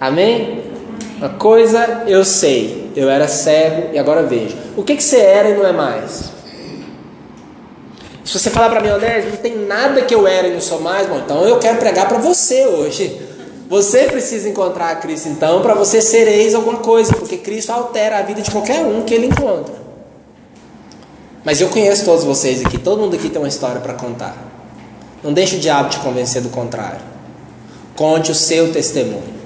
Amém? 0.00 0.59
Uma 1.20 1.28
coisa 1.28 2.04
eu 2.06 2.24
sei, 2.24 2.90
eu 2.96 3.10
era 3.10 3.28
cego 3.28 3.90
e 3.92 3.98
agora 3.98 4.22
vejo. 4.22 4.56
O 4.74 4.82
que, 4.82 4.96
que 4.96 5.02
você 5.02 5.18
era 5.18 5.50
e 5.50 5.54
não 5.54 5.66
é 5.66 5.72
mais? 5.72 6.30
Se 8.24 8.38
você 8.38 8.48
falar 8.48 8.70
para 8.70 8.80
mim, 8.80 8.88
André, 8.88 9.26
não 9.28 9.36
tem 9.36 9.66
nada 9.66 10.00
que 10.00 10.14
eu 10.14 10.26
era 10.26 10.48
e 10.48 10.54
não 10.54 10.62
sou 10.62 10.80
mais, 10.80 11.06
bom, 11.06 11.18
então 11.18 11.46
eu 11.46 11.58
quero 11.58 11.76
pregar 11.76 12.08
para 12.08 12.16
você 12.16 12.66
hoje. 12.66 13.20
Você 13.68 14.04
precisa 14.04 14.48
encontrar 14.48 14.98
Cristo 14.98 15.28
então 15.28 15.60
para 15.60 15.74
você 15.74 16.00
ser 16.00 16.26
ex 16.26 16.54
alguma 16.54 16.78
coisa, 16.78 17.12
porque 17.12 17.36
Cristo 17.36 17.70
altera 17.70 18.18
a 18.18 18.22
vida 18.22 18.40
de 18.40 18.50
qualquer 18.50 18.80
um 18.80 19.02
que 19.02 19.12
ele 19.12 19.26
encontra. 19.26 19.74
Mas 21.44 21.60
eu 21.60 21.68
conheço 21.68 22.06
todos 22.06 22.24
vocês 22.24 22.64
aqui, 22.64 22.78
todo 22.78 22.98
mundo 22.98 23.14
aqui 23.14 23.28
tem 23.28 23.40
uma 23.40 23.48
história 23.48 23.80
para 23.80 23.92
contar. 23.92 24.36
Não 25.22 25.34
deixe 25.34 25.56
o 25.56 25.60
diabo 25.60 25.90
te 25.90 25.98
convencer 25.98 26.40
do 26.40 26.48
contrário. 26.48 27.00
Conte 27.94 28.32
o 28.32 28.34
seu 28.34 28.72
testemunho. 28.72 29.39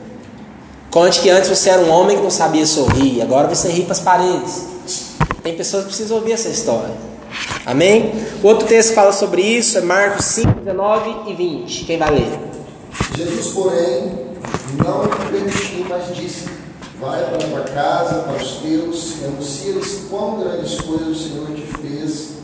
Conte 0.95 1.23
que 1.23 1.29
antes 1.29 1.51
você 1.51 1.71
era 1.71 1.83
um 1.83 1.91
homem 1.91 2.17
que 2.17 2.23
não 2.23 2.31
sabia 2.31 2.65
sorrir, 2.65 3.21
agora 3.21 3.53
você 3.53 3.69
ri 3.69 3.83
para 3.83 3.95
as 3.95 3.99
paredes. 3.99 4.63
Tem 5.43 5.57
pessoas 5.57 5.83
que 5.83 5.89
precisam 5.89 6.19
ouvir 6.19 6.31
essa 6.31 6.49
história. 6.49 6.95
Amém? 7.67 8.13
O 8.41 8.47
outro 8.47 8.69
texto 8.69 8.91
que 8.91 8.95
fala 8.95 9.13
sobre 9.13 9.43
isso 9.43 9.77
é 9.77 9.81
Marcos 9.81 10.25
5, 10.27 10.61
19 10.61 11.33
e 11.33 11.35
20. 11.35 11.85
Quem 11.87 11.99
vai 11.99 12.13
ler? 12.13 12.39
Jesus, 13.17 13.49
porém, 13.49 14.29
não 14.85 15.09
permitiu, 15.33 15.85
mas 15.89 16.15
disse: 16.15 16.45
Vai 17.01 17.25
para 17.25 17.39
a 17.39 17.49
tua 17.49 17.61
casa, 17.63 18.15
para 18.21 18.41
os 18.41 18.53
teus, 18.59 19.15
anuncia-lhes 19.25 20.03
quão 20.09 20.39
grandes 20.39 20.81
coisas 20.81 21.09
o 21.09 21.29
Senhor 21.29 21.49
te 21.57 21.67
fez, 21.83 22.35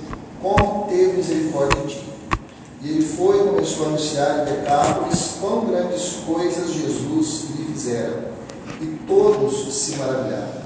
como 0.42 0.88
teve 0.88 1.18
misericórdia 1.18 1.82
de 1.82 1.94
ti. 1.94 2.04
E 2.82 2.88
ele 2.88 3.02
foi 3.02 3.42
e 3.42 3.44
começou 3.44 3.84
a 3.84 3.88
anunciar 3.90 4.40
em 4.40 4.44
Decápolis 4.46 5.34
quão 5.40 5.66
grandes 5.66 6.16
coisas 6.26 6.74
Jesus 6.74 7.44
lhe 7.56 7.72
fizera. 7.72 8.39
Todos 9.10 9.74
se 9.74 9.96
maravilharam. 9.96 10.60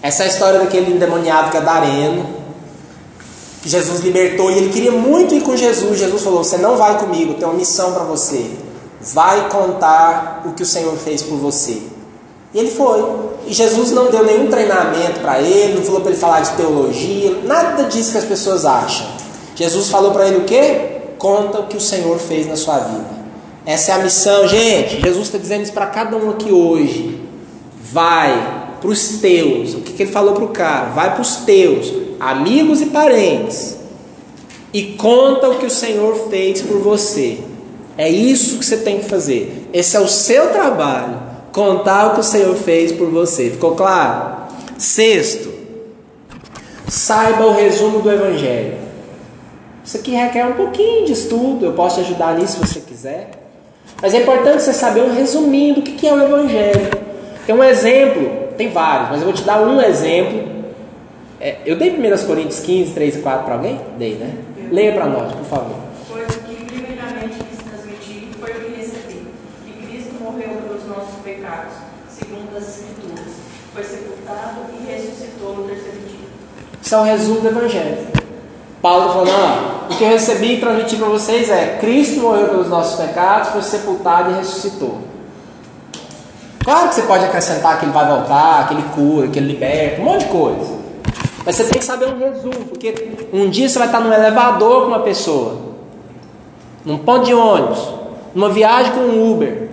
Essa 0.00 0.22
é 0.22 0.26
a 0.26 0.28
história 0.28 0.60
daquele 0.60 0.92
endemoniado 0.92 1.50
gadareno 1.50 2.24
que 3.60 3.68
Jesus 3.68 3.98
libertou 4.00 4.50
e 4.52 4.56
ele 4.56 4.72
queria 4.72 4.92
muito 4.92 5.34
ir 5.34 5.42
com 5.42 5.56
Jesus. 5.56 5.98
Jesus 5.98 6.22
falou: 6.22 6.44
Você 6.44 6.58
não 6.58 6.76
vai 6.76 6.96
comigo, 6.98 7.34
tem 7.34 7.46
uma 7.46 7.56
missão 7.56 7.92
para 7.92 8.04
você. 8.04 8.50
Vai 9.00 9.48
contar 9.48 10.42
o 10.46 10.52
que 10.52 10.62
o 10.62 10.66
Senhor 10.66 10.96
fez 10.96 11.22
por 11.22 11.38
você. 11.38 11.82
E 12.54 12.58
ele 12.58 12.70
foi. 12.70 13.04
E 13.46 13.52
Jesus 13.52 13.90
não 13.90 14.10
deu 14.10 14.24
nenhum 14.24 14.48
treinamento 14.48 15.20
para 15.20 15.40
ele, 15.40 15.74
não 15.74 15.82
falou 15.82 16.00
para 16.00 16.10
ele 16.10 16.20
falar 16.20 16.40
de 16.40 16.52
teologia, 16.52 17.40
nada 17.44 17.84
disso 17.84 18.12
que 18.12 18.18
as 18.18 18.24
pessoas 18.24 18.64
acham. 18.64 19.06
Jesus 19.56 19.88
falou 19.88 20.12
para 20.12 20.28
ele 20.28 20.38
o 20.38 20.44
quê? 20.44 21.00
Conta 21.18 21.58
o 21.58 21.66
que 21.66 21.76
o 21.76 21.80
Senhor 21.80 22.16
fez 22.18 22.46
na 22.46 22.56
sua 22.56 22.78
vida. 22.78 23.18
Essa 23.66 23.92
é 23.92 23.94
a 23.96 23.98
missão, 23.98 24.46
gente. 24.46 25.00
Jesus 25.00 25.26
está 25.26 25.36
dizendo 25.36 25.64
isso 25.64 25.72
para 25.72 25.86
cada 25.86 26.16
um 26.16 26.30
aqui 26.30 26.52
hoje. 26.52 27.17
Vai 27.92 28.76
para 28.80 28.90
os 28.90 29.18
teus. 29.20 29.74
O 29.74 29.80
que, 29.80 29.92
que 29.92 30.02
ele 30.04 30.12
falou 30.12 30.34
para 30.34 30.44
o 30.44 30.48
cara? 30.48 30.90
Vai 30.90 31.12
para 31.12 31.22
os 31.22 31.36
teus, 31.36 31.92
amigos 32.20 32.80
e 32.80 32.86
parentes. 32.86 33.76
E 34.72 34.94
conta 34.94 35.48
o 35.48 35.58
que 35.58 35.66
o 35.66 35.70
Senhor 35.70 36.28
fez 36.28 36.60
por 36.60 36.78
você. 36.78 37.38
É 37.96 38.08
isso 38.08 38.58
que 38.58 38.64
você 38.64 38.76
tem 38.76 38.98
que 38.98 39.08
fazer. 39.08 39.68
Esse 39.72 39.96
é 39.96 40.00
o 40.00 40.08
seu 40.08 40.50
trabalho. 40.50 41.20
Contar 41.52 42.08
o 42.08 42.14
que 42.14 42.20
o 42.20 42.24
Senhor 42.24 42.54
fez 42.54 42.92
por 42.92 43.08
você. 43.08 43.50
Ficou 43.50 43.74
claro? 43.74 44.48
Sexto, 44.76 45.52
saiba 46.86 47.46
o 47.46 47.54
resumo 47.54 48.00
do 48.00 48.10
Evangelho. 48.10 48.76
Isso 49.84 49.96
aqui 49.96 50.10
requer 50.12 50.44
um 50.46 50.52
pouquinho 50.52 51.06
de 51.06 51.12
estudo. 51.12 51.64
Eu 51.64 51.72
posso 51.72 51.96
te 51.96 52.02
ajudar 52.02 52.38
nisso 52.38 52.52
se 52.52 52.58
você 52.58 52.80
quiser. 52.80 53.30
Mas 54.00 54.14
é 54.14 54.22
importante 54.22 54.62
você 54.62 54.72
saber 54.72 55.02
um 55.02 55.12
resuminho 55.12 55.76
do 55.76 55.82
que 55.82 56.06
é 56.06 56.12
o 56.12 56.22
Evangelho. 56.22 57.07
Tem 57.48 57.56
um 57.56 57.64
exemplo, 57.64 58.48
tem 58.58 58.68
vários, 58.68 59.08
mas 59.08 59.20
eu 59.20 59.24
vou 59.24 59.32
te 59.32 59.42
dar 59.42 59.62
um 59.62 59.80
exemplo. 59.80 60.46
É, 61.40 61.56
eu 61.64 61.78
dei 61.78 61.88
1 61.88 62.26
Coríntios 62.26 62.60
15, 62.60 62.92
3 62.92 63.16
e 63.16 63.18
4 63.22 63.44
para 63.46 63.54
alguém? 63.54 63.80
Dei, 63.96 64.16
né? 64.16 64.34
Leia 64.70 64.92
para 64.92 65.06
nós, 65.06 65.32
por 65.32 65.46
favor. 65.46 65.76
Foi 66.06 66.24
o 66.24 66.26
que 66.26 66.64
primeiramente 66.66 67.38
lhes 67.38 67.58
transmiti, 67.64 68.28
foi 68.38 68.50
o 68.50 68.54
que 68.54 68.76
recebi. 68.78 69.26
Que 69.64 69.86
Cristo 69.86 70.22
morreu 70.22 70.60
pelos 70.62 70.86
nossos 70.88 71.14
pecados, 71.24 71.72
segundo 72.10 72.54
as 72.54 72.68
Escrituras. 72.68 73.32
Foi 73.72 73.82
sepultado 73.82 74.60
e 74.78 74.92
ressuscitou 74.92 75.56
no 75.56 75.68
terceiro 75.68 76.00
dia. 76.00 76.28
Isso 76.82 76.94
é 76.94 76.98
o 76.98 77.02
resumo 77.02 77.40
do 77.40 77.48
Evangelho. 77.48 78.08
Paulo 78.82 79.10
falando, 79.10 79.30
ó, 79.30 79.94
o 79.94 79.96
que 79.96 80.04
eu 80.04 80.10
recebi 80.10 80.56
e 80.56 80.60
transmiti 80.60 80.96
para 80.96 81.08
vocês 81.08 81.48
é: 81.48 81.78
Cristo 81.80 82.20
morreu 82.20 82.48
pelos 82.48 82.68
nossos 82.68 83.02
pecados, 83.02 83.48
foi 83.48 83.62
sepultado 83.62 84.32
e 84.32 84.34
ressuscitou. 84.34 85.08
Claro 86.68 86.90
que 86.90 86.96
você 86.96 87.02
pode 87.04 87.24
acrescentar 87.24 87.78
que 87.78 87.86
ele 87.86 87.92
vai 87.92 88.06
voltar, 88.06 88.68
que 88.68 88.74
ele 88.74 88.84
cura, 88.94 89.26
que 89.28 89.38
ele 89.38 89.52
liberta, 89.52 90.02
um 90.02 90.04
monte 90.04 90.26
de 90.26 90.30
coisa. 90.30 90.76
Mas 91.42 91.56
você 91.56 91.64
tem 91.64 91.78
que 91.78 91.84
saber 91.86 92.08
um 92.08 92.18
resumo, 92.18 92.66
porque 92.68 93.08
um 93.32 93.48
dia 93.48 93.66
você 93.66 93.78
vai 93.78 93.88
estar 93.88 94.00
num 94.00 94.12
elevador 94.12 94.82
com 94.82 94.88
uma 94.88 95.00
pessoa, 95.00 95.54
num 96.84 96.98
ponto 96.98 97.24
de 97.24 97.32
ônibus, 97.32 97.88
numa 98.34 98.50
viagem 98.50 98.92
com 98.92 99.00
um 99.00 99.32
Uber, 99.32 99.70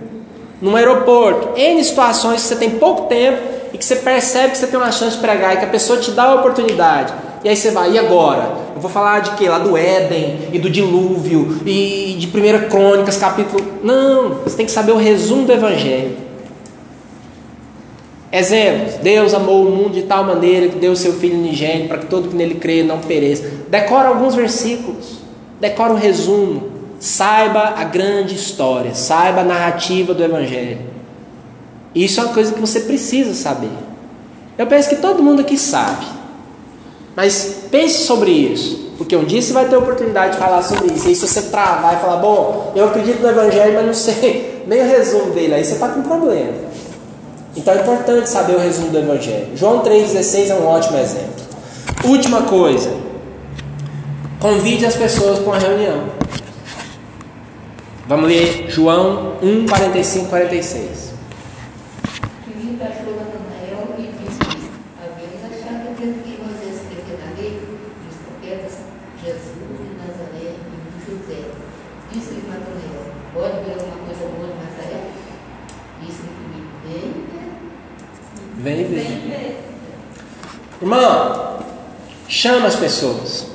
num 0.62 0.74
aeroporto, 0.74 1.50
N 1.54 1.84
situações 1.84 2.40
que 2.40 2.48
você 2.48 2.56
tem 2.56 2.70
pouco 2.70 3.02
tempo 3.08 3.42
e 3.74 3.76
que 3.76 3.84
você 3.84 3.96
percebe 3.96 4.52
que 4.52 4.56
você 4.56 4.66
tem 4.66 4.80
uma 4.80 4.90
chance 4.90 5.16
de 5.16 5.20
pregar 5.20 5.52
e 5.52 5.58
que 5.58 5.66
a 5.66 5.68
pessoa 5.68 5.98
te 5.98 6.12
dá 6.12 6.22
a 6.22 6.34
oportunidade. 6.36 7.12
E 7.44 7.48
aí 7.50 7.56
você 7.56 7.72
vai, 7.72 7.90
e 7.90 7.98
agora? 7.98 8.52
Eu 8.74 8.80
vou 8.80 8.90
falar 8.90 9.20
de 9.20 9.32
quê? 9.32 9.50
Lá 9.50 9.58
do 9.58 9.76
Éden 9.76 10.48
e 10.50 10.58
do 10.58 10.70
dilúvio 10.70 11.60
e 11.66 12.16
de 12.18 12.26
1 12.26 12.70
Crônicas, 12.70 13.18
capítulo. 13.18 13.62
Não, 13.82 14.30
você 14.44 14.56
tem 14.56 14.64
que 14.64 14.72
saber 14.72 14.92
o 14.92 14.96
resumo 14.96 15.44
do 15.44 15.52
Evangelho. 15.52 16.24
Exemplos: 18.36 18.96
Deus 18.96 19.32
amou 19.32 19.66
o 19.66 19.70
mundo 19.70 19.94
de 19.94 20.02
tal 20.02 20.22
maneira 20.22 20.68
que 20.68 20.78
deu 20.78 20.92
o 20.92 20.96
seu 20.96 21.14
Filho 21.14 21.38
unigênito 21.38 21.88
para 21.88 21.98
que 21.98 22.06
todo 22.06 22.28
que 22.28 22.36
nele 22.36 22.56
crê 22.56 22.82
não 22.82 22.98
pereça. 22.98 23.50
Decora 23.68 24.08
alguns 24.08 24.34
versículos. 24.34 25.20
Decora 25.58 25.94
um 25.94 25.96
resumo. 25.96 26.68
Saiba 27.00 27.74
a 27.76 27.84
grande 27.84 28.34
história. 28.34 28.94
Saiba 28.94 29.40
a 29.40 29.44
narrativa 29.44 30.12
do 30.12 30.22
Evangelho. 30.22 30.80
Isso 31.94 32.20
é 32.20 32.24
uma 32.24 32.34
coisa 32.34 32.52
que 32.52 32.60
você 32.60 32.80
precisa 32.80 33.32
saber. 33.32 33.70
Eu 34.58 34.66
penso 34.66 34.90
que 34.90 34.96
todo 34.96 35.22
mundo 35.22 35.40
aqui 35.40 35.56
sabe. 35.56 36.04
Mas 37.16 37.62
pense 37.70 38.04
sobre 38.04 38.30
isso. 38.30 38.92
Porque 38.98 39.16
um 39.16 39.24
dia 39.24 39.40
você 39.40 39.54
vai 39.54 39.66
ter 39.66 39.76
oportunidade 39.76 40.32
de 40.32 40.38
falar 40.38 40.60
sobre 40.62 40.92
isso. 40.92 41.08
E 41.08 41.14
se 41.14 41.26
você 41.26 41.42
travar 41.44 41.94
e 41.94 42.00
falar, 42.00 42.16
bom, 42.16 42.72
eu 42.76 42.86
acredito 42.86 43.22
no 43.22 43.30
Evangelho, 43.30 43.72
mas 43.74 43.86
não 43.86 43.94
sei 43.94 44.62
nem 44.68 44.82
o 44.82 44.88
resumo 44.88 45.32
dele, 45.32 45.54
aí 45.54 45.64
você 45.64 45.74
está 45.74 45.88
com 45.88 46.02
problema. 46.02 46.52
Então 47.56 47.74
é 47.74 47.80
importante 47.80 48.28
saber 48.28 48.56
o 48.56 48.58
resumo 48.58 48.90
do 48.90 48.98
Evangelho. 48.98 49.56
João 49.56 49.82
3,16 49.82 50.50
é 50.50 50.54
um 50.54 50.66
ótimo 50.66 50.98
exemplo. 50.98 51.44
Última 52.04 52.42
coisa. 52.42 52.94
Convide 54.38 54.84
as 54.84 54.94
pessoas 54.94 55.38
para 55.38 55.46
uma 55.48 55.58
reunião. 55.58 56.04
Vamos 58.06 58.28
ler 58.28 58.70
João 58.70 59.32
1, 59.42 59.66
45, 59.66 60.28
46. 60.28 61.14
Filipe 62.44 62.82
achou 62.84 63.16
Natanael 63.16 63.96
e 63.98 64.02
disse: 64.02 64.38
Haveis 65.02 65.42
achado 65.42 65.88
aquilo 65.90 66.14
que 66.22 66.38
você 66.38 66.70
escreveu 66.70 67.18
na 67.18 67.40
lei, 67.40 67.60
dos 68.06 68.16
profetas, 68.22 68.78
Jesus 69.24 69.56
de 69.56 69.96
Nazaré 69.98 70.54
e 70.54 70.76
de 70.86 70.98
José. 71.04 71.40
Disse-lhe 72.12 72.46
Natanael: 72.46 73.10
Pode 73.34 73.64
ver 73.64 73.72
alguma 73.72 74.06
coisa 74.06 74.24
boa 74.36 74.52
de 74.52 74.58
Nazaré? 74.62 75.00
Disse-lhe 76.00 76.30
Filipe: 76.38 76.70
Vem 76.86 78.84
ver. 78.84 78.84
Vem 78.84 78.84
ver. 78.84 79.66
Irmão, 80.86 81.56
chama 82.28 82.68
as 82.68 82.76
pessoas. 82.76 83.46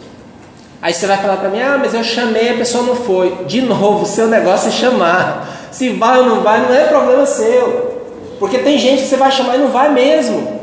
Aí 0.82 0.94
você 0.94 1.08
vai 1.08 1.16
falar 1.16 1.38
para 1.38 1.48
mim: 1.48 1.62
Ah, 1.62 1.78
mas 1.80 1.94
eu 1.94 2.04
chamei, 2.04 2.50
a 2.50 2.58
pessoa 2.58 2.84
não 2.84 2.96
foi. 2.96 3.46
De 3.46 3.62
novo, 3.62 4.04
o 4.04 4.06
seu 4.06 4.28
negócio 4.28 4.68
é 4.68 4.72
chamar. 4.72 5.70
Se 5.72 5.92
vai 5.92 6.20
ou 6.20 6.26
não 6.26 6.42
vai, 6.42 6.60
não 6.62 6.76
é 6.76 6.88
problema 6.88 7.26
seu. 7.26 8.02
Porque 8.38 8.58
tem 8.58 8.78
gente 8.78 9.04
que 9.04 9.08
você 9.08 9.16
vai 9.16 9.32
chamar 9.32 9.56
e 9.56 9.60
não 9.60 9.70
vai 9.70 9.94
mesmo. 9.94 10.60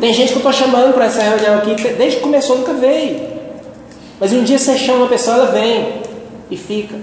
Tem 0.00 0.12
gente 0.12 0.30
que 0.30 0.34
eu 0.34 0.38
estou 0.38 0.52
chamando 0.52 0.92
para 0.92 1.04
essa 1.04 1.22
reunião 1.22 1.58
aqui, 1.58 1.74
desde 1.92 2.16
que 2.16 2.22
começou 2.22 2.58
nunca 2.58 2.72
veio. 2.72 3.20
Mas 4.18 4.32
um 4.32 4.42
dia 4.42 4.58
você 4.58 4.76
chama 4.76 5.00
uma 5.00 5.08
pessoa, 5.08 5.36
ela 5.36 5.46
vem 5.52 6.02
e 6.50 6.56
fica. 6.56 6.96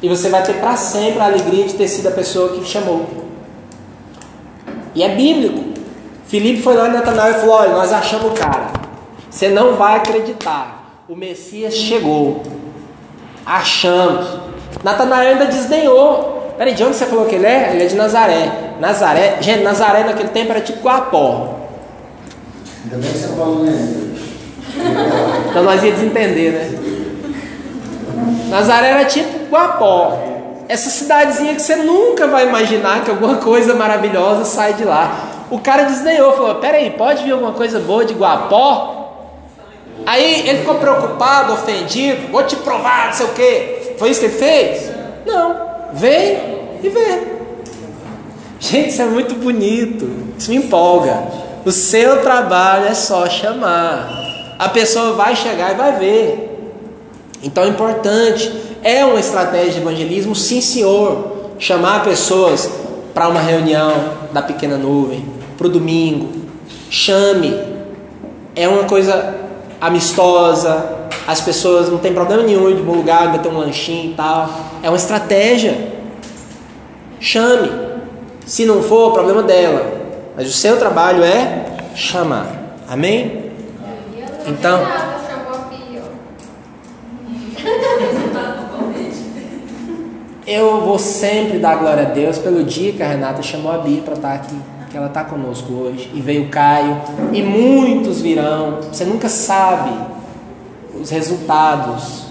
E 0.00 0.08
você 0.08 0.28
vai 0.28 0.44
ter 0.44 0.54
para 0.60 0.76
sempre 0.76 1.18
a 1.18 1.24
alegria 1.24 1.64
de 1.64 1.74
ter 1.74 1.88
sido 1.88 2.06
a 2.06 2.12
pessoa 2.12 2.50
que 2.50 2.64
chamou. 2.64 3.06
E 4.94 5.02
é 5.02 5.08
bíblico. 5.08 5.69
Filipe 6.30 6.62
foi 6.62 6.76
lá 6.76 6.88
em 6.88 6.92
Natanael 6.92 7.32
e 7.32 7.40
falou: 7.40 7.56
Olha, 7.56 7.72
nós 7.72 7.92
achamos 7.92 8.30
o 8.30 8.34
cara. 8.34 8.68
Você 9.28 9.48
não 9.48 9.74
vai 9.74 9.96
acreditar. 9.96 11.02
O 11.08 11.16
Messias 11.16 11.74
chegou. 11.74 12.44
Achamos. 13.44 14.38
Natanael 14.84 15.32
ainda 15.32 15.46
desdenhou. 15.46 16.54
Peraí, 16.56 16.72
de 16.72 16.84
onde 16.84 16.94
você 16.94 17.06
falou 17.06 17.26
que 17.26 17.34
ele 17.34 17.46
é? 17.46 17.72
Ele 17.72 17.82
é 17.82 17.86
de 17.86 17.96
Nazaré. 17.96 18.74
Nazaré, 18.78 19.38
gente, 19.40 19.64
Nazaré 19.64 20.04
naquele 20.04 20.28
tempo 20.28 20.52
era 20.52 20.60
tipo 20.60 20.80
Guapó. 20.80 21.56
Ainda 22.84 22.96
bem 22.96 23.10
que 23.10 23.18
você 23.18 23.28
falou 23.28 23.64
né? 23.64 23.96
Então 25.50 25.64
nós 25.64 25.82
ia 25.82 25.90
desentender, 25.90 26.52
né? 26.52 26.78
Nazaré 28.48 28.90
era 28.90 29.04
tipo 29.04 29.50
Guapó. 29.50 30.16
Essa 30.68 30.90
cidadezinha 30.90 31.56
que 31.56 31.62
você 31.62 31.74
nunca 31.74 32.28
vai 32.28 32.46
imaginar 32.46 33.02
que 33.02 33.10
alguma 33.10 33.36
coisa 33.38 33.74
maravilhosa 33.74 34.44
sai 34.44 34.74
de 34.74 34.84
lá. 34.84 35.29
O 35.50 35.58
cara 35.58 35.84
desdenhou, 35.84 36.32
falou: 36.32 36.54
Peraí, 36.56 36.90
pode 36.90 37.24
vir 37.24 37.32
alguma 37.32 37.52
coisa 37.52 37.80
boa 37.80 38.04
de 38.04 38.14
Guapó? 38.14 38.96
Aí 40.06 40.48
ele 40.48 40.60
ficou 40.60 40.76
preocupado, 40.76 41.52
ofendido, 41.52 42.28
vou 42.30 42.42
te 42.44 42.56
provar, 42.56 43.06
não 43.06 43.12
sei 43.12 43.26
o 43.26 43.28
quê. 43.30 43.94
Foi 43.98 44.10
isso 44.10 44.20
que 44.20 44.26
ele 44.26 44.38
fez? 44.38 44.90
Não. 45.26 45.70
Vem 45.92 46.38
e 46.82 46.88
vê. 46.88 47.22
Gente, 48.58 48.90
isso 48.90 49.02
é 49.02 49.06
muito 49.06 49.34
bonito. 49.34 50.08
Isso 50.38 50.50
me 50.50 50.56
empolga. 50.56 51.22
O 51.64 51.72
seu 51.72 52.22
trabalho 52.22 52.86
é 52.86 52.94
só 52.94 53.28
chamar. 53.28 54.54
A 54.58 54.68
pessoa 54.68 55.12
vai 55.12 55.34
chegar 55.34 55.72
e 55.72 55.74
vai 55.74 55.98
ver. 55.98 56.74
Então 57.42 57.64
é 57.64 57.68
importante. 57.68 58.52
É 58.82 59.04
uma 59.04 59.20
estratégia 59.20 59.72
de 59.72 59.78
evangelismo, 59.78 60.34
sim, 60.34 60.60
senhor. 60.60 61.52
Chamar 61.58 62.04
pessoas 62.04 62.70
para 63.12 63.28
uma 63.28 63.40
reunião 63.40 63.92
da 64.32 64.40
pequena 64.40 64.78
nuvem, 64.78 65.24
para 65.60 65.66
o 65.66 65.70
domingo. 65.70 66.30
Chame. 66.88 67.54
É 68.56 68.66
uma 68.66 68.84
coisa 68.84 69.34
amistosa, 69.78 70.96
as 71.26 71.42
pessoas 71.42 71.90
não 71.90 71.98
tem 71.98 72.14
problema 72.14 72.42
nenhum 72.42 72.74
de 72.74 72.80
um 72.80 72.92
lugar, 72.92 73.30
meter 73.30 73.52
um 73.52 73.58
lanchinho 73.58 74.12
e 74.12 74.14
tal. 74.14 74.48
É 74.82 74.88
uma 74.88 74.96
estratégia. 74.96 75.92
Chame. 77.20 77.70
Se 78.46 78.64
não 78.64 78.82
for, 78.82 79.12
problema 79.12 79.42
dela. 79.42 80.00
Mas 80.34 80.48
o 80.48 80.52
seu 80.52 80.78
trabalho 80.78 81.22
é 81.22 81.66
chamar. 81.94 82.46
Amém? 82.88 83.52
Então. 84.46 84.80
Eu 90.46 90.80
vou 90.80 90.98
sempre 90.98 91.58
dar 91.58 91.76
glória 91.76 92.04
a 92.04 92.10
Deus 92.10 92.38
pelo 92.38 92.64
dia 92.64 92.92
que 92.92 93.02
a 93.02 93.06
Renata 93.06 93.42
chamou 93.42 93.70
a 93.70 93.78
Bia 93.78 94.00
para 94.00 94.14
estar 94.14 94.32
aqui 94.32 94.56
que 94.90 94.96
ela 94.96 95.06
está 95.06 95.22
conosco 95.22 95.72
hoje, 95.72 96.10
e 96.12 96.20
veio 96.20 96.48
Caio, 96.48 97.00
e 97.32 97.42
muitos 97.42 98.20
virão, 98.20 98.80
você 98.92 99.04
nunca 99.04 99.28
sabe 99.28 99.92
os 101.00 101.10
resultados. 101.10 102.26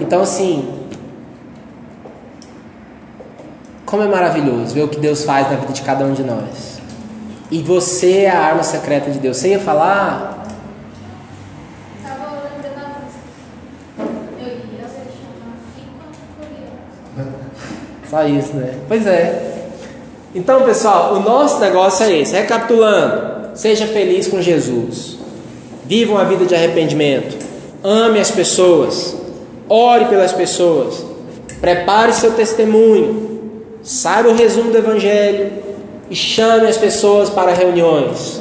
Então, 0.00 0.20
assim, 0.20 0.68
como 3.86 4.02
é 4.02 4.06
maravilhoso 4.06 4.74
ver 4.74 4.82
o 4.82 4.88
que 4.88 5.00
Deus 5.00 5.24
faz 5.24 5.50
na 5.50 5.56
vida 5.56 5.72
de 5.72 5.82
cada 5.82 6.04
um 6.04 6.12
de 6.12 6.22
nós. 6.22 6.80
E 7.50 7.62
você 7.62 8.20
é 8.20 8.30
a 8.30 8.38
arma 8.38 8.62
secreta 8.62 9.10
de 9.10 9.18
Deus. 9.18 9.38
Você 9.38 9.48
ia 9.48 9.58
falar? 9.58 10.28
Só 18.08 18.26
isso, 18.26 18.54
né? 18.54 18.74
Pois 18.88 19.06
é. 19.06 19.49
Então, 20.34 20.64
pessoal, 20.64 21.14
o 21.14 21.20
nosso 21.20 21.58
negócio 21.58 22.06
é 22.06 22.18
esse. 22.18 22.32
Recapitulando, 22.32 23.56
seja 23.56 23.86
feliz 23.86 24.28
com 24.28 24.40
Jesus. 24.40 25.18
Viva 25.84 26.12
uma 26.12 26.24
vida 26.24 26.46
de 26.46 26.54
arrependimento. 26.54 27.36
Ame 27.82 28.20
as 28.20 28.30
pessoas. 28.30 29.16
Ore 29.68 30.04
pelas 30.04 30.32
pessoas. 30.32 31.04
Prepare 31.60 32.12
seu 32.12 32.32
testemunho. 32.34 33.40
Saiba 33.82 34.28
o 34.28 34.34
resumo 34.34 34.70
do 34.70 34.78
Evangelho. 34.78 35.50
E 36.08 36.14
chame 36.14 36.68
as 36.68 36.76
pessoas 36.76 37.28
para 37.28 37.52
reuniões. 37.52 38.40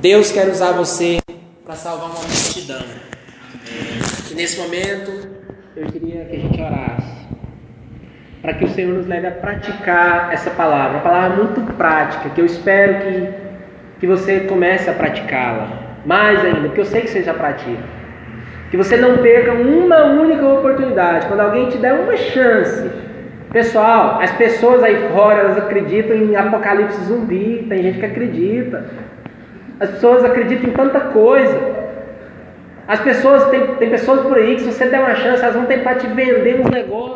Deus 0.00 0.30
quer 0.30 0.48
usar 0.50 0.72
você 0.72 1.18
para 1.64 1.74
salvar 1.74 2.10
uma 2.10 2.20
multidão. 2.20 2.84
E 4.30 4.34
nesse 4.34 4.58
momento, 4.58 5.28
eu 5.74 5.86
queria 5.86 6.24
que 6.26 6.36
a 6.36 6.38
gente 6.38 6.60
orasse 6.60 7.13
para 8.44 8.52
que 8.52 8.64
o 8.66 8.68
Senhor 8.68 8.92
nos 8.92 9.06
leve 9.06 9.26
a 9.26 9.30
praticar 9.30 10.28
essa 10.30 10.50
palavra, 10.50 10.98
uma 10.98 11.00
palavra 11.00 11.34
muito 11.34 11.62
prática, 11.78 12.28
que 12.28 12.38
eu 12.42 12.44
espero 12.44 12.98
que, 12.98 13.28
que 14.00 14.06
você 14.06 14.40
comece 14.40 14.90
a 14.90 14.92
praticá-la, 14.92 15.66
mais 16.04 16.44
ainda, 16.44 16.60
porque 16.60 16.82
eu 16.82 16.84
sei 16.84 17.00
que 17.00 17.08
você 17.08 17.22
já 17.22 17.32
pratica. 17.32 17.82
Que 18.70 18.76
você 18.76 18.98
não 18.98 19.16
perca 19.16 19.52
uma 19.52 20.04
única 20.04 20.46
oportunidade, 20.46 21.26
quando 21.26 21.40
alguém 21.40 21.70
te 21.70 21.78
der 21.78 21.94
uma 21.94 22.14
chance. 22.18 22.90
Pessoal, 23.50 24.20
as 24.20 24.32
pessoas 24.32 24.82
aí 24.82 25.08
fora, 25.14 25.40
elas 25.40 25.56
acreditam 25.56 26.14
em 26.14 26.36
apocalipse 26.36 27.02
zumbi, 27.04 27.64
tem 27.66 27.82
gente 27.82 27.98
que 27.98 28.04
acredita. 28.04 28.84
As 29.80 29.88
pessoas 29.88 30.22
acreditam 30.22 30.68
em 30.68 30.72
tanta 30.74 31.00
coisa. 31.00 31.58
As 32.86 33.00
pessoas, 33.00 33.48
tem, 33.48 33.66
tem 33.76 33.88
pessoas 33.88 34.20
por 34.20 34.36
aí 34.36 34.56
que 34.56 34.60
se 34.60 34.72
você 34.72 34.86
der 34.86 35.00
uma 35.00 35.14
chance, 35.14 35.42
elas 35.42 35.56
vão 35.56 35.64
tentar 35.64 35.94
te 35.94 36.06
vender 36.08 36.58
negócio, 36.68 36.70
meu 36.70 36.82
Deus 36.82 37.13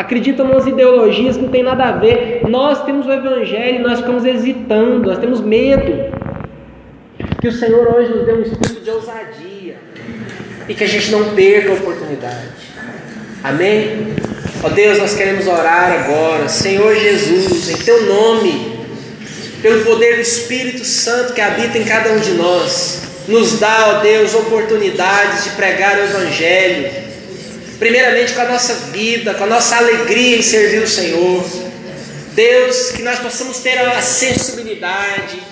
acreditam 0.00 0.48
nas 0.48 0.66
ideologias 0.66 1.36
que 1.36 1.42
não 1.42 1.50
tem 1.50 1.62
nada 1.62 1.84
a 1.84 1.92
ver. 1.92 2.40
Nós 2.48 2.82
temos 2.84 3.06
o 3.06 3.12
Evangelho, 3.12 3.82
nós 3.82 4.00
ficamos 4.00 4.24
hesitando, 4.24 5.06
nós 5.06 5.18
temos 5.18 5.40
medo. 5.42 6.10
Que 7.40 7.48
o 7.48 7.52
Senhor 7.52 7.94
hoje 7.94 8.10
nos 8.10 8.24
dê 8.24 8.32
um 8.32 8.42
espírito 8.42 8.82
de 8.82 8.90
ousadia 8.90 9.76
e 10.68 10.74
que 10.74 10.84
a 10.84 10.86
gente 10.86 11.10
não 11.10 11.34
perca 11.34 11.70
a 11.70 11.74
oportunidade. 11.74 12.48
Amém? 13.44 14.14
Ó 14.62 14.66
oh 14.66 14.70
Deus, 14.70 14.98
nós 14.98 15.14
queremos 15.14 15.46
orar 15.46 15.92
agora, 15.92 16.48
Senhor 16.48 16.94
Jesus, 16.94 17.68
em 17.70 17.76
Teu 17.84 18.06
nome, 18.06 18.78
pelo 19.62 19.84
poder 19.84 20.16
do 20.16 20.22
Espírito 20.22 20.84
Santo 20.84 21.34
que 21.34 21.40
habita 21.40 21.78
em 21.78 21.84
cada 21.84 22.12
um 22.12 22.18
de 22.18 22.32
nós, 22.32 23.02
nos 23.28 23.58
dá, 23.58 23.86
ó 23.88 23.98
oh 23.98 24.00
Deus, 24.00 24.34
oportunidades 24.34 25.44
de 25.44 25.50
pregar 25.50 25.98
o 25.98 26.04
Evangelho 26.04 27.09
primeiramente 27.80 28.34
com 28.34 28.42
a 28.42 28.44
nossa 28.44 28.74
vida, 28.92 29.32
com 29.34 29.44
a 29.44 29.46
nossa 29.46 29.78
alegria 29.78 30.36
em 30.36 30.42
servir 30.42 30.82
o 30.82 30.86
Senhor. 30.86 31.42
Deus, 32.34 32.92
que 32.92 33.02
nós 33.02 33.18
possamos 33.18 33.58
ter 33.58 33.78
a 33.78 34.00
sensibilidade 34.02 35.42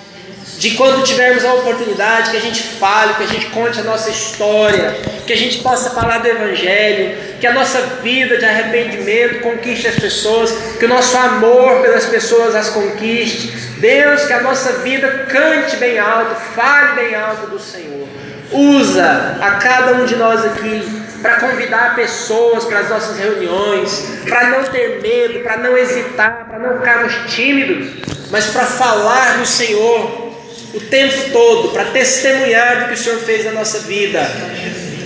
de 0.59 0.71
quando 0.71 1.03
tivermos 1.03 1.43
a 1.43 1.53
oportunidade 1.53 2.31
que 2.31 2.37
a 2.37 2.41
gente 2.41 2.61
fale, 2.61 3.15
que 3.15 3.23
a 3.23 3.27
gente 3.27 3.45
conte 3.47 3.79
a 3.79 3.83
nossa 3.83 4.09
história, 4.09 4.95
que 5.25 5.33
a 5.33 5.37
gente 5.37 5.59
possa 5.59 5.89
falar 5.89 6.19
do 6.19 6.27
Evangelho, 6.27 7.17
que 7.39 7.47
a 7.47 7.53
nossa 7.53 7.81
vida 8.03 8.37
de 8.37 8.45
arrependimento 8.45 9.39
conquiste 9.39 9.87
as 9.87 9.95
pessoas, 9.95 10.51
que 10.77 10.85
o 10.85 10.87
nosso 10.87 11.17
amor 11.17 11.81
pelas 11.81 12.05
pessoas 12.05 12.53
as 12.53 12.69
conquiste. 12.69 13.47
Deus, 13.79 14.25
que 14.25 14.33
a 14.33 14.41
nossa 14.41 14.73
vida 14.79 15.25
cante 15.29 15.77
bem 15.77 15.97
alto, 15.97 16.35
fale 16.53 16.93
bem 17.01 17.15
alto 17.15 17.47
do 17.47 17.59
Senhor. 17.59 18.07
Usa 18.51 19.37
a 19.41 19.51
cada 19.51 19.93
um 19.93 20.05
de 20.05 20.15
nós 20.15 20.43
aqui 20.43 21.08
para 21.21 21.39
convidar 21.39 21.95
pessoas 21.95 22.65
para 22.65 22.79
as 22.79 22.89
nossas 22.89 23.17
reuniões, 23.17 24.03
para 24.27 24.49
não 24.49 24.63
ter 24.63 25.01
medo, 25.01 25.39
para 25.39 25.57
não 25.57 25.77
hesitar, 25.77 26.47
para 26.49 26.59
não 26.59 26.77
ficarmos 26.79 27.13
tímidos, 27.33 27.87
mas 28.31 28.45
para 28.47 28.65
falar 28.65 29.37
do 29.37 29.45
Senhor 29.45 30.29
o 30.73 30.79
tempo 30.79 31.31
todo 31.31 31.69
para 31.69 31.85
testemunhar 31.85 32.81
do 32.81 32.87
que 32.89 32.93
o 32.93 32.97
Senhor 32.97 33.19
fez 33.19 33.45
na 33.45 33.51
nossa 33.51 33.79
vida. 33.79 34.19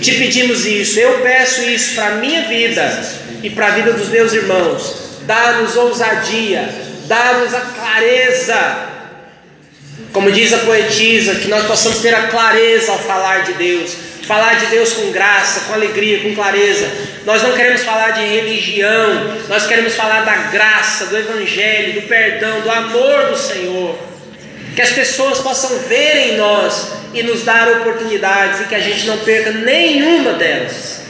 Te 0.00 0.12
pedimos 0.12 0.66
isso, 0.66 0.98
eu 1.00 1.20
peço 1.20 1.62
isso 1.62 1.94
para 1.94 2.08
a 2.08 2.14
minha 2.16 2.42
vida 2.42 3.02
e 3.42 3.50
para 3.50 3.68
a 3.68 3.70
vida 3.70 3.92
dos 3.92 4.08
meus 4.08 4.32
irmãos. 4.32 5.20
Dá-nos 5.22 5.76
ousadia, 5.76 6.68
dá-nos 7.06 7.54
a 7.54 7.60
clareza. 7.60 8.94
Como 10.12 10.30
diz 10.30 10.52
a 10.52 10.58
poetisa, 10.58 11.36
que 11.36 11.48
nós 11.48 11.66
possamos 11.66 11.98
ter 11.98 12.14
a 12.14 12.28
clareza 12.28 12.92
ao 12.92 12.98
falar 12.98 13.44
de 13.44 13.54
Deus, 13.54 13.96
falar 14.24 14.54
de 14.54 14.66
Deus 14.66 14.92
com 14.94 15.10
graça, 15.12 15.66
com 15.66 15.74
alegria, 15.74 16.20
com 16.20 16.34
clareza. 16.34 16.90
Nós 17.24 17.42
não 17.42 17.52
queremos 17.52 17.82
falar 17.82 18.10
de 18.10 18.24
religião, 18.24 19.36
nós 19.48 19.66
queremos 19.66 19.94
falar 19.94 20.22
da 20.24 20.34
graça, 20.50 21.06
do 21.06 21.16
Evangelho, 21.16 22.00
do 22.00 22.08
perdão, 22.08 22.60
do 22.60 22.70
amor 22.70 23.30
do 23.30 23.36
Senhor 23.36 24.14
que 24.74 24.82
as 24.82 24.90
pessoas 24.90 25.38
possam 25.38 25.78
ver 25.80 26.32
em 26.32 26.36
nós 26.36 26.92
e 27.12 27.22
nos 27.22 27.42
dar 27.42 27.68
oportunidades 27.68 28.60
e 28.60 28.64
que 28.64 28.74
a 28.74 28.80
gente 28.80 29.06
não 29.06 29.18
perca 29.18 29.52
nenhuma 29.52 30.32
delas. 30.32 31.02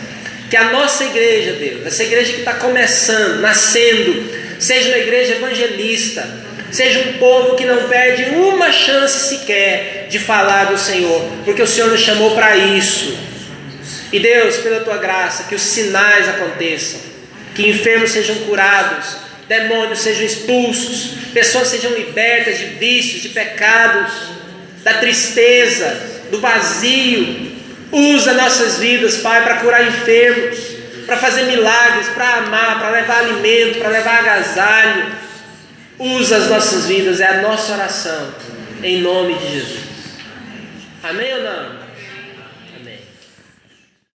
Que 0.50 0.56
a 0.56 0.64
nossa 0.64 1.04
igreja, 1.04 1.52
Deus, 1.52 1.86
essa 1.86 2.04
igreja 2.04 2.32
que 2.32 2.40
está 2.40 2.54
começando, 2.54 3.40
nascendo, 3.40 4.22
seja 4.58 4.88
uma 4.90 4.98
igreja 4.98 5.36
evangelista, 5.36 6.28
seja 6.70 7.08
um 7.08 7.12
povo 7.14 7.56
que 7.56 7.64
não 7.64 7.88
perde 7.88 8.36
uma 8.36 8.72
chance 8.72 9.28
sequer 9.28 10.06
de 10.08 10.18
falar 10.18 10.64
do 10.64 10.78
Senhor, 10.78 11.22
porque 11.44 11.62
o 11.62 11.66
Senhor 11.66 11.90
nos 11.90 12.00
chamou 12.00 12.34
para 12.34 12.56
isso. 12.56 13.16
E 14.12 14.18
Deus, 14.20 14.58
pela 14.58 14.80
tua 14.80 14.98
graça, 14.98 15.44
que 15.44 15.54
os 15.54 15.62
sinais 15.62 16.28
aconteçam, 16.28 17.00
que 17.54 17.68
enfermos 17.68 18.12
sejam 18.12 18.36
curados, 18.46 19.16
demônios 19.48 20.00
sejam 20.00 20.24
expulsos, 20.24 21.14
pessoas 21.32 21.68
sejam 21.68 21.92
libertas 21.92 22.58
de 22.58 22.66
vícios, 22.66 23.22
de 23.22 23.30
pecados, 23.30 24.12
da 24.82 24.94
tristeza, 24.94 26.14
do 26.30 26.40
vazio. 26.40 27.52
Usa 27.90 28.34
nossas 28.34 28.78
vidas, 28.78 29.16
Pai, 29.18 29.42
para 29.42 29.56
curar 29.56 29.86
enfermos, 29.86 30.58
para 31.06 31.16
fazer 31.16 31.44
milagres, 31.44 32.08
para 32.08 32.34
amar, 32.34 32.78
para 32.78 32.90
levar 32.90 33.18
alimento, 33.18 33.78
para 33.78 33.88
levar 33.88 34.20
agasalho. 34.20 35.06
Usa 35.98 36.36
as 36.36 36.50
nossas 36.50 36.86
vidas, 36.86 37.20
é 37.20 37.26
a 37.26 37.42
nossa 37.42 37.72
oração, 37.72 38.34
em 38.82 39.00
nome 39.00 39.34
de 39.34 39.52
Jesus. 39.52 39.84
Amém 41.02 41.34
ou 41.34 41.42
não? 41.42 41.73